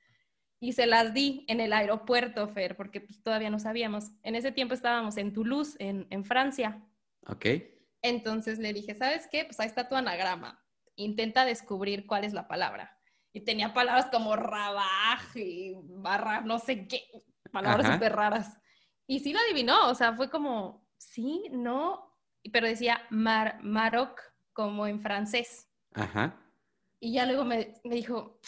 Y 0.60 0.72
se 0.72 0.86
las 0.86 1.14
di 1.14 1.44
en 1.46 1.60
el 1.60 1.72
aeropuerto, 1.72 2.48
Fer, 2.48 2.76
porque 2.76 3.00
pues, 3.00 3.22
todavía 3.22 3.50
no 3.50 3.58
sabíamos. 3.58 4.10
En 4.22 4.34
ese 4.34 4.50
tiempo 4.50 4.74
estábamos 4.74 5.16
en 5.16 5.32
Toulouse, 5.32 5.76
en, 5.78 6.06
en 6.10 6.24
Francia. 6.24 6.82
Ok. 7.26 7.46
Entonces 8.02 8.58
le 8.58 8.72
dije, 8.72 8.94
¿sabes 8.94 9.28
qué? 9.30 9.44
Pues 9.44 9.60
ahí 9.60 9.66
está 9.66 9.88
tu 9.88 9.94
anagrama. 9.94 10.64
Intenta 10.96 11.44
descubrir 11.44 12.06
cuál 12.06 12.24
es 12.24 12.32
la 12.32 12.48
palabra. 12.48 12.98
Y 13.32 13.42
tenía 13.42 13.74
palabras 13.74 14.06
como 14.10 14.34
rabaj 14.36 15.36
y 15.36 15.74
barra, 15.76 16.40
no 16.40 16.58
sé 16.58 16.88
qué, 16.88 17.04
palabras 17.48 17.92
súper 17.92 18.14
raras. 18.14 18.58
Y 19.06 19.20
sí 19.20 19.32
lo 19.32 19.40
adivinó, 19.40 19.88
o 19.88 19.94
sea, 19.94 20.14
fue 20.14 20.30
como, 20.30 20.86
sí, 20.96 21.44
no, 21.50 22.14
pero 22.52 22.66
decía 22.66 23.02
Mar 23.10 23.58
Maroc 23.62 24.20
como 24.52 24.86
en 24.86 25.00
francés. 25.00 25.68
Ajá. 25.94 26.36
Y 27.00 27.14
ya 27.14 27.26
luego 27.26 27.44
me, 27.44 27.74
me 27.84 27.94
dijo, 27.94 28.38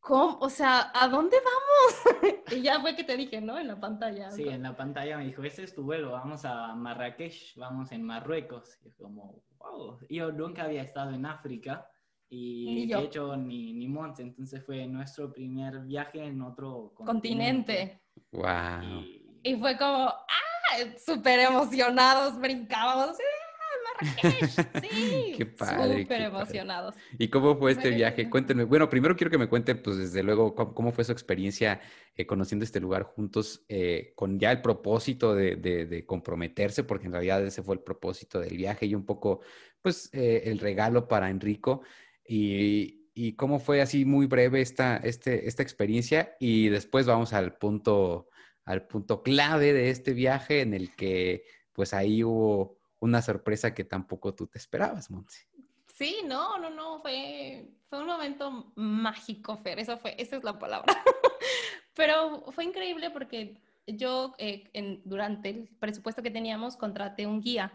¿cómo? 0.00 0.38
O 0.40 0.50
sea, 0.50 0.90
¿a 0.94 1.08
dónde 1.08 1.36
vamos? 1.38 2.42
y 2.52 2.62
ya 2.62 2.80
fue 2.80 2.94
que 2.94 3.04
te 3.04 3.16
dije, 3.16 3.40
¿no? 3.40 3.58
En 3.58 3.68
la 3.68 3.80
pantalla. 3.80 4.30
Sí, 4.30 4.48
en 4.48 4.62
la 4.62 4.76
pantalla 4.76 5.16
me 5.16 5.24
dijo, 5.24 5.42
ese 5.42 5.62
es 5.62 5.74
tu 5.74 5.84
vuelo, 5.84 6.12
vamos 6.12 6.44
a 6.44 6.74
Marrakech, 6.74 7.56
vamos 7.56 7.92
en 7.92 8.02
Marruecos. 8.02 8.78
Y 8.82 8.90
yo 8.90 9.04
como, 9.04 9.42
wow, 9.58 9.98
yo 10.08 10.32
nunca 10.32 10.64
había 10.64 10.82
estado 10.82 11.12
en 11.12 11.24
África 11.24 11.86
y 12.34 12.86
de 12.86 12.98
hecho 12.98 13.36
ni, 13.36 13.74
ni 13.74 13.86
Monte, 13.86 14.22
entonces 14.22 14.64
fue 14.64 14.86
nuestro 14.86 15.30
primer 15.30 15.80
viaje 15.80 16.24
en 16.24 16.40
otro 16.40 16.94
continente. 16.94 18.00
Wow. 18.30 19.04
Y, 19.42 19.56
fue 19.56 19.76
como, 19.76 20.08
¡ah! 20.08 20.78
Súper 21.04 21.40
emocionados, 21.40 22.40
brincábamos. 22.40 23.18
¡Ah, 23.18 24.00
Marrakech! 24.00 24.50
Sí, 24.80 25.34
qué 25.36 25.44
padre. 25.44 26.04
Súper 26.04 26.22
emocionados. 26.22 26.94
¿Y 27.18 27.28
cómo 27.28 27.54
fue 27.58 27.72
este 27.72 27.90
viaje? 27.90 28.30
Cuéntenme. 28.30 28.64
Bueno, 28.64 28.88
primero 28.88 29.14
quiero 29.14 29.30
que 29.30 29.36
me 29.36 29.50
cuenten, 29.50 29.82
pues 29.82 29.98
desde 29.98 30.22
luego, 30.22 30.54
cómo, 30.54 30.90
fue 30.90 31.04
su 31.04 31.12
experiencia 31.12 31.82
eh, 32.14 32.24
conociendo 32.24 32.64
este 32.64 32.80
lugar 32.80 33.02
juntos, 33.02 33.62
eh, 33.68 34.14
con 34.16 34.38
ya 34.38 34.50
el 34.52 34.62
propósito 34.62 35.34
de, 35.34 35.56
de, 35.56 36.06
comprometerse, 36.06 36.82
porque 36.84 37.08
en 37.08 37.12
realidad 37.12 37.44
ese 37.44 37.62
fue 37.62 37.74
el 37.74 37.82
propósito 37.82 38.40
del 38.40 38.56
viaje 38.56 38.86
y 38.86 38.94
un 38.94 39.04
poco, 39.04 39.40
pues, 39.82 40.08
eh, 40.14 40.44
el 40.46 40.60
regalo 40.60 41.06
para 41.06 41.28
Enrico. 41.28 41.82
Y, 42.26 43.00
cómo 43.36 43.58
fue 43.58 43.82
así 43.82 44.04
muy 44.04 44.26
breve 44.26 44.60
esta, 44.60 44.96
este, 44.96 45.46
esta 45.46 45.62
experiencia 45.62 46.34
y 46.40 46.68
después 46.68 47.06
vamos 47.06 47.32
al 47.32 47.56
punto, 47.56 48.28
al 48.64 48.86
punto 48.86 49.22
clave 49.22 49.72
de 49.72 49.90
este 49.90 50.12
viaje 50.12 50.60
en 50.60 50.74
el 50.74 50.94
que 50.96 51.44
pues 51.72 51.94
ahí 51.94 52.24
hubo 52.24 52.78
una 53.00 53.20
sorpresa 53.20 53.74
que 53.74 53.84
tampoco 53.84 54.34
tú 54.34 54.46
te 54.46 54.58
esperabas, 54.58 55.10
Monse. 55.10 55.46
Sí, 55.92 56.16
no, 56.24 56.58
no, 56.58 56.70
no, 56.70 57.00
fue, 57.00 57.68
fue 57.88 58.00
un 58.00 58.06
momento 58.06 58.72
mágico, 58.76 59.56
Fer, 59.58 59.78
eso 59.78 59.98
fue, 59.98 60.14
esa 60.18 60.36
es 60.36 60.44
la 60.44 60.58
palabra. 60.58 60.94
Pero 61.94 62.44
fue 62.52 62.64
increíble 62.64 63.10
porque 63.10 63.60
yo 63.86 64.34
eh, 64.38 64.70
durante 65.04 65.50
el 65.50 65.68
presupuesto 65.78 66.22
que 66.22 66.30
teníamos 66.30 66.76
contraté 66.76 67.26
un 67.26 67.40
guía 67.40 67.72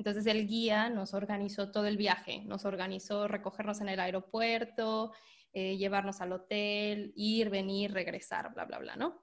entonces 0.00 0.24
el 0.24 0.46
guía 0.46 0.88
nos 0.88 1.12
organizó 1.12 1.70
todo 1.70 1.84
el 1.84 1.98
viaje, 1.98 2.40
nos 2.46 2.64
organizó 2.64 3.28
recogernos 3.28 3.82
en 3.82 3.90
el 3.90 4.00
aeropuerto, 4.00 5.12
eh, 5.52 5.76
llevarnos 5.76 6.22
al 6.22 6.32
hotel, 6.32 7.12
ir, 7.16 7.50
venir, 7.50 7.92
regresar, 7.92 8.50
bla, 8.54 8.64
bla, 8.64 8.78
bla, 8.78 8.96
¿no? 8.96 9.22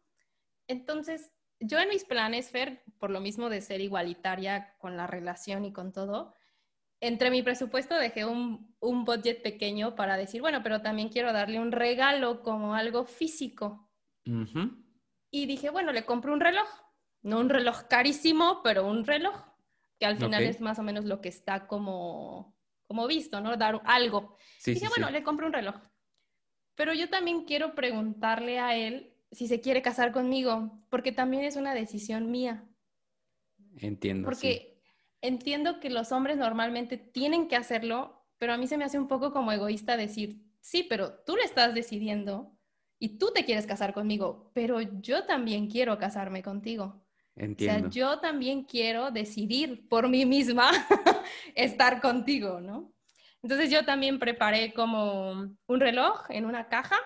Entonces, 0.67 1.33
yo 1.59 1.79
en 1.79 1.89
mis 1.89 2.05
planes, 2.05 2.51
Fer, 2.51 2.83
por 2.99 3.09
lo 3.09 3.19
mismo 3.19 3.49
de 3.49 3.61
ser 3.61 3.81
igualitaria 3.81 4.75
con 4.77 4.95
la 4.95 5.07
relación 5.07 5.65
y 5.65 5.73
con 5.73 5.91
todo, 5.91 6.35
entre 7.01 7.31
mi 7.31 7.41
presupuesto 7.41 7.95
dejé 7.95 8.25
un, 8.25 8.75
un 8.79 9.03
budget 9.03 9.41
pequeño 9.41 9.95
para 9.95 10.15
decir, 10.15 10.41
bueno, 10.41 10.61
pero 10.61 10.83
también 10.83 11.09
quiero 11.09 11.33
darle 11.33 11.59
un 11.59 11.71
regalo 11.71 12.43
como 12.43 12.75
algo 12.75 13.03
físico. 13.03 13.89
Y 15.31 15.47
dije, 15.47 15.71
bueno, 15.71 15.91
le 15.91 16.05
compro 16.05 16.33
un 16.33 16.39
reloj, 16.39 16.69
no 17.23 17.39
un 17.39 17.49
reloj 17.49 17.87
carísimo, 17.87 18.61
pero 18.61 18.85
un 18.85 19.05
reloj 19.05 19.56
que 19.99 20.05
al 20.05 20.17
final 20.17 20.43
es 20.43 20.61
más 20.61 20.79
o 20.79 20.83
menos 20.83 21.05
lo 21.05 21.21
que 21.21 21.29
está 21.29 21.67
como, 21.67 22.55
como 22.85 23.07
visto, 23.07 23.41
¿no? 23.41 23.55
Dar 23.57 23.81
algo. 23.85 24.35
Sí, 24.59 24.73
Dije, 24.73 24.87
bueno, 24.89 25.09
le 25.09 25.23
compro 25.23 25.47
un 25.47 25.53
reloj. 25.53 25.75
Pero 26.75 26.93
yo 26.93 27.09
también 27.09 27.45
quiero 27.45 27.73
preguntarle 27.73 28.59
a 28.59 28.75
él 28.75 29.13
si 29.31 29.47
se 29.47 29.59
quiere 29.59 29.81
casar 29.81 30.11
conmigo, 30.11 30.79
porque 30.89 31.11
también 31.11 31.43
es 31.43 31.55
una 31.55 31.73
decisión 31.73 32.31
mía. 32.31 32.63
Entiendo. 33.77 34.25
Porque 34.25 34.81
entiendo 35.21 35.79
que 35.79 35.89
los 35.89 36.11
hombres 36.11 36.37
normalmente 36.37 36.97
tienen 36.97 37.47
que 37.47 37.55
hacerlo, 37.55 38.27
pero 38.37 38.53
a 38.53 38.57
mí 38.57 38.67
se 38.67 38.77
me 38.77 38.85
hace 38.85 38.99
un 38.99 39.07
poco 39.07 39.33
como 39.33 39.51
egoísta 39.51 39.97
decir, 39.97 40.43
sí, 40.61 40.83
pero 40.83 41.19
tú 41.25 41.35
le 41.35 41.43
estás 41.43 41.73
decidiendo 41.73 42.57
y 42.99 43.17
tú 43.17 43.31
te 43.33 43.45
quieres 43.45 43.67
casar 43.67 43.93
conmigo, 43.93 44.51
pero 44.53 44.81
yo 44.81 45.25
también 45.25 45.69
quiero 45.69 45.97
casarme 45.97 46.43
contigo. 46.43 47.06
Entiendo. 47.37 47.87
O 47.87 47.91
sea, 47.91 48.01
yo 48.01 48.19
también 48.19 48.63
quiero 48.63 49.11
decidir 49.11 49.87
por 49.87 50.09
mí 50.09 50.25
misma 50.25 50.71
estar 51.55 52.01
contigo, 52.01 52.59
¿no? 52.59 52.91
Entonces 53.43 53.69
yo 53.69 53.85
también 53.85 54.19
preparé 54.19 54.73
como 54.73 55.31
un 55.67 55.79
reloj 55.79 56.25
en 56.29 56.45
una 56.45 56.67
caja 56.67 56.97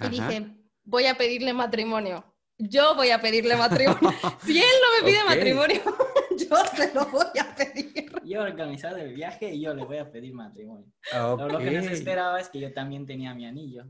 y 0.00 0.08
dije, 0.08 0.56
voy 0.84 1.06
a 1.06 1.16
pedirle 1.16 1.52
matrimonio. 1.52 2.34
Yo 2.58 2.96
voy 2.96 3.10
a 3.10 3.20
pedirle 3.20 3.56
matrimonio. 3.56 3.98
si 4.44 4.58
él 4.58 4.66
no 4.82 5.06
me 5.06 5.10
pide 5.10 5.24
matrimonio, 5.24 5.80
yo 6.36 6.56
se 6.74 6.92
lo 6.92 7.06
voy 7.06 7.38
a 7.40 7.54
pedir. 7.54 8.10
Yo 8.24 8.40
he 8.40 8.50
organizado 8.50 8.96
el 8.96 9.14
viaje 9.14 9.54
y 9.54 9.60
yo 9.60 9.74
le 9.74 9.84
voy 9.84 9.98
a 9.98 10.10
pedir 10.10 10.34
matrimonio. 10.34 10.86
Lo 11.12 11.58
que 11.58 11.70
no 11.70 11.82
se 11.82 11.92
esperaba 11.92 12.40
es 12.40 12.48
que 12.48 12.58
yo 12.58 12.72
también 12.72 13.06
tenía 13.06 13.32
mi 13.32 13.46
anillo. 13.46 13.84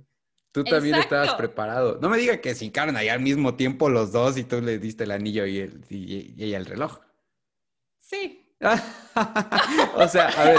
Tú 0.64 0.70
también 0.70 0.96
estabas 0.96 1.34
preparado. 1.34 1.98
No 2.00 2.09
me 2.09 2.18
diga 2.18 2.40
que 2.40 2.54
se 2.54 2.64
hincaron 2.64 2.96
ahí 2.96 3.09
al 3.09 3.20
mismo 3.20 3.54
tiempo 3.54 3.88
los 3.88 4.11
dos 4.11 4.36
y 4.36 4.44
tú 4.44 4.61
le 4.61 4.78
diste 4.78 5.04
el 5.04 5.12
anillo 5.12 5.46
y, 5.46 5.59
el, 5.59 5.84
y, 5.88 6.34
ella 6.42 6.59
el 6.59 6.66
reloj. 6.66 6.98
Sí. 7.98 8.56
o 9.94 10.09
sea, 10.09 10.28
a 10.28 10.44
ver, 10.44 10.59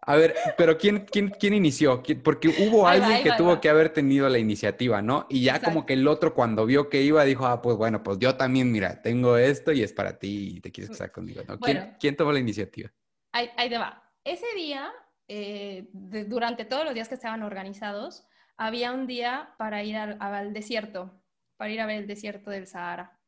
a 0.00 0.16
ver, 0.16 0.34
pero 0.56 0.76
¿quién, 0.78 1.06
quién, 1.10 1.30
quién 1.30 1.54
inició? 1.54 2.02
Porque 2.24 2.48
hubo 2.48 2.88
alguien 2.88 3.22
que 3.22 3.32
tuvo 3.32 3.60
que 3.60 3.68
haber 3.68 3.90
tenido 3.90 4.28
la 4.28 4.38
iniciativa, 4.38 5.00
¿no? 5.00 5.26
Y 5.28 5.44
ya 5.44 5.60
como 5.60 5.86
que 5.86 5.92
el 5.92 6.08
otro 6.08 6.34
cuando 6.34 6.66
vio 6.66 6.88
que 6.88 7.02
iba 7.02 7.24
dijo, 7.24 7.46
ah, 7.46 7.62
pues 7.62 7.76
bueno, 7.76 8.02
pues 8.02 8.18
yo 8.18 8.36
también, 8.36 8.72
mira, 8.72 9.00
tengo 9.00 9.36
esto 9.36 9.70
y 9.70 9.82
es 9.82 9.92
para 9.92 10.18
ti 10.18 10.56
y 10.56 10.60
te 10.60 10.72
quieres 10.72 10.90
casar 10.90 11.12
conmigo, 11.12 11.42
¿no? 11.46 11.58
¿Quién, 11.60 11.96
¿quién 12.00 12.16
tomó 12.16 12.32
la 12.32 12.40
iniciativa? 12.40 12.90
Ahí, 13.32 13.48
ahí 13.56 13.68
te 13.68 13.78
va. 13.78 14.02
Ese 14.24 14.46
día, 14.56 14.92
eh, 15.28 15.88
durante 15.92 16.64
todos 16.64 16.84
los 16.84 16.94
días 16.94 17.08
que 17.08 17.14
estaban 17.14 17.42
organizados, 17.42 18.26
había 18.56 18.92
un 18.92 19.06
día 19.06 19.54
para 19.58 19.82
ir 19.82 19.96
al, 19.96 20.52
desierto, 20.52 21.22
para 21.56 21.70
ir 21.70 21.80
a 21.80 21.86
ver 21.86 21.98
el 21.98 22.06
desierto 22.06 22.50
del 22.50 22.66
Sahara. 22.66 23.18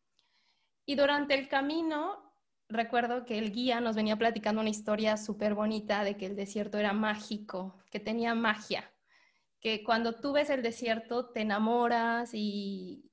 Y 0.87 0.95
durante 0.95 1.35
el 1.35 1.49
camino, 1.49 2.33
recuerdo 2.68 3.24
que 3.24 3.39
el 3.39 3.53
guía 3.53 3.81
nos 3.81 3.97
venía 3.97 4.16
platicando 4.16 4.61
una 4.61 4.70
historia 4.70 5.16
súper 5.16 5.55
bonita 5.55 6.05
de 6.05 6.16
que 6.16 6.26
el 6.26 6.37
desierto 6.37 6.79
era 6.79 6.93
mágico, 6.93 7.79
que 7.91 8.01
tenía 8.01 8.35
magia, 8.35 8.91
que 9.61 9.83
cuando 9.83 10.14
tú 10.14 10.33
ves 10.33 10.51
el 10.51 10.62
desierto 10.62 11.26
te 11.26 11.41
enamoras 11.43 12.31
y, 12.33 13.05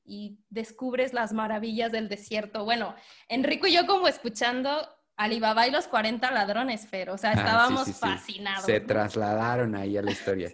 descubres 0.50 1.14
las 1.14 1.34
maravillas 1.34 1.92
del 1.92 2.08
desierto. 2.08 2.64
Bueno, 2.64 2.94
Enrico 3.28 3.66
y 3.66 3.74
yo 3.74 3.88
como 3.88 4.08
escuchando 4.08 4.88
Alibaba 5.18 5.68
y 5.68 5.72
los 5.72 5.88
40 5.88 6.30
ladrones, 6.30 6.88
Fer, 6.88 7.10
o 7.10 7.18
sea, 7.18 7.32
ah, 7.32 7.34
estábamos 7.34 7.98
fascinados. 7.98 8.66
Se 8.66 8.80
trasladaron 8.82 9.74
ahí 9.74 9.98
a 9.98 10.04
la 10.04 10.12
historia. 10.12 10.54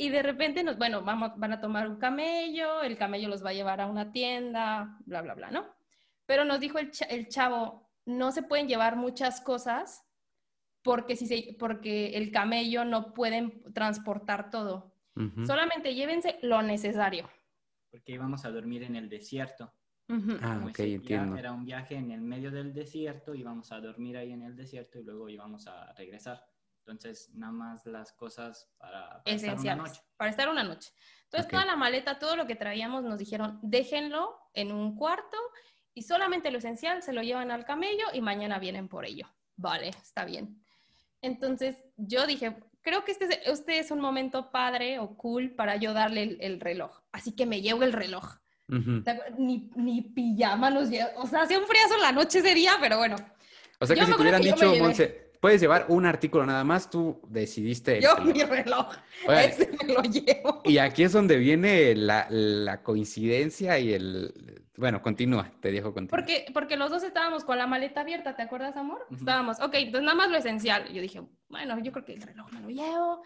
Y 0.00 0.10
de 0.10 0.22
repente 0.22 0.62
nos, 0.62 0.78
bueno, 0.78 1.02
vamos, 1.02 1.32
van 1.36 1.52
a 1.52 1.60
tomar 1.60 1.88
un 1.88 1.98
camello, 1.98 2.82
el 2.82 2.96
camello 2.96 3.28
los 3.28 3.44
va 3.44 3.50
a 3.50 3.54
llevar 3.54 3.80
a 3.80 3.86
una 3.86 4.12
tienda, 4.12 4.96
bla, 5.04 5.22
bla, 5.22 5.34
bla, 5.34 5.50
¿no? 5.50 5.66
Pero 6.24 6.44
nos 6.44 6.60
dijo 6.60 6.78
el, 6.78 6.92
el 7.10 7.28
chavo, 7.28 7.90
no 8.06 8.30
se 8.30 8.44
pueden 8.44 8.68
llevar 8.68 8.94
muchas 8.94 9.40
cosas 9.40 10.04
porque, 10.82 11.16
si 11.16 11.26
se, 11.26 11.56
porque 11.58 12.16
el 12.16 12.30
camello 12.30 12.84
no 12.84 13.12
pueden 13.12 13.62
transportar 13.74 14.50
todo. 14.50 14.94
Solamente 15.44 15.96
llévense 15.96 16.38
lo 16.42 16.62
necesario. 16.62 17.28
Porque 17.90 18.12
íbamos 18.12 18.44
a 18.44 18.52
dormir 18.52 18.84
en 18.84 18.94
el 18.94 19.08
desierto. 19.08 19.74
Ah, 20.40 20.64
ok, 20.64 20.78
entiendo. 20.78 21.36
Era 21.36 21.50
un 21.50 21.64
viaje 21.64 21.96
en 21.96 22.12
el 22.12 22.20
medio 22.20 22.52
del 22.52 22.72
desierto, 22.72 23.34
íbamos 23.34 23.72
a 23.72 23.80
dormir 23.80 24.16
ahí 24.16 24.30
en 24.30 24.42
el 24.42 24.54
desierto 24.54 25.00
y 25.00 25.02
luego 25.02 25.28
íbamos 25.28 25.66
a 25.66 25.92
regresar. 25.94 26.40
Entonces, 26.90 27.30
nada 27.34 27.52
más 27.52 27.86
las 27.86 28.12
cosas 28.12 28.68
para, 28.78 29.22
estar 29.24 29.58
una 29.58 29.76
noche. 29.76 30.00
Para 30.16 30.30
estar 30.30 30.48
una 30.48 30.64
noche. 30.64 30.90
Entonces, 31.24 31.50
toda 31.50 31.66
la 31.66 31.76
maleta, 31.76 32.18
todo 32.18 32.36
lo 32.36 32.46
que 32.46 32.56
traíamos, 32.56 33.04
nos 33.04 33.18
dijeron, 33.18 33.58
déjenlo 33.62 34.38
en 34.54 34.72
un 34.72 34.96
cuarto 34.96 35.36
y 35.94 36.02
solamente 36.02 36.50
lo 36.50 36.58
esencial 36.58 37.02
se 37.02 37.12
lo 37.12 37.22
llevan 37.22 37.50
al 37.50 37.64
camello 37.64 38.06
y 38.12 38.20
mañana 38.20 38.58
vienen 38.58 38.88
por 38.88 39.04
ello. 39.04 39.26
Vale, 39.56 39.88
está 39.88 40.24
bien. 40.24 40.62
Entonces, 41.20 41.76
yo 41.96 42.26
dije, 42.26 42.56
creo 42.80 43.04
que 43.04 43.12
este 43.12 43.26
es, 43.26 43.40
este 43.44 43.78
es 43.78 43.90
un 43.90 44.00
momento 44.00 44.50
padre 44.50 44.98
o 44.98 45.16
cool 45.16 45.50
para 45.50 45.76
yo 45.76 45.92
darle 45.92 46.38
el, 46.40 46.60
reloj. 46.60 47.02
Así 47.12 47.34
que 47.34 47.44
me 47.44 47.60
llevo 47.60 47.82
el 47.82 47.92
reloj. 47.92 48.38
ni, 48.68 49.70
ni, 49.76 50.02
pijama 50.02 50.70
nos 50.70 50.88
llevo. 50.88 51.10
O 51.16 51.26
sea, 51.26 51.42
hacía 51.42 51.58
un 51.58 51.66
friazo 51.66 51.96
en 51.96 52.02
la 52.02 52.12
noche 52.12 52.38
ese 52.38 52.54
día, 52.54 52.72
pero 52.80 52.98
bueno. 52.98 53.16
O 53.80 53.86
sea 53.86 53.94
que 53.94 54.06
si 54.06 54.12
te 54.12 54.20
hubieran 54.20 54.42
dicho, 54.42 54.74
Monse, 54.76 55.27
puedes 55.40 55.60
llevar 55.60 55.86
un 55.88 56.06
artículo 56.06 56.44
nada 56.46 56.64
más, 56.64 56.90
tú 56.90 57.20
decidiste. 57.28 58.00
Yo 58.00 58.16
mi 58.18 58.42
reloj, 58.42 58.94
ese 59.28 59.70
me 59.82 59.94
lo 59.94 60.02
llevo. 60.02 60.62
Y 60.64 60.78
aquí 60.78 61.04
es 61.04 61.12
donde 61.12 61.36
viene 61.36 61.94
la, 61.94 62.80
coincidencia 62.82 63.78
y 63.78 63.92
el... 63.92 64.64
Bueno, 64.76 65.02
continúa, 65.02 65.50
te 65.60 65.72
dejo 65.72 65.92
continuar. 65.92 66.20
Porque, 66.20 66.46
porque 66.54 66.76
los 66.76 66.90
dos 66.90 67.02
estábamos 67.02 67.44
con 67.44 67.58
la 67.58 67.66
maleta 67.66 68.02
abierta, 68.02 68.36
¿te 68.36 68.42
acuerdas, 68.42 68.76
amor? 68.76 69.04
Estábamos, 69.10 69.60
ok, 69.60 69.74
entonces 69.74 70.02
nada 70.02 70.14
más 70.14 70.30
lo 70.30 70.36
esencial. 70.36 70.92
Yo 70.92 71.02
dije, 71.02 71.20
bueno, 71.48 71.80
yo 71.80 71.90
creo 71.90 72.04
que 72.04 72.14
el 72.14 72.22
reloj 72.22 72.52
me 72.52 72.60
lo 72.60 72.68
llevo. 72.68 73.22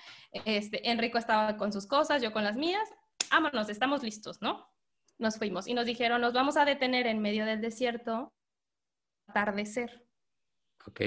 Este, 0.46 0.90
Enrico 0.90 1.18
estaba 1.18 1.58
con 1.58 1.72
sus 1.72 1.86
cosas, 1.86 2.22
yo 2.22 2.32
con 2.32 2.42
las 2.42 2.56
mías. 2.56 2.88
Vámonos, 3.30 3.68
estamos 3.68 4.02
listos, 4.02 4.40
¿no? 4.40 4.66
Nos 5.18 5.36
fuimos 5.36 5.68
y 5.68 5.74
nos 5.74 5.84
dijeron, 5.84 6.22
nos 6.22 6.32
vamos 6.32 6.56
a 6.56 6.64
detener 6.64 7.06
en 7.06 7.20
medio 7.20 7.44
del 7.44 7.60
desierto, 7.60 8.32
atardecer. 9.28 10.06
Ok. 10.86 11.00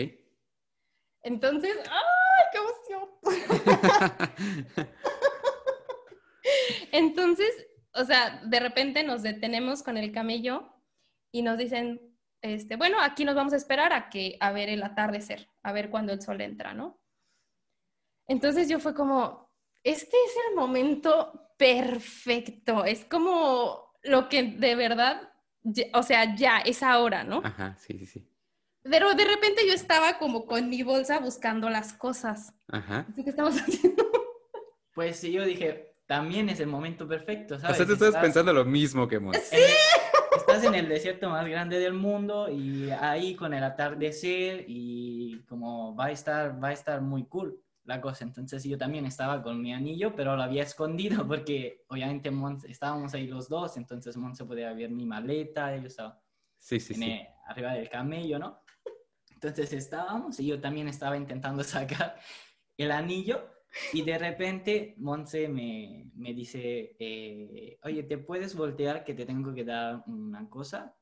Entonces, 1.25 1.75
¡ay, 1.89 2.45
qué 2.51 2.59
emoción! 2.59 3.09
Entonces, 6.91 7.49
o 7.95 8.03
sea, 8.05 8.41
de 8.45 8.59
repente 8.59 9.03
nos 9.03 9.23
detenemos 9.23 9.81
con 9.81 9.97
el 9.97 10.11
camello 10.11 10.71
y 11.31 11.41
nos 11.41 11.57
dicen, 11.57 12.15
este, 12.43 12.75
bueno, 12.75 13.01
aquí 13.01 13.25
nos 13.25 13.33
vamos 13.33 13.53
a 13.53 13.57
esperar 13.57 13.91
a 13.91 14.11
que 14.11 14.37
a 14.39 14.51
ver 14.51 14.69
el 14.69 14.83
atardecer, 14.83 15.49
a 15.63 15.71
ver 15.73 15.89
cuando 15.89 16.13
el 16.13 16.21
sol 16.21 16.41
entra, 16.41 16.75
¿no? 16.75 17.01
Entonces 18.27 18.69
yo 18.69 18.79
fue 18.79 18.93
como, 18.93 19.51
este 19.83 20.15
es 20.27 20.35
el 20.49 20.55
momento 20.55 21.53
perfecto, 21.57 22.85
es 22.85 23.03
como 23.03 23.95
lo 24.03 24.29
que 24.29 24.43
de 24.43 24.75
verdad, 24.75 25.33
o 25.95 26.03
sea, 26.03 26.35
ya 26.35 26.59
es 26.59 26.83
ahora, 26.83 27.23
¿no? 27.23 27.41
Ajá, 27.43 27.75
sí, 27.79 27.97
sí, 27.97 28.05
sí. 28.05 28.34
Pero 28.89 29.15
de 29.15 29.25
repente 29.25 29.63
yo 29.67 29.73
estaba 29.73 30.19
como 30.19 30.45
con 30.45 30.69
mi 30.69 30.83
bolsa 30.83 31.19
buscando 31.19 31.69
las 31.69 31.93
cosas. 31.93 32.53
Ajá. 32.67 33.05
¿Qué 33.15 33.29
estamos 33.29 33.55
haciendo? 33.61 34.03
Pues 34.93 35.17
sí, 35.17 35.31
yo 35.31 35.43
dije, 35.43 35.95
también 36.05 36.49
es 36.49 36.59
el 36.59 36.67
momento 36.67 37.07
perfecto, 37.07 37.59
¿sabes? 37.59 37.75
O 37.75 37.77
sea, 37.77 37.85
tú 37.85 37.93
estás, 37.93 38.21
pensando 38.21 38.53
lo 38.53 38.63
mismo 38.63 39.07
que 39.07 39.19
Mons. 39.19 39.37
Sí. 39.37 39.57
estás 40.37 40.63
en 40.63 40.75
el 40.75 40.87
desierto 40.87 41.29
más 41.29 41.47
grande 41.47 41.79
del 41.79 41.93
mundo 41.93 42.47
y 42.49 42.91
ahí 42.91 43.35
con 43.35 43.53
el 43.55 43.63
atardecer 43.63 44.65
y 44.67 45.41
como 45.49 45.95
va 45.95 46.05
a 46.05 46.11
estar, 46.11 46.63
va 46.63 46.69
a 46.69 46.73
estar 46.73 47.01
muy 47.01 47.25
cool 47.25 47.59
la 47.85 47.99
cosa. 47.99 48.23
Entonces 48.23 48.63
yo 48.63 48.77
también 48.77 49.05
estaba 49.05 49.41
con 49.41 49.61
mi 49.61 49.73
anillo, 49.73 50.15
pero 50.15 50.35
lo 50.35 50.43
había 50.43 50.61
escondido 50.61 51.27
porque 51.27 51.83
obviamente 51.87 52.31
estábamos 52.69 53.15
ahí 53.15 53.25
los 53.25 53.49
dos, 53.49 53.77
entonces 53.77 54.15
Mons 54.15 54.37
se 54.37 54.45
podía 54.45 54.71
ver 54.73 54.91
mi 54.91 55.07
maleta, 55.07 55.75
yo 55.75 55.87
estaba 55.87 56.21
sí, 56.59 56.79
sí, 56.79 56.93
sí. 56.93 57.21
arriba 57.47 57.73
del 57.73 57.89
camello, 57.89 58.37
¿no? 58.37 58.64
Entonces 59.35 59.73
estábamos 59.73 60.39
y 60.39 60.47
yo 60.47 60.59
también 60.59 60.87
estaba 60.87 61.17
intentando 61.17 61.63
sacar 61.63 62.17
el 62.77 62.91
anillo 62.91 63.49
y 63.93 64.01
de 64.03 64.17
repente 64.17 64.95
Monse 64.97 65.47
me, 65.49 66.09
me 66.15 66.33
dice, 66.33 66.95
eh, 66.97 67.77
oye, 67.83 68.03
¿te 68.03 68.17
puedes 68.17 68.55
voltear 68.55 69.03
que 69.03 69.13
te 69.13 69.25
tengo 69.25 69.53
que 69.53 69.65
dar 69.65 70.03
una 70.07 70.49
cosa? 70.49 70.95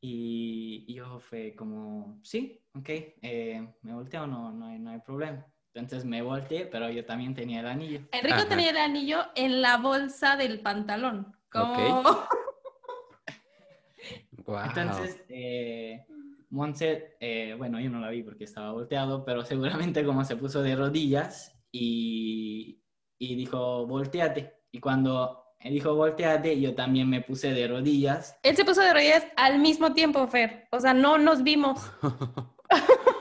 Y, 0.00 0.94
yo 0.94 1.18
fue 1.18 1.56
como, 1.56 2.20
sí, 2.22 2.62
ok, 2.74 2.88
eh, 2.88 3.68
me 3.82 3.94
volteo, 3.94 4.26
no, 4.28 4.52
no, 4.52 4.66
hay, 4.66 4.78
no 4.78 4.90
hay 4.90 5.00
problema. 5.00 5.44
Entonces 5.74 6.04
me 6.04 6.22
volteé, 6.22 6.66
pero 6.66 6.88
yo 6.90 7.04
también 7.04 7.34
tenía 7.34 7.60
el 7.60 7.66
anillo. 7.66 8.00
Enrico 8.12 8.46
tenía 8.48 8.70
el 8.70 8.76
anillo 8.76 9.26
en 9.34 9.60
la 9.60 9.76
bolsa 9.76 10.36
del 10.36 10.60
pantalón. 10.60 11.36
Como... 11.50 12.02
Entonces, 14.46 15.22
eh, 15.28 16.06
Montse, 16.50 17.16
eh, 17.20 17.54
bueno, 17.58 17.78
yo 17.80 17.90
no 17.90 18.00
la 18.00 18.10
vi 18.10 18.22
porque 18.22 18.44
estaba 18.44 18.72
volteado, 18.72 19.24
pero 19.24 19.44
seguramente 19.44 20.04
como 20.04 20.24
se 20.24 20.36
puso 20.36 20.62
de 20.62 20.76
rodillas 20.76 21.54
y, 21.70 22.82
y 23.18 23.34
dijo, 23.36 23.86
volteate. 23.86 24.54
Y 24.70 24.80
cuando 24.80 25.54
dijo, 25.62 25.94
volteate, 25.94 26.60
yo 26.60 26.74
también 26.74 27.08
me 27.08 27.20
puse 27.20 27.52
de 27.52 27.68
rodillas. 27.68 28.38
Él 28.42 28.56
se 28.56 28.64
puso 28.64 28.80
de 28.80 28.92
rodillas 28.92 29.26
al 29.36 29.58
mismo 29.58 29.92
tiempo, 29.92 30.26
Fer. 30.28 30.68
O 30.70 30.80
sea, 30.80 30.94
no 30.94 31.18
nos 31.18 31.42
vimos. 31.42 31.80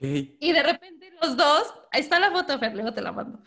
Y 0.00 0.52
de 0.52 0.62
repente 0.62 1.10
los 1.20 1.36
dos, 1.36 1.74
ahí 1.90 2.00
está 2.00 2.20
la 2.20 2.30
foto, 2.30 2.58
Fer, 2.58 2.74
luego 2.74 2.92
te 2.92 3.02
la 3.02 3.12
mando. 3.12 3.40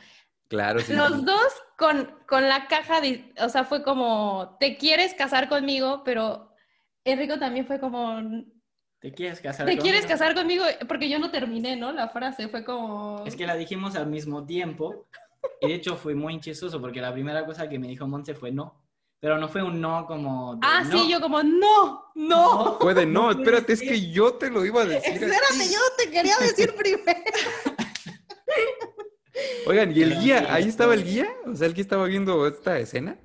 Claro, 0.47 0.79
sí. 0.81 0.93
Los 0.93 1.23
dos 1.23 1.47
con, 1.77 2.13
con 2.27 2.47
la 2.49 2.67
caja, 2.67 2.99
de, 2.99 3.33
o 3.39 3.47
sea, 3.47 3.63
fue 3.63 3.83
como, 3.83 4.57
te 4.59 4.77
quieres 4.77 5.13
casar 5.13 5.47
conmigo, 5.47 6.03
pero 6.03 6.53
Enrico 7.05 7.39
también 7.39 7.65
fue 7.65 7.79
como, 7.79 8.19
¿Te 9.01 9.11
quieres 9.11 9.41
casar 9.41 9.65
¿Te 9.65 9.79
quieres 9.79 10.05
casar 10.05 10.35
conmigo? 10.35 10.63
Porque 10.87 11.09
yo 11.09 11.17
no 11.17 11.31
terminé, 11.31 11.75
¿no? 11.75 11.91
La 11.91 12.09
frase 12.09 12.47
fue 12.49 12.63
como... 12.63 13.23
Es 13.25 13.35
que 13.35 13.47
la 13.47 13.55
dijimos 13.55 13.95
al 13.95 14.05
mismo 14.05 14.45
tiempo. 14.45 15.07
Y 15.59 15.69
de 15.69 15.73
hecho 15.73 15.95
fue 15.97 16.13
muy 16.13 16.39
chistoso 16.39 16.79
porque 16.79 17.01
la 17.01 17.11
primera 17.11 17.43
cosa 17.43 17.67
que 17.67 17.79
me 17.79 17.87
dijo 17.87 18.07
Monse 18.07 18.35
fue 18.35 18.51
no. 18.51 18.79
Pero 19.19 19.39
no 19.39 19.49
fue 19.49 19.63
un 19.63 19.81
no 19.81 20.05
como... 20.05 20.59
ah, 20.61 20.83
sí, 20.89 21.09
yo 21.09 21.19
como 21.19 21.41
no, 21.41 22.11
no. 22.13 22.77
Puede 22.79 23.07
no, 23.07 23.31
espérate, 23.31 23.73
es 23.73 23.81
que 23.81 24.11
yo 24.11 24.35
te 24.35 24.51
lo 24.51 24.63
iba 24.63 24.83
a 24.83 24.85
decir. 24.85 25.13
Espérate, 25.13 25.71
yo 25.71 25.79
te 25.97 26.11
quería 26.11 26.35
decir 26.39 26.75
primero. 26.77 27.19
Oigan, 29.65 29.97
¿y 29.97 30.01
el 30.03 30.19
guía? 30.19 30.45
¿Ahí 30.53 30.67
estaba 30.67 30.93
el 30.93 31.03
guía? 31.03 31.27
O 31.47 31.55
sea, 31.55 31.65
el 31.65 31.73
que 31.73 31.81
estaba 31.81 32.05
viendo 32.05 32.45
esta 32.45 32.77
escena. 32.77 33.17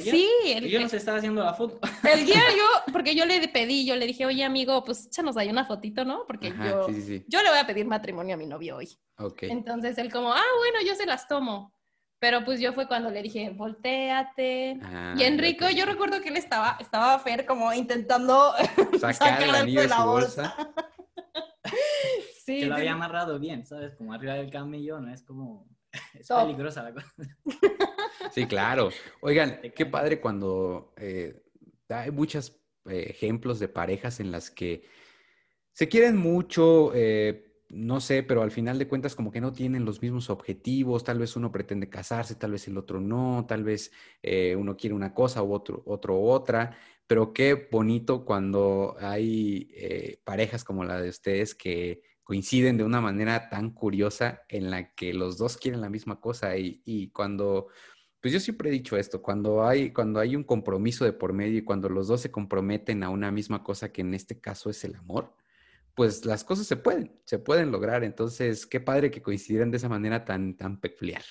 Sí, 0.00 0.28
el, 0.46 0.68
yo 0.68 0.80
nos 0.80 0.94
estaba 0.94 1.18
haciendo 1.18 1.42
la 1.42 1.54
foto. 1.54 1.78
El 2.02 2.24
guía 2.24 2.42
yo, 2.56 2.92
porque 2.92 3.14
yo 3.14 3.24
le 3.24 3.46
pedí, 3.48 3.86
yo 3.86 3.96
le 3.96 4.06
dije, 4.06 4.26
oye 4.26 4.44
amigo, 4.44 4.84
pues 4.84 5.06
échanos 5.06 5.36
ahí 5.36 5.48
una 5.48 5.64
fotito, 5.64 6.04
¿no? 6.04 6.24
Porque 6.26 6.50
yo, 6.50 6.88
yo 7.26 7.42
le 7.42 7.48
voy 7.50 7.58
a 7.58 7.66
pedir 7.66 7.86
matrimonio 7.86 8.34
a 8.34 8.38
mi 8.38 8.46
novio 8.46 8.76
hoy. 8.76 8.88
Okay. 9.18 9.50
Entonces 9.50 9.98
él 9.98 10.12
como, 10.12 10.32
ah, 10.32 10.42
bueno, 10.58 10.78
yo 10.86 10.94
se 10.94 11.06
las 11.06 11.28
tomo. 11.28 11.72
Pero 12.18 12.44
pues 12.44 12.60
yo 12.60 12.72
fue 12.72 12.88
cuando 12.88 13.10
le 13.10 13.22
dije, 13.22 13.50
volteate. 13.50 14.80
Ah, 14.82 15.14
y 15.16 15.22
Enrico, 15.22 15.68
yo 15.68 15.84
recuerdo 15.84 16.20
que 16.20 16.30
él 16.30 16.36
estaba, 16.36 16.78
estaba 16.80 17.18
Fer 17.18 17.44
como 17.44 17.72
intentando 17.72 18.54
sacar 19.00 19.42
el 19.42 19.54
anillo 19.54 19.82
de, 19.82 19.88
la 19.88 20.04
bolsa. 20.04 20.56
sí. 22.44 22.60
Que 22.60 22.66
lo 22.66 22.76
había 22.76 22.92
amarrado 22.92 23.38
bien, 23.38 23.66
¿sabes? 23.66 23.94
Como 23.96 24.14
arriba 24.14 24.34
del 24.34 24.50
camello, 24.50 24.98
¿no? 24.98 25.12
Es 25.12 25.22
como, 25.22 25.68
es 26.20 26.28
peligrosa 26.28 26.82
la 26.82 26.92
cosa. 26.92 27.12
Sí, 28.32 28.46
claro. 28.46 28.90
Oigan, 29.20 29.60
qué 29.74 29.86
padre 29.86 30.20
cuando 30.20 30.92
eh, 30.96 31.42
hay 31.88 32.10
muchos 32.10 32.60
eh, 32.86 33.06
ejemplos 33.08 33.58
de 33.58 33.68
parejas 33.68 34.20
en 34.20 34.30
las 34.30 34.50
que 34.50 34.84
se 35.72 35.88
quieren 35.88 36.16
mucho, 36.16 36.92
eh, 36.94 37.62
no 37.68 38.00
sé, 38.00 38.22
pero 38.22 38.42
al 38.42 38.50
final 38.50 38.78
de 38.78 38.88
cuentas 38.88 39.14
como 39.14 39.30
que 39.30 39.40
no 39.40 39.52
tienen 39.52 39.84
los 39.84 40.02
mismos 40.02 40.28
objetivos, 40.30 41.04
tal 41.04 41.18
vez 41.18 41.36
uno 41.36 41.52
pretende 41.52 41.88
casarse, 41.88 42.34
tal 42.34 42.52
vez 42.52 42.68
el 42.68 42.76
otro 42.76 43.00
no, 43.00 43.44
tal 43.48 43.64
vez 43.64 43.92
uno 44.56 44.76
quiere 44.76 44.94
una 44.94 45.14
cosa 45.14 45.42
u 45.42 45.52
otro, 45.52 45.82
otro 45.86 46.20
otra, 46.20 46.76
pero 47.06 47.32
qué 47.32 47.68
bonito 47.70 48.24
cuando 48.24 48.96
hay 49.00 50.18
parejas 50.24 50.62
como 50.62 50.84
la 50.84 51.00
de 51.00 51.08
ustedes 51.08 51.54
que 51.54 52.02
coinciden 52.26 52.76
de 52.76 52.82
una 52.82 53.00
manera 53.00 53.48
tan 53.48 53.70
curiosa 53.70 54.42
en 54.48 54.68
la 54.68 54.92
que 54.94 55.14
los 55.14 55.38
dos 55.38 55.56
quieren 55.56 55.80
la 55.80 55.88
misma 55.88 56.20
cosa 56.20 56.58
y, 56.58 56.82
y 56.84 57.10
cuando 57.10 57.68
pues 58.20 58.32
yo 58.32 58.40
siempre 58.40 58.70
he 58.70 58.72
dicho 58.72 58.96
esto, 58.96 59.22
cuando 59.22 59.64
hay, 59.64 59.92
cuando 59.92 60.18
hay 60.18 60.34
un 60.34 60.42
compromiso 60.42 61.04
de 61.04 61.12
por 61.12 61.32
medio 61.32 61.58
y 61.58 61.62
cuando 61.62 61.88
los 61.88 62.08
dos 62.08 62.20
se 62.20 62.32
comprometen 62.32 63.04
a 63.04 63.08
una 63.08 63.30
misma 63.30 63.62
cosa, 63.62 63.92
que 63.92 64.00
en 64.00 64.14
este 64.14 64.40
caso 64.40 64.68
es 64.68 64.82
el 64.82 64.96
amor, 64.96 65.32
pues 65.94 66.24
las 66.24 66.42
cosas 66.42 66.66
se 66.66 66.74
pueden, 66.74 67.20
se 67.24 67.38
pueden 67.38 67.70
lograr. 67.70 68.02
Entonces, 68.02 68.66
qué 68.66 68.80
padre 68.80 69.12
que 69.12 69.22
coincidieran 69.22 69.70
de 69.70 69.76
esa 69.76 69.88
manera 69.88 70.24
tan, 70.24 70.56
tan 70.56 70.80
peculiar. 70.80 71.22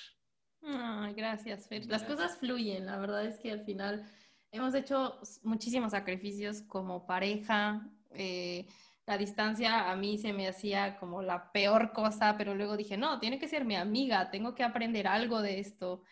Ay, 0.62 1.12
gracias, 1.12 1.68
Fer. 1.68 1.84
Las 1.84 2.04
cosas 2.04 2.38
fluyen. 2.38 2.86
La 2.86 2.96
verdad 2.96 3.26
es 3.26 3.38
que 3.40 3.52
al 3.52 3.60
final 3.60 4.10
hemos 4.50 4.74
hecho 4.74 5.20
muchísimos 5.42 5.90
sacrificios 5.90 6.62
como 6.62 7.06
pareja. 7.06 7.86
Eh, 8.12 8.66
la 9.06 9.18
distancia 9.18 9.90
a 9.90 9.96
mí 9.96 10.18
se 10.18 10.32
me 10.32 10.48
hacía 10.48 10.98
como 10.98 11.22
la 11.22 11.52
peor 11.52 11.92
cosa, 11.92 12.36
pero 12.36 12.54
luego 12.54 12.76
dije, 12.76 12.96
no, 12.96 13.20
tiene 13.20 13.38
que 13.38 13.48
ser 13.48 13.64
mi 13.64 13.76
amiga, 13.76 14.30
tengo 14.30 14.54
que 14.54 14.64
aprender 14.64 15.06
algo 15.06 15.42
de 15.42 15.60
esto 15.60 16.02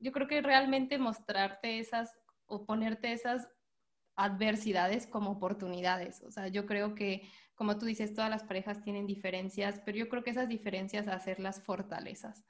yo 0.00 0.12
creo 0.12 0.26
que 0.26 0.40
realmente 0.40 0.98
mostrarte 0.98 1.78
esas 1.78 2.18
o 2.46 2.64
ponerte 2.66 3.12
esas 3.12 3.48
adversidades 4.16 5.06
como 5.06 5.30
oportunidades. 5.30 6.22
O 6.22 6.30
sea, 6.30 6.48
yo 6.48 6.66
creo 6.66 6.94
que, 6.94 7.22
como 7.54 7.78
tú 7.78 7.86
dices, 7.86 8.14
todas 8.14 8.30
las 8.30 8.42
parejas 8.42 8.82
tienen 8.82 9.06
diferencias, 9.06 9.80
pero 9.84 9.98
yo 9.98 10.08
creo 10.08 10.24
que 10.24 10.30
esas 10.30 10.48
diferencias 10.48 11.06
hacerlas 11.06 11.62
fortalezas. 11.62 12.44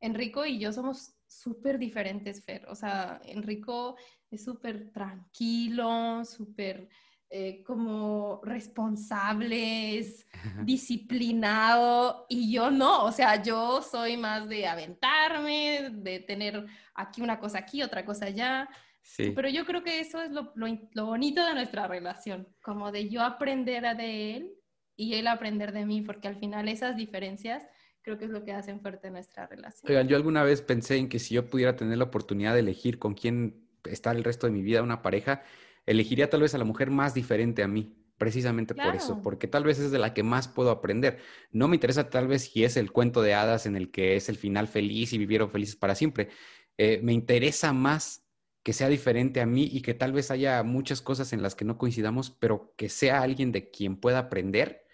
Enrico 0.00 0.44
y 0.44 0.58
yo 0.58 0.72
somos 0.72 1.14
súper 1.26 1.78
diferentes, 1.78 2.44
Fer. 2.44 2.66
O 2.68 2.74
sea, 2.74 3.20
Enrico 3.24 3.96
es 4.30 4.44
súper 4.44 4.92
tranquilo, 4.92 6.24
súper 6.24 6.88
eh, 7.30 7.62
como 7.62 8.40
responsables, 8.42 10.26
disciplinado 10.64 12.24
y 12.28 12.50
yo 12.50 12.70
no, 12.70 13.04
o 13.04 13.12
sea, 13.12 13.42
yo 13.42 13.82
soy 13.82 14.16
más 14.16 14.48
de 14.48 14.66
aventarme, 14.66 15.90
de 15.92 16.20
tener 16.20 16.64
aquí 16.94 17.20
una 17.20 17.38
cosa 17.38 17.58
aquí, 17.58 17.82
otra 17.82 18.06
cosa 18.06 18.26
allá. 18.26 18.68
Sí. 19.02 19.32
Pero 19.36 19.48
yo 19.50 19.66
creo 19.66 19.84
que 19.84 20.00
eso 20.00 20.22
es 20.22 20.30
lo, 20.30 20.52
lo, 20.54 21.06
bonito 21.06 21.44
de 21.44 21.52
nuestra 21.52 21.86
relación, 21.86 22.48
como 22.62 22.92
de 22.92 23.10
yo 23.10 23.22
aprender 23.22 23.96
de 23.96 24.36
él 24.36 24.54
y 24.96 25.14
él 25.14 25.26
aprender 25.26 25.72
de 25.72 25.84
mí, 25.84 26.00
porque 26.00 26.28
al 26.28 26.36
final 26.36 26.66
esas 26.66 26.96
diferencias 26.96 27.66
creo 28.00 28.16
que 28.16 28.24
es 28.24 28.30
lo 28.30 28.42
que 28.42 28.52
hacen 28.52 28.80
fuerte 28.80 29.10
nuestra 29.10 29.46
relación. 29.46 29.90
Oigan, 29.90 30.08
yo 30.08 30.16
alguna 30.16 30.44
vez 30.44 30.62
pensé 30.62 30.96
en 30.96 31.10
que 31.10 31.18
si 31.18 31.34
yo 31.34 31.44
pudiera 31.46 31.76
tener 31.76 31.98
la 31.98 32.04
oportunidad 32.04 32.54
de 32.54 32.60
elegir 32.60 32.98
con 32.98 33.12
quién 33.12 33.68
estar 33.84 34.16
el 34.16 34.24
resto 34.24 34.46
de 34.46 34.52
mi 34.54 34.62
vida, 34.62 34.82
una 34.82 35.02
pareja, 35.02 35.42
elegiría 35.88 36.28
tal 36.28 36.42
vez 36.42 36.54
a 36.54 36.58
la 36.58 36.64
mujer 36.64 36.90
más 36.90 37.14
diferente 37.14 37.62
a 37.62 37.68
mí, 37.68 37.96
precisamente 38.18 38.74
por 38.74 38.94
eso, 38.94 39.22
porque 39.22 39.48
tal 39.48 39.64
vez 39.64 39.78
es 39.78 39.90
de 39.90 39.98
la 39.98 40.12
que 40.12 40.22
más 40.22 40.46
puedo 40.46 40.70
aprender. 40.70 41.18
No 41.50 41.66
me 41.66 41.76
interesa 41.76 42.10
tal 42.10 42.28
vez 42.28 42.50
si 42.50 42.62
es 42.62 42.76
el 42.76 42.92
cuento 42.92 43.22
de 43.22 43.34
hadas 43.34 43.64
en 43.64 43.74
el 43.74 43.90
que 43.90 44.16
es 44.16 44.28
el 44.28 44.36
final 44.36 44.68
feliz 44.68 45.12
y 45.12 45.18
vivieron 45.18 45.50
felices 45.50 45.76
para 45.76 45.94
siempre. 45.94 46.28
Eh, 46.76 47.00
me 47.02 47.14
interesa 47.14 47.72
más 47.72 48.24
que 48.62 48.74
sea 48.74 48.90
diferente 48.90 49.40
a 49.40 49.46
mí 49.46 49.66
y 49.72 49.80
que 49.80 49.94
tal 49.94 50.12
vez 50.12 50.30
haya 50.30 50.62
muchas 50.62 51.00
cosas 51.00 51.32
en 51.32 51.40
las 51.40 51.54
que 51.54 51.64
no 51.64 51.78
coincidamos, 51.78 52.30
pero 52.30 52.74
que 52.76 52.90
sea 52.90 53.22
alguien 53.22 53.50
de 53.50 53.70
quien 53.70 53.96
pueda 53.96 54.18
aprender 54.18 54.84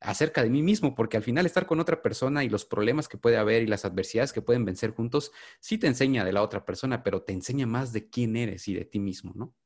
acerca 0.00 0.44
de 0.44 0.50
mí 0.50 0.62
mismo, 0.62 0.94
porque 0.94 1.16
al 1.16 1.24
final 1.24 1.44
estar 1.44 1.66
con 1.66 1.80
otra 1.80 2.00
persona 2.00 2.44
y 2.44 2.48
los 2.48 2.64
problemas 2.64 3.08
que 3.08 3.18
puede 3.18 3.36
haber 3.36 3.62
y 3.62 3.66
las 3.66 3.84
adversidades 3.84 4.32
que 4.32 4.42
pueden 4.42 4.64
vencer 4.64 4.92
juntos, 4.92 5.32
sí 5.58 5.78
te 5.78 5.88
enseña 5.88 6.24
de 6.24 6.32
la 6.32 6.42
otra 6.42 6.64
persona, 6.64 7.02
pero 7.02 7.22
te 7.22 7.32
enseña 7.32 7.66
más 7.66 7.92
de 7.92 8.08
quién 8.08 8.36
eres 8.36 8.68
y 8.68 8.74
de 8.74 8.84
ti 8.84 9.00
mismo, 9.00 9.32
¿no? 9.34 9.56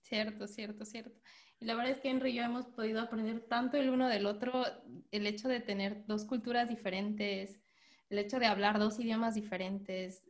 Cierto, 0.00 0.46
cierto, 0.46 0.84
cierto. 0.84 1.18
Y 1.60 1.64
la 1.64 1.74
verdad 1.74 1.92
es 1.92 2.00
que 2.00 2.10
Henry 2.10 2.30
y 2.30 2.34
yo 2.34 2.42
hemos 2.42 2.66
podido 2.66 3.00
aprender 3.00 3.40
tanto 3.48 3.76
el 3.76 3.90
uno 3.90 4.08
del 4.08 4.26
otro, 4.26 4.64
el 5.10 5.26
hecho 5.26 5.48
de 5.48 5.60
tener 5.60 6.04
dos 6.06 6.24
culturas 6.24 6.68
diferentes, 6.68 7.58
el 8.10 8.18
hecho 8.18 8.38
de 8.38 8.46
hablar 8.46 8.78
dos 8.78 9.00
idiomas 9.00 9.34
diferentes, 9.34 10.22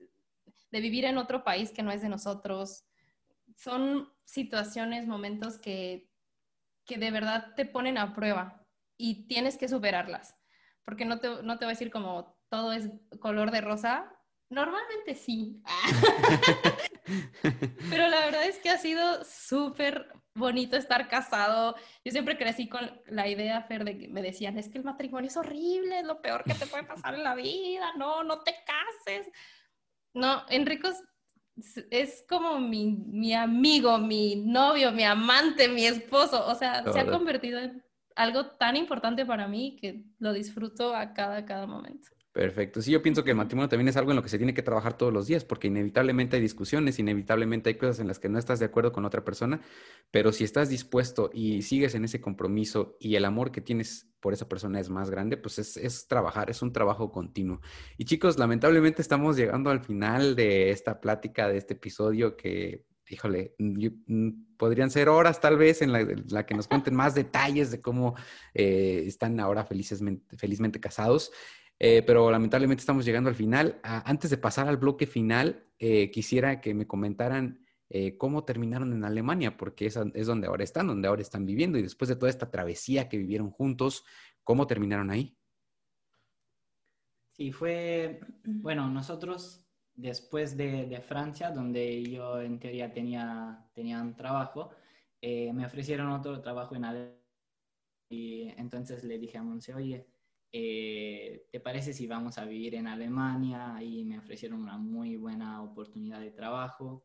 de 0.70 0.80
vivir 0.80 1.04
en 1.04 1.18
otro 1.18 1.44
país 1.44 1.70
que 1.70 1.82
no 1.82 1.90
es 1.90 2.02
de 2.02 2.08
nosotros. 2.08 2.84
Son 3.56 4.12
situaciones, 4.24 5.06
momentos 5.06 5.58
que, 5.58 6.10
que 6.86 6.98
de 6.98 7.10
verdad 7.10 7.54
te 7.56 7.66
ponen 7.66 7.98
a 7.98 8.14
prueba 8.14 8.64
y 8.96 9.26
tienes 9.26 9.56
que 9.58 9.68
superarlas. 9.68 10.36
Porque 10.84 11.04
no 11.04 11.18
te, 11.18 11.42
no 11.42 11.58
te 11.58 11.64
voy 11.64 11.72
a 11.72 11.76
decir 11.76 11.90
como 11.90 12.38
todo 12.48 12.72
es 12.72 12.90
color 13.20 13.50
de 13.50 13.60
rosa. 13.60 14.13
Normalmente 14.54 15.14
sí. 15.16 15.60
Pero 17.90 18.08
la 18.08 18.20
verdad 18.20 18.44
es 18.44 18.58
que 18.58 18.70
ha 18.70 18.78
sido 18.78 19.24
súper 19.24 20.08
bonito 20.34 20.76
estar 20.76 21.08
casado. 21.08 21.74
Yo 22.04 22.12
siempre 22.12 22.38
crecí 22.38 22.68
con 22.68 22.90
la 23.06 23.28
idea, 23.28 23.62
Fer, 23.62 23.84
de 23.84 23.98
que 23.98 24.08
me 24.08 24.22
decían, 24.22 24.56
es 24.56 24.68
que 24.68 24.78
el 24.78 24.84
matrimonio 24.84 25.28
es 25.28 25.36
horrible, 25.36 26.00
es 26.00 26.06
lo 26.06 26.22
peor 26.22 26.44
que 26.44 26.54
te 26.54 26.66
puede 26.66 26.84
pasar 26.84 27.14
en 27.14 27.24
la 27.24 27.34
vida, 27.34 27.92
no, 27.96 28.22
no 28.22 28.40
te 28.40 28.54
cases. 28.64 29.28
No, 30.14 30.44
Enrico 30.48 30.88
es 31.90 32.24
como 32.28 32.58
mi, 32.58 33.34
amigo, 33.34 33.98
mi 33.98 34.36
novio, 34.36 34.92
mi 34.92 35.04
amante, 35.04 35.68
mi 35.68 35.84
esposo. 35.84 36.46
O 36.46 36.54
sea, 36.54 36.84
se 36.92 37.00
ha 37.00 37.06
convertido 37.06 37.58
en 37.58 37.84
algo 38.16 38.46
tan 38.46 38.76
importante 38.76 39.26
para 39.26 39.48
mí 39.48 39.76
que 39.80 40.04
lo 40.18 40.32
disfruto 40.32 40.94
a 40.94 41.12
cada, 41.12 41.44
cada 41.44 41.66
momento. 41.66 42.13
Perfecto. 42.34 42.82
Sí, 42.82 42.90
yo 42.90 43.00
pienso 43.00 43.22
que 43.22 43.30
el 43.30 43.36
matrimonio 43.36 43.68
también 43.68 43.86
es 43.86 43.96
algo 43.96 44.10
en 44.10 44.16
lo 44.16 44.22
que 44.24 44.28
se 44.28 44.38
tiene 44.38 44.54
que 44.54 44.62
trabajar 44.62 44.98
todos 44.98 45.12
los 45.12 45.28
días, 45.28 45.44
porque 45.44 45.68
inevitablemente 45.68 46.34
hay 46.34 46.42
discusiones, 46.42 46.98
inevitablemente 46.98 47.70
hay 47.70 47.76
cosas 47.76 48.00
en 48.00 48.08
las 48.08 48.18
que 48.18 48.28
no 48.28 48.40
estás 48.40 48.58
de 48.58 48.64
acuerdo 48.64 48.90
con 48.90 49.04
otra 49.04 49.22
persona, 49.24 49.60
pero 50.10 50.32
si 50.32 50.42
estás 50.42 50.68
dispuesto 50.68 51.30
y 51.32 51.62
sigues 51.62 51.94
en 51.94 52.04
ese 52.04 52.20
compromiso 52.20 52.96
y 52.98 53.14
el 53.14 53.24
amor 53.24 53.52
que 53.52 53.60
tienes 53.60 54.10
por 54.18 54.32
esa 54.32 54.48
persona 54.48 54.80
es 54.80 54.90
más 54.90 55.10
grande, 55.10 55.36
pues 55.36 55.60
es, 55.76 56.08
trabajar, 56.08 56.50
es 56.50 56.60
un 56.60 56.72
trabajo 56.72 57.12
continuo. 57.12 57.60
Y 57.98 58.04
chicos, 58.04 58.36
lamentablemente 58.36 59.00
estamos 59.00 59.36
llegando 59.36 59.70
al 59.70 59.78
final 59.78 60.34
de 60.34 60.70
esta 60.70 61.00
plática, 61.00 61.46
de 61.46 61.58
este 61.58 61.74
episodio 61.74 62.36
que 62.36 62.84
híjole, 63.08 63.54
mm, 63.58 64.56
podrían 64.56 64.90
ser 64.90 65.08
horas 65.08 65.40
tal 65.40 65.56
vez 65.56 65.82
en 65.82 65.92
la, 65.92 66.46
que 66.46 66.54
nos 66.54 66.66
cuenten 66.66 66.94
más 66.94 67.14
detalles 67.14 67.70
de 67.70 67.80
cómo 67.80 68.16
eh, 68.54 69.04
están 69.06 69.38
ahora 69.38 69.64
felizmente 69.66 70.80
casados. 70.80 71.30
Eh, 71.78 72.02
pero 72.06 72.30
lamentablemente 72.30 72.80
estamos 72.80 73.04
llegando 73.04 73.28
al 73.28 73.36
final. 73.36 73.80
Ah, 73.82 74.02
antes 74.06 74.30
de 74.30 74.38
pasar 74.38 74.68
al 74.68 74.76
bloque 74.76 75.06
final, 75.06 75.66
eh, 75.78 76.10
quisiera 76.10 76.60
que 76.60 76.72
me 76.74 76.86
comentaran 76.86 77.66
eh, 77.90 78.16
cómo 78.16 78.44
terminaron 78.44 78.92
en 78.92 79.04
Alemania, 79.04 79.56
porque 79.56 79.86
es, 79.86 79.98
es 80.14 80.26
donde 80.26 80.46
ahora 80.46 80.64
están, 80.64 80.86
donde 80.86 81.08
ahora 81.08 81.22
están 81.22 81.44
viviendo, 81.44 81.78
y 81.78 81.82
después 81.82 82.08
de 82.08 82.16
toda 82.16 82.30
esta 82.30 82.50
travesía 82.50 83.08
que 83.08 83.18
vivieron 83.18 83.50
juntos, 83.50 84.04
¿cómo 84.42 84.66
terminaron 84.66 85.10
ahí? 85.10 85.36
Sí, 87.32 87.50
fue, 87.50 88.20
bueno, 88.44 88.88
nosotros 88.88 89.66
después 89.94 90.56
de, 90.56 90.86
de 90.86 91.00
Francia, 91.00 91.50
donde 91.50 92.02
yo 92.04 92.40
en 92.40 92.58
teoría 92.58 92.92
tenía, 92.92 93.68
tenía 93.74 94.00
un 94.00 94.14
trabajo, 94.14 94.70
me 95.20 95.64
ofrecieron 95.66 96.10
otro 96.12 96.40
trabajo 96.40 96.76
en 96.76 96.84
Alemania, 96.84 97.18
y 98.08 98.48
entonces 98.56 99.02
le 99.04 99.18
dije 99.18 99.38
a 99.38 99.42
Monse, 99.42 99.74
oye, 99.74 100.06
eh, 100.56 101.48
¿te 101.50 101.58
parece 101.58 101.92
si 101.92 102.06
vamos 102.06 102.38
a 102.38 102.44
vivir 102.44 102.76
en 102.76 102.86
Alemania? 102.86 103.74
Ahí 103.74 104.04
me 104.04 104.20
ofrecieron 104.20 104.62
una 104.62 104.78
muy 104.78 105.16
buena 105.16 105.60
oportunidad 105.60 106.20
de 106.20 106.30
trabajo. 106.30 107.04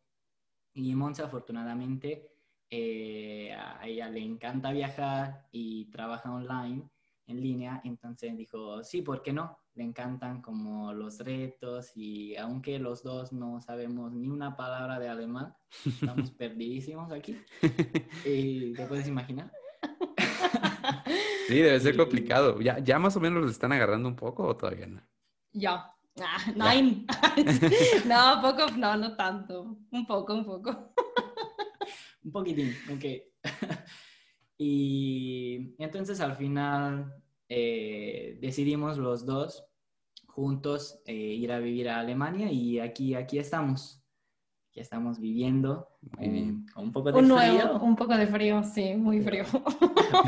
Y 0.76 0.94
Monza, 0.94 1.26
afortunadamente, 1.26 2.32
eh, 2.70 3.52
a 3.52 3.88
ella 3.88 4.08
le 4.08 4.20
encanta 4.20 4.72
viajar 4.72 5.48
y 5.52 5.86
trabaja 5.86 6.32
online, 6.32 6.88
en 7.26 7.42
línea, 7.42 7.82
entonces 7.84 8.38
dijo, 8.38 8.84
sí, 8.84 9.02
¿por 9.02 9.24
qué 9.24 9.34
no? 9.34 9.58
Le 9.74 9.84
encantan 9.84 10.44
como 10.44 10.94
los 10.94 11.18
retos 11.20 11.92
y 11.96 12.36
aunque 12.36 12.78
los 12.78 13.02
dos 13.02 13.34
no 13.34 13.62
sabemos 13.62 14.12
ni 14.14 14.30
una 14.30 14.56
palabra 14.56 15.00
de 15.00 15.10
alemán, 15.10 15.56
estamos 15.86 16.30
perdidísimos 16.38 17.12
aquí. 17.12 17.36
¿Y 18.26 18.74
¿Te 18.74 18.86
puedes 18.86 19.08
imaginar? 19.08 19.52
Sí, 21.50 21.62
debe 21.62 21.80
ser 21.80 21.98
complicado. 21.98 22.62
¿Ya, 22.62 22.78
¿Ya 22.78 23.00
más 23.00 23.16
o 23.16 23.20
menos 23.20 23.42
los 23.42 23.52
están 23.52 23.72
agarrando 23.72 24.08
un 24.08 24.16
poco 24.16 24.44
o 24.44 24.56
todavía 24.56 24.86
no? 24.86 25.02
Ya. 25.52 25.92
Ah, 26.22 26.38
nine. 26.56 27.08
no, 28.06 28.40
poco, 28.40 28.70
no, 28.78 28.96
no 28.96 29.16
tanto. 29.16 29.80
Un 29.90 30.06
poco, 30.06 30.36
un 30.36 30.46
poco. 30.46 30.94
un 32.24 32.32
poquitín, 32.32 32.76
ok. 32.92 33.04
y 34.60 35.74
entonces 35.80 36.20
al 36.20 36.36
final 36.36 37.16
eh, 37.48 38.38
decidimos 38.40 39.00
los 39.00 39.26
dos 39.26 39.66
juntos 40.28 41.02
eh, 41.08 41.16
ir 41.16 41.52
a 41.52 41.58
vivir 41.58 41.90
a 41.90 42.00
Alemania 42.00 42.52
y 42.52 42.80
aquí, 42.80 43.16
aquí 43.16 43.40
estamos. 43.40 44.04
Aquí 44.70 44.82
estamos 44.82 45.20
viviendo 45.20 45.98
eh, 46.20 46.54
con 46.72 46.84
un 46.84 46.92
poco 46.92 47.12
de 47.12 47.24
frío. 47.24 47.80
un 47.82 47.96
poco 47.96 48.16
de 48.16 48.28
frío, 48.28 48.64
sí, 48.64 48.94
muy 48.94 49.20
frío. 49.22 49.46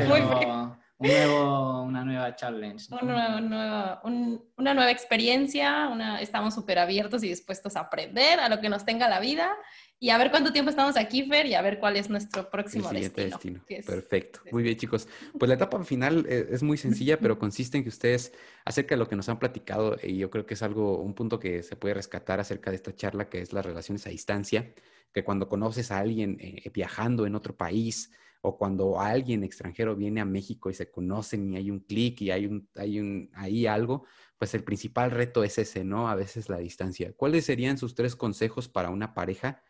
muy 0.08 0.20
frío 0.20 0.81
una 1.02 2.04
nueva 2.04 2.34
challenge. 2.36 2.86
Una, 2.90 3.40
nueva, 3.40 4.02
una 4.04 4.74
nueva 4.74 4.90
experiencia, 4.90 5.88
una, 5.88 6.20
estamos 6.20 6.54
súper 6.54 6.78
abiertos 6.78 7.22
y 7.24 7.28
dispuestos 7.28 7.76
a 7.76 7.80
aprender 7.80 8.40
a 8.40 8.48
lo 8.48 8.60
que 8.60 8.68
nos 8.68 8.84
tenga 8.84 9.08
la 9.08 9.20
vida 9.20 9.56
y 10.02 10.10
a 10.10 10.18
ver 10.18 10.32
cuánto 10.32 10.52
tiempo 10.52 10.68
estamos 10.68 10.96
aquí, 10.96 11.22
Fer, 11.28 11.46
y 11.46 11.54
a 11.54 11.62
ver 11.62 11.78
cuál 11.78 11.96
es 11.96 12.10
nuestro 12.10 12.50
próximo 12.50 12.90
destino. 12.90 13.38
Perfecto. 13.86 14.40
Muy 14.50 14.64
bien, 14.64 14.76
chicos. 14.76 15.06
Pues 15.38 15.48
la 15.48 15.54
etapa 15.54 15.80
final 15.84 16.26
eh, 16.28 16.48
es 16.50 16.64
muy 16.64 16.76
sencilla, 16.76 17.20
pero 17.20 17.38
consiste 17.38 17.78
en 17.78 17.84
que 17.84 17.88
ustedes, 17.88 18.32
acerca 18.64 18.96
de 18.96 18.98
lo 18.98 19.08
que 19.08 19.14
nos 19.14 19.28
han 19.28 19.38
platicado, 19.38 19.96
y 20.02 20.16
yo 20.16 20.28
creo 20.28 20.44
que 20.44 20.54
es 20.54 20.62
algo, 20.64 20.98
un 20.98 21.14
punto 21.14 21.38
que 21.38 21.62
se 21.62 21.76
puede 21.76 21.94
rescatar 21.94 22.40
acerca 22.40 22.70
de 22.70 22.76
esta 22.78 22.92
charla, 22.92 23.28
que 23.28 23.42
es 23.42 23.52
las 23.52 23.64
relaciones 23.64 24.04
a 24.08 24.10
distancia, 24.10 24.74
que 25.14 25.22
cuando 25.22 25.48
conoces 25.48 25.92
a 25.92 25.98
alguien 25.98 26.36
eh, 26.40 26.68
viajando 26.74 27.24
en 27.24 27.36
otro 27.36 27.56
país, 27.56 28.10
o 28.44 28.58
cuando 28.58 29.00
alguien 29.00 29.44
extranjero 29.44 29.94
viene 29.94 30.20
a 30.20 30.24
México 30.24 30.68
y 30.68 30.74
se 30.74 30.90
conocen 30.90 31.52
y 31.52 31.56
hay 31.56 31.70
un 31.70 31.78
clic 31.78 32.20
y 32.22 32.32
hay 32.32 32.46
un, 32.46 32.68
hay 32.74 32.98
un, 32.98 33.30
algo, 33.68 34.04
pues 34.36 34.52
el 34.54 34.64
principal 34.64 35.12
reto 35.12 35.44
es 35.44 35.58
ese, 35.58 35.84
¿no? 35.84 36.08
A 36.08 36.16
veces 36.16 36.48
la 36.48 36.58
distancia. 36.58 37.12
¿Cuáles 37.16 37.44
serían 37.44 37.78
sus 37.78 37.94
tres 37.94 38.16
consejos 38.16 38.68
para 38.68 38.90
una 38.90 39.14
pareja 39.14 39.62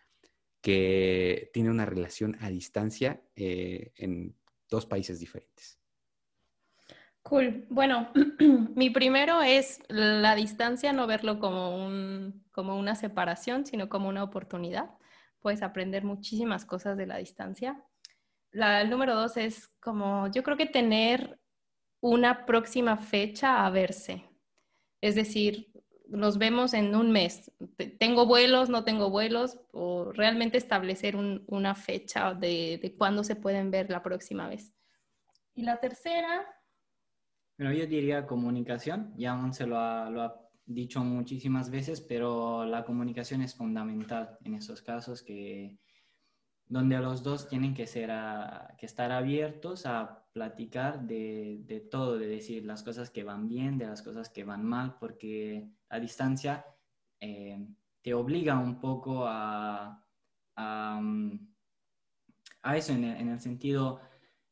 que 0.62 1.50
tiene 1.52 1.70
una 1.70 1.84
relación 1.84 2.38
a 2.40 2.48
distancia 2.48 3.22
eh, 3.36 3.92
en 3.96 4.34
dos 4.70 4.86
países 4.86 5.20
diferentes? 5.20 5.78
Cool. 7.20 7.66
Bueno, 7.68 8.10
mi 8.74 8.88
primero 8.88 9.42
es 9.42 9.80
la 9.88 10.34
distancia, 10.34 10.94
no 10.94 11.06
verlo 11.06 11.38
como, 11.38 11.84
un, 11.84 12.42
como 12.52 12.78
una 12.78 12.94
separación, 12.94 13.66
sino 13.66 13.90
como 13.90 14.08
una 14.08 14.24
oportunidad. 14.24 14.90
Puedes 15.40 15.62
aprender 15.62 16.04
muchísimas 16.04 16.64
cosas 16.64 16.96
de 16.96 17.06
la 17.06 17.18
distancia 17.18 17.84
la, 18.52 18.80
el 18.80 18.90
número 18.90 19.14
dos 19.14 19.36
es 19.36 19.68
como, 19.80 20.30
yo 20.30 20.42
creo 20.42 20.56
que 20.56 20.66
tener 20.66 21.40
una 22.00 22.46
próxima 22.46 22.96
fecha 22.96 23.64
a 23.64 23.70
verse. 23.70 24.24
Es 25.00 25.14
decir, 25.14 25.72
nos 26.08 26.38
vemos 26.38 26.74
en 26.74 26.94
un 26.94 27.10
mes. 27.10 27.50
¿Tengo 27.98 28.26
vuelos, 28.26 28.68
no 28.68 28.84
tengo 28.84 29.10
vuelos? 29.10 29.58
O 29.72 30.12
realmente 30.12 30.58
establecer 30.58 31.16
una 31.16 31.74
fecha 31.74 32.34
de, 32.34 32.78
de 32.82 32.94
cuándo 32.94 33.24
se 33.24 33.36
pueden 33.36 33.70
ver 33.70 33.90
la 33.90 34.02
próxima 34.02 34.48
vez. 34.48 34.72
Y 35.54 35.62
la 35.62 35.80
tercera... 35.80 36.46
Bueno, 37.58 37.72
yo 37.72 37.86
diría 37.86 38.26
comunicación. 38.26 39.14
Ya 39.16 39.38
se 39.52 39.66
lo 39.66 39.78
ha, 39.78 40.10
lo 40.10 40.22
ha 40.22 40.42
dicho 40.66 41.02
muchísimas 41.02 41.70
veces, 41.70 42.00
pero 42.00 42.64
la 42.64 42.84
comunicación 42.84 43.42
es 43.42 43.54
fundamental 43.54 44.38
en 44.44 44.54
esos 44.54 44.82
casos 44.82 45.22
que 45.22 45.78
donde 46.66 46.98
los 46.98 47.22
dos 47.22 47.48
tienen 47.48 47.74
que, 47.74 47.86
ser 47.86 48.10
que 48.78 48.86
estar 48.86 49.12
abiertos 49.12 49.86
a 49.86 50.24
platicar 50.32 51.06
de, 51.06 51.60
de, 51.66 51.80
todo, 51.80 52.18
de 52.18 52.26
decir 52.26 52.64
las 52.64 52.82
cosas 52.82 53.10
que 53.10 53.24
van 53.24 53.48
bien, 53.48 53.78
de 53.78 53.86
las 53.86 54.02
cosas 54.02 54.30
que 54.30 54.44
van 54.44 54.64
mal, 54.64 54.96
porque 54.98 55.68
a 55.90 56.00
distancia 56.00 56.64
eh, 57.20 57.66
te 58.00 58.14
obliga 58.14 58.58
un 58.58 58.80
poco 58.80 59.26
a, 59.26 60.02
a, 60.56 61.00
mm, 61.00 61.54
eso, 62.74 62.92
en 62.92 63.04
el, 63.04 63.40
sentido, 63.40 64.00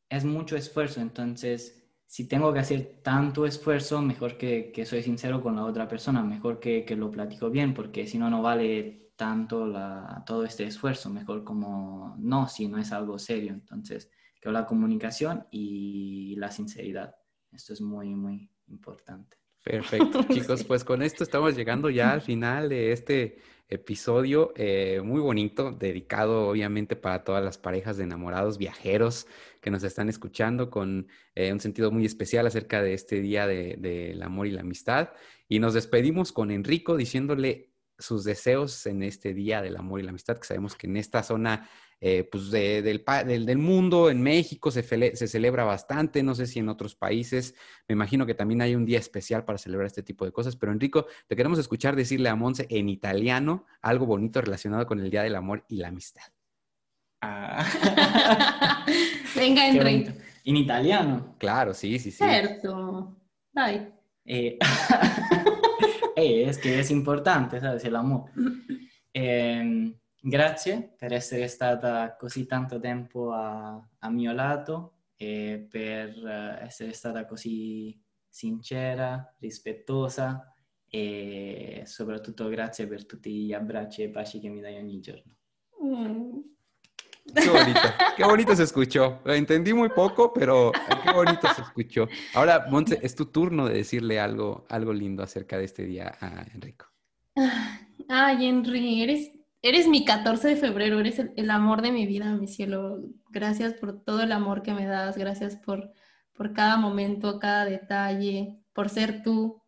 es 0.08 0.24
mucho 0.24 0.56
esfuerzo, 0.56 1.00
entonces 1.00 1.76
si 2.06 2.26
tengo 2.26 2.52
que 2.52 2.58
hacer 2.58 3.00
tanto 3.02 3.46
esfuerzo, 3.46 4.02
mejor 4.02 4.36
que, 4.36 4.72
que 4.72 4.84
soy 4.84 5.02
sincero 5.02 5.40
con 5.40 5.56
la 5.56 5.64
otra 5.64 5.86
persona, 5.88 6.22
mejor 6.22 6.58
que, 6.58 6.84
que 6.84 6.96
lo 6.96 7.10
platico 7.10 7.50
bien, 7.50 7.72
porque 7.72 8.06
si 8.06 8.18
no, 8.18 8.28
no 8.28 8.42
vale 8.42 9.09
tanto 9.20 9.66
la, 9.66 10.24
todo 10.24 10.46
este 10.46 10.64
esfuerzo, 10.64 11.10
mejor 11.10 11.44
como 11.44 12.16
no, 12.18 12.48
si 12.48 12.68
no 12.68 12.78
es 12.78 12.90
algo 12.90 13.18
serio. 13.18 13.52
Entonces, 13.52 14.10
que 14.40 14.50
la 14.50 14.64
comunicación 14.64 15.46
y 15.50 16.36
la 16.36 16.50
sinceridad. 16.50 17.14
Esto 17.52 17.74
es 17.74 17.82
muy, 17.82 18.14
muy 18.14 18.50
importante. 18.68 19.36
Perfecto, 19.62 20.22
chicos, 20.32 20.64
pues 20.64 20.84
con 20.84 21.02
esto 21.02 21.22
estamos 21.22 21.54
llegando 21.54 21.90
ya 21.90 22.12
al 22.12 22.22
final 22.22 22.70
de 22.70 22.92
este 22.92 23.42
episodio 23.68 24.54
eh, 24.56 25.02
muy 25.04 25.20
bonito, 25.20 25.70
dedicado 25.70 26.48
obviamente 26.48 26.96
para 26.96 27.22
todas 27.22 27.44
las 27.44 27.58
parejas 27.58 27.98
de 27.98 28.04
enamorados 28.04 28.56
viajeros 28.56 29.26
que 29.60 29.70
nos 29.70 29.82
están 29.82 30.08
escuchando 30.08 30.70
con 30.70 31.08
eh, 31.34 31.52
un 31.52 31.60
sentido 31.60 31.90
muy 31.90 32.06
especial 32.06 32.46
acerca 32.46 32.80
de 32.80 32.94
este 32.94 33.20
día 33.20 33.46
del 33.46 33.82
de, 33.82 34.18
amor 34.22 34.46
y 34.46 34.52
la 34.52 34.62
amistad. 34.62 35.10
Y 35.46 35.58
nos 35.58 35.74
despedimos 35.74 36.32
con 36.32 36.50
Enrico 36.50 36.96
diciéndole 36.96 37.69
sus 38.00 38.24
deseos 38.24 38.86
en 38.86 39.02
este 39.02 39.34
Día 39.34 39.62
del 39.62 39.76
Amor 39.76 40.00
y 40.00 40.02
la 40.02 40.10
Amistad, 40.10 40.38
que 40.38 40.46
sabemos 40.46 40.74
que 40.74 40.86
en 40.86 40.96
esta 40.96 41.22
zona 41.22 41.68
eh, 42.02 42.26
pues 42.30 42.50
del, 42.50 43.04
del, 43.04 43.58
mundo, 43.58 44.08
en 44.08 44.22
México, 44.22 44.70
se, 44.70 44.82
se, 44.82 45.28
celebra 45.28 45.64
bastante, 45.64 46.22
no 46.22 46.34
sé 46.34 46.46
si 46.46 46.58
en 46.58 46.70
otros 46.70 46.94
países, 46.94 47.54
me 47.88 47.92
imagino 47.92 48.24
que 48.24 48.34
también 48.34 48.62
hay 48.62 48.74
un 48.74 48.86
día 48.86 48.98
especial 48.98 49.44
para 49.44 49.58
celebrar 49.58 49.86
este 49.86 50.02
tipo 50.02 50.24
de 50.24 50.32
cosas, 50.32 50.56
pero 50.56 50.72
Enrico, 50.72 51.06
te 51.26 51.36
queremos 51.36 51.58
escuchar 51.58 51.96
decirle 51.96 52.30
a 52.30 52.34
Monse 52.34 52.66
en 52.70 52.88
italiano 52.88 53.66
algo 53.82 54.06
bonito 54.06 54.40
relacionado 54.40 54.86
con 54.86 54.98
el 54.98 55.10
Día 55.10 55.22
del 55.22 55.36
Amor 55.36 55.64
y 55.68 55.76
la 55.76 55.88
Amistad. 55.88 56.22
Ah. 57.20 57.66
Venga, 59.36 59.68
Enrico. 59.68 60.12
En 60.44 60.56
italiano. 60.56 61.36
Claro, 61.38 61.74
sí, 61.74 61.98
sí, 61.98 62.10
sí. 62.10 62.18
Certo. 62.18 63.14
Dai. 63.52 63.92
Eh... 64.24 64.58
eh, 66.14 66.42
es 66.48 66.58
che 66.58 66.78
è 66.78 66.92
importante, 66.92 67.58
sai, 67.60 67.78
se 67.78 67.88
l'amore. 67.88 68.32
Eh, 69.12 69.98
grazie 70.20 70.94
per 70.96 71.12
essere 71.12 71.48
stata 71.48 72.14
così 72.16 72.46
tanto 72.46 72.78
tempo 72.78 73.32
a, 73.32 73.88
a 73.98 74.10
mio 74.10 74.32
lato 74.32 74.98
e 75.16 75.66
per 75.68 76.10
eh, 76.24 76.64
essere 76.64 76.92
stata 76.92 77.24
così 77.26 78.00
sincera, 78.28 79.34
rispettosa 79.40 80.54
e 80.88 81.82
soprattutto 81.86 82.48
grazie 82.48 82.86
per 82.86 83.04
tutti 83.06 83.30
gli 83.30 83.52
abbracci 83.52 84.02
e 84.02 84.08
baci 84.10 84.40
che 84.40 84.48
mi 84.48 84.60
dai 84.60 84.76
ogni 84.76 85.00
giorno. 85.00 85.36
Mm. 85.84 86.38
Qué 87.34 87.48
bonito, 87.48 87.80
qué 88.16 88.24
bonito 88.24 88.56
se 88.56 88.62
escuchó. 88.64 89.20
Lo 89.24 89.34
entendí 89.34 89.72
muy 89.72 89.88
poco, 89.90 90.32
pero 90.32 90.72
qué 91.04 91.12
bonito 91.12 91.48
se 91.54 91.62
escuchó. 91.62 92.08
Ahora, 92.34 92.66
Monse, 92.68 92.98
es 93.02 93.14
tu 93.14 93.26
turno 93.26 93.66
de 93.66 93.74
decirle 93.74 94.20
algo, 94.20 94.66
algo 94.68 94.92
lindo 94.92 95.22
acerca 95.22 95.58
de 95.58 95.64
este 95.64 95.84
día 95.84 96.16
a 96.20 96.44
Enrico. 96.54 96.86
Ay, 98.08 98.46
Henry, 98.46 99.02
eres, 99.02 99.30
eres 99.62 99.86
mi 99.86 100.04
14 100.04 100.48
de 100.48 100.56
febrero, 100.56 100.98
eres 101.00 101.18
el, 101.18 101.50
amor 101.50 101.82
de 101.82 101.92
mi 101.92 102.06
vida, 102.06 102.34
mi 102.34 102.48
cielo. 102.48 103.00
Gracias 103.30 103.74
por 103.74 104.02
todo 104.02 104.22
el 104.22 104.32
amor 104.32 104.62
que 104.62 104.74
me 104.74 104.86
das, 104.86 105.16
gracias 105.16 105.56
por, 105.56 105.92
por 106.32 106.52
cada 106.52 106.76
momento, 106.76 107.38
cada 107.38 107.64
detalle, 107.64 108.58
por 108.72 108.88
ser 108.88 109.22
tú, 109.22 109.59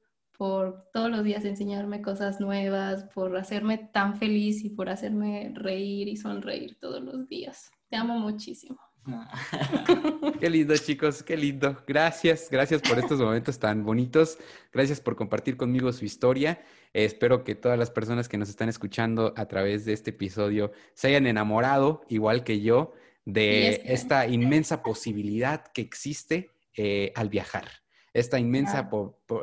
por 0.43 0.90
todos 0.93 1.09
los 1.09 1.22
días 1.22 1.45
enseñarme 1.45 2.03
cosas 2.03 2.40
nuevas, 2.40 3.05
por 3.14 3.36
hacerme 3.36 3.78
tan 3.78 4.16
feliz 4.16 4.64
y 4.64 4.70
por 4.70 4.88
hacerme 4.88 5.53
reír 5.55 6.09
y 6.09 6.16
sonreír 6.16 6.76
todos 6.80 7.01
los 7.01 7.28
días. 7.28 7.70
Te 7.88 7.95
amo 7.95 8.18
muchísimo. 8.18 8.76
Qué 10.40 10.51
lindo, 10.51 10.76
chicos, 10.76 11.22
qué 11.22 11.36
lindo. 11.36 11.80
Gracias, 11.86 12.49
gracias 12.51 12.82
por 12.82 12.99
estos 12.99 13.20
momentos 13.20 13.57
tan 13.61 13.84
bonitos. 13.84 14.36
Gracias 14.72 15.01
por 15.01 15.14
compartir 15.14 15.57
conmigo 15.57 15.93
su 15.93 16.05
historia. 16.05 16.61
espero 16.93 17.45
que 17.45 17.55
todas 17.55 17.78
las 17.78 17.93
personas 17.93 18.28
que 18.28 18.36
nos 18.36 18.49
están 18.49 18.68
escuchando 18.68 19.34
a 19.36 19.47
través 19.47 19.84
de 19.84 19.93
este 19.93 20.11
episodio 20.11 20.72
se 20.95 21.07
hayan 21.07 21.28
enamorado, 21.28 22.03
igual 22.09 22.43
que 22.43 22.61
yo, 22.61 22.95
de 23.24 23.80
esta 23.84 24.26
inmensa 24.26 24.82
posibilidad 24.82 25.68
que 25.68 25.82
existe 25.82 26.51
eh, 26.74 27.12
al 27.14 27.28
viajar 27.28 27.82
esta 28.13 28.39
inmensa 28.39 28.91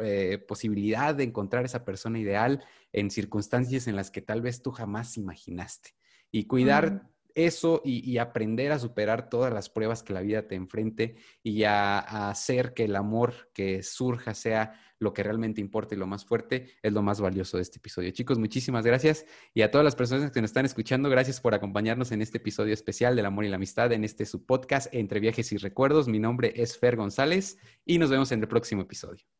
eh, 0.01 0.37
posibilidad 0.47 1.15
de 1.15 1.23
encontrar 1.23 1.65
esa 1.65 1.85
persona 1.85 2.19
ideal 2.19 2.63
en 2.91 3.09
circunstancias 3.09 3.87
en 3.87 3.95
las 3.95 4.11
que 4.11 4.21
tal 4.21 4.41
vez 4.41 4.61
tú 4.61 4.71
jamás 4.71 5.17
imaginaste. 5.17 5.95
Y 6.31 6.45
cuidar 6.45 7.09
eso 7.35 7.81
y, 7.83 8.17
aprender 8.17 8.71
a 8.71 8.79
superar 8.79 9.29
todas 9.29 9.53
las 9.53 9.69
pruebas 9.69 10.03
que 10.03 10.13
la 10.13 10.21
vida 10.21 10.47
te 10.47 10.55
enfrente 10.55 11.15
y 11.43 11.63
a, 11.63 11.99
hacer 12.29 12.73
que 12.73 12.85
el 12.85 12.95
amor 12.95 13.49
que 13.53 13.83
surja 13.83 14.33
sea 14.33 14.73
lo 14.99 15.13
que 15.13 15.23
realmente 15.23 15.61
importa 15.61 15.95
y 15.95 15.97
lo 15.97 16.07
más 16.07 16.25
fuerte, 16.25 16.73
es 16.83 16.91
lo 16.91 17.01
más 17.01 17.21
valioso 17.21 17.57
de 17.57 17.63
este 17.63 17.77
episodio. 17.77 18.11
Chicos, 18.11 18.37
muchísimas 18.37 18.85
gracias. 18.85 19.25
Y 19.53 19.61
a 19.61 19.71
todas 19.71 19.85
las 19.85 19.95
personas 19.95 20.31
que 20.31 20.41
nos 20.41 20.49
están 20.49 20.65
escuchando, 20.65 21.09
gracias 21.09 21.39
por 21.39 21.53
acompañarnos 21.53 22.11
en 22.11 22.21
este 22.21 22.37
episodio 22.37 22.73
especial 22.73 23.15
del 23.15 23.25
amor 23.25 23.45
y 23.45 23.49
la 23.49 23.55
amistad, 23.55 23.91
en 23.93 24.03
este 24.03 24.25
su 24.25 24.45
podcast 24.45 24.93
Entre 24.93 25.21
Viajes 25.21 25.51
y 25.53 25.57
Recuerdos. 25.57 26.07
Mi 26.09 26.19
nombre 26.19 26.53
es 26.55 26.77
Fer 26.77 26.97
González 26.97 27.57
y 27.85 27.97
nos 27.97 28.09
vemos 28.09 28.31
en 28.33 28.41
el 28.41 28.47
próximo 28.47 28.81
episodio. 28.81 29.38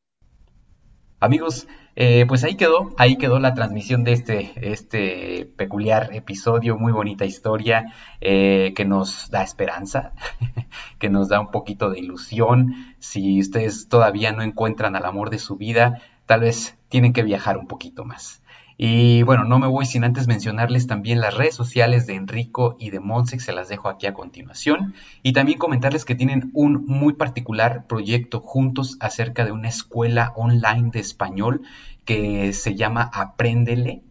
Amigos, 1.22 1.68
eh, 1.98 2.24
pues 2.30 2.46
ahí 2.46 2.56
quedó, 2.56 2.94
ahí 2.98 3.18
quedó 3.18 3.40
la 3.40 3.54
transmisión 3.54 4.06
de 4.06 4.14
este, 4.14 4.72
este 4.72 5.52
peculiar 5.58 6.12
episodio, 6.14 6.78
muy 6.78 6.94
bonita 6.94 7.26
historia 7.26 7.94
eh, 8.22 8.72
que 8.74 8.86
nos 8.86 9.30
da 9.30 9.44
esperanza, 9.44 10.14
que 10.98 11.10
nos 11.10 11.28
da 11.28 11.42
un 11.42 11.52
poquito 11.52 11.90
de 11.90 12.00
ilusión. 12.00 12.96
Si 13.00 13.42
ustedes 13.42 13.90
todavía 13.90 14.32
no 14.32 14.44
encuentran 14.44 14.96
al 14.96 15.04
amor 15.04 15.30
de 15.30 15.40
su 15.40 15.58
vida, 15.58 16.02
tal 16.26 16.42
vez 16.42 16.78
tienen 16.88 17.12
que 17.12 17.24
viajar 17.24 17.58
un 17.58 17.68
poquito 17.68 18.06
más. 18.06 18.42
Y 18.82 19.24
bueno, 19.24 19.44
no 19.44 19.60
me 19.60 19.68
voy 19.68 19.86
sin 19.86 20.06
antes 20.06 20.30
mencionarles 20.30 20.88
también 20.88 21.20
las 21.20 21.34
redes 21.34 21.54
sociales 21.54 22.08
de 22.08 22.16
Enrico 22.16 22.78
y 22.80 22.92
de 22.92 23.02
Monsex, 23.02 23.44
se 23.44 23.52
las 23.52 23.68
dejo 23.68 23.90
aquí 23.90 24.08
a 24.08 24.14
continuación. 24.14 24.94
Y 25.22 25.34
también 25.34 25.58
comentarles 25.58 26.06
que 26.06 26.16
tienen 26.16 26.50
un 26.54 26.86
muy 26.86 27.12
particular 27.12 27.88
proyecto 27.88 28.40
juntos 28.40 28.96
acerca 29.02 29.44
de 29.44 29.52
una 29.52 29.68
escuela 29.68 30.32
online 30.38 30.92
de 30.94 31.02
español 31.02 31.64
que 32.06 32.54
se 32.54 32.76
llama 32.76 33.12
Apréndele. 33.14 34.02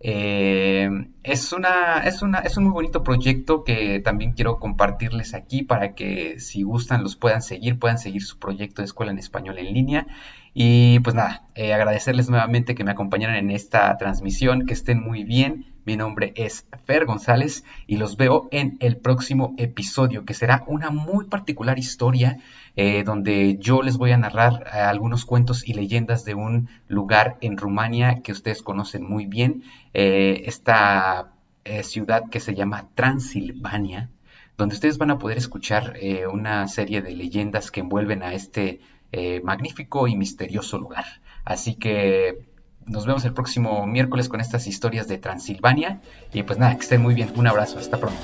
Eh, 0.00 0.88
es, 1.24 1.52
una, 1.52 1.98
es, 2.04 2.22
una, 2.22 2.38
es 2.38 2.56
un 2.56 2.64
muy 2.64 2.72
bonito 2.72 3.02
proyecto 3.02 3.64
que 3.64 4.00
también 4.00 4.32
quiero 4.32 4.58
compartirles 4.60 5.34
aquí 5.34 5.62
para 5.62 5.94
que 5.94 6.38
si 6.38 6.62
gustan 6.62 7.02
los 7.02 7.16
puedan 7.16 7.42
seguir, 7.42 7.78
puedan 7.78 7.98
seguir 7.98 8.22
su 8.22 8.38
proyecto 8.38 8.82
de 8.82 8.86
escuela 8.86 9.12
en 9.12 9.18
español 9.18 9.58
en 9.58 9.72
línea. 9.74 10.06
Y 10.54 11.00
pues 11.00 11.14
nada, 11.14 11.48
eh, 11.54 11.72
agradecerles 11.72 12.28
nuevamente 12.30 12.74
que 12.74 12.84
me 12.84 12.90
acompañaran 12.90 13.36
en 13.36 13.50
esta 13.50 13.96
transmisión, 13.96 14.66
que 14.66 14.74
estén 14.74 15.00
muy 15.00 15.24
bien. 15.24 15.66
Mi 15.88 15.96
nombre 15.96 16.34
es 16.36 16.66
Fer 16.84 17.06
González 17.06 17.64
y 17.86 17.96
los 17.96 18.18
veo 18.18 18.50
en 18.50 18.76
el 18.80 18.98
próximo 18.98 19.54
episodio, 19.56 20.26
que 20.26 20.34
será 20.34 20.62
una 20.66 20.90
muy 20.90 21.28
particular 21.28 21.78
historia 21.78 22.40
eh, 22.76 23.04
donde 23.04 23.56
yo 23.58 23.80
les 23.80 23.96
voy 23.96 24.10
a 24.10 24.18
narrar 24.18 24.66
eh, 24.66 24.80
algunos 24.80 25.24
cuentos 25.24 25.66
y 25.66 25.72
leyendas 25.72 26.26
de 26.26 26.34
un 26.34 26.68
lugar 26.88 27.38
en 27.40 27.56
Rumania 27.56 28.20
que 28.22 28.32
ustedes 28.32 28.60
conocen 28.60 29.02
muy 29.02 29.24
bien, 29.24 29.62
esta 29.94 31.32
ciudad 31.84 32.28
que 32.28 32.40
se 32.40 32.54
llama 32.54 32.90
Transilvania, 32.94 34.10
donde 34.58 34.74
ustedes 34.74 34.98
van 34.98 35.12
a 35.12 35.18
poder 35.18 35.38
escuchar 35.38 35.94
una 36.30 36.68
serie 36.68 37.00
de 37.00 37.16
leyendas 37.16 37.70
que 37.70 37.80
envuelven 37.80 38.22
a 38.22 38.34
este 38.34 38.80
eh, 39.10 39.40
magnífico 39.42 40.06
y 40.06 40.16
misterioso 40.16 40.76
lugar. 40.76 41.06
Así 41.46 41.76
que 41.76 42.46
nos 42.88 43.06
vemos 43.06 43.24
el 43.24 43.32
próximo 43.32 43.86
miércoles 43.86 44.28
con 44.28 44.40
estas 44.40 44.66
historias 44.66 45.08
de 45.08 45.18
Transilvania. 45.18 46.00
Y 46.32 46.42
pues 46.42 46.58
nada, 46.58 46.74
que 46.74 46.82
estén 46.82 47.02
muy 47.02 47.14
bien. 47.14 47.30
Un 47.36 47.46
abrazo. 47.46 47.78
Hasta 47.78 47.98
pronto. 47.98 48.18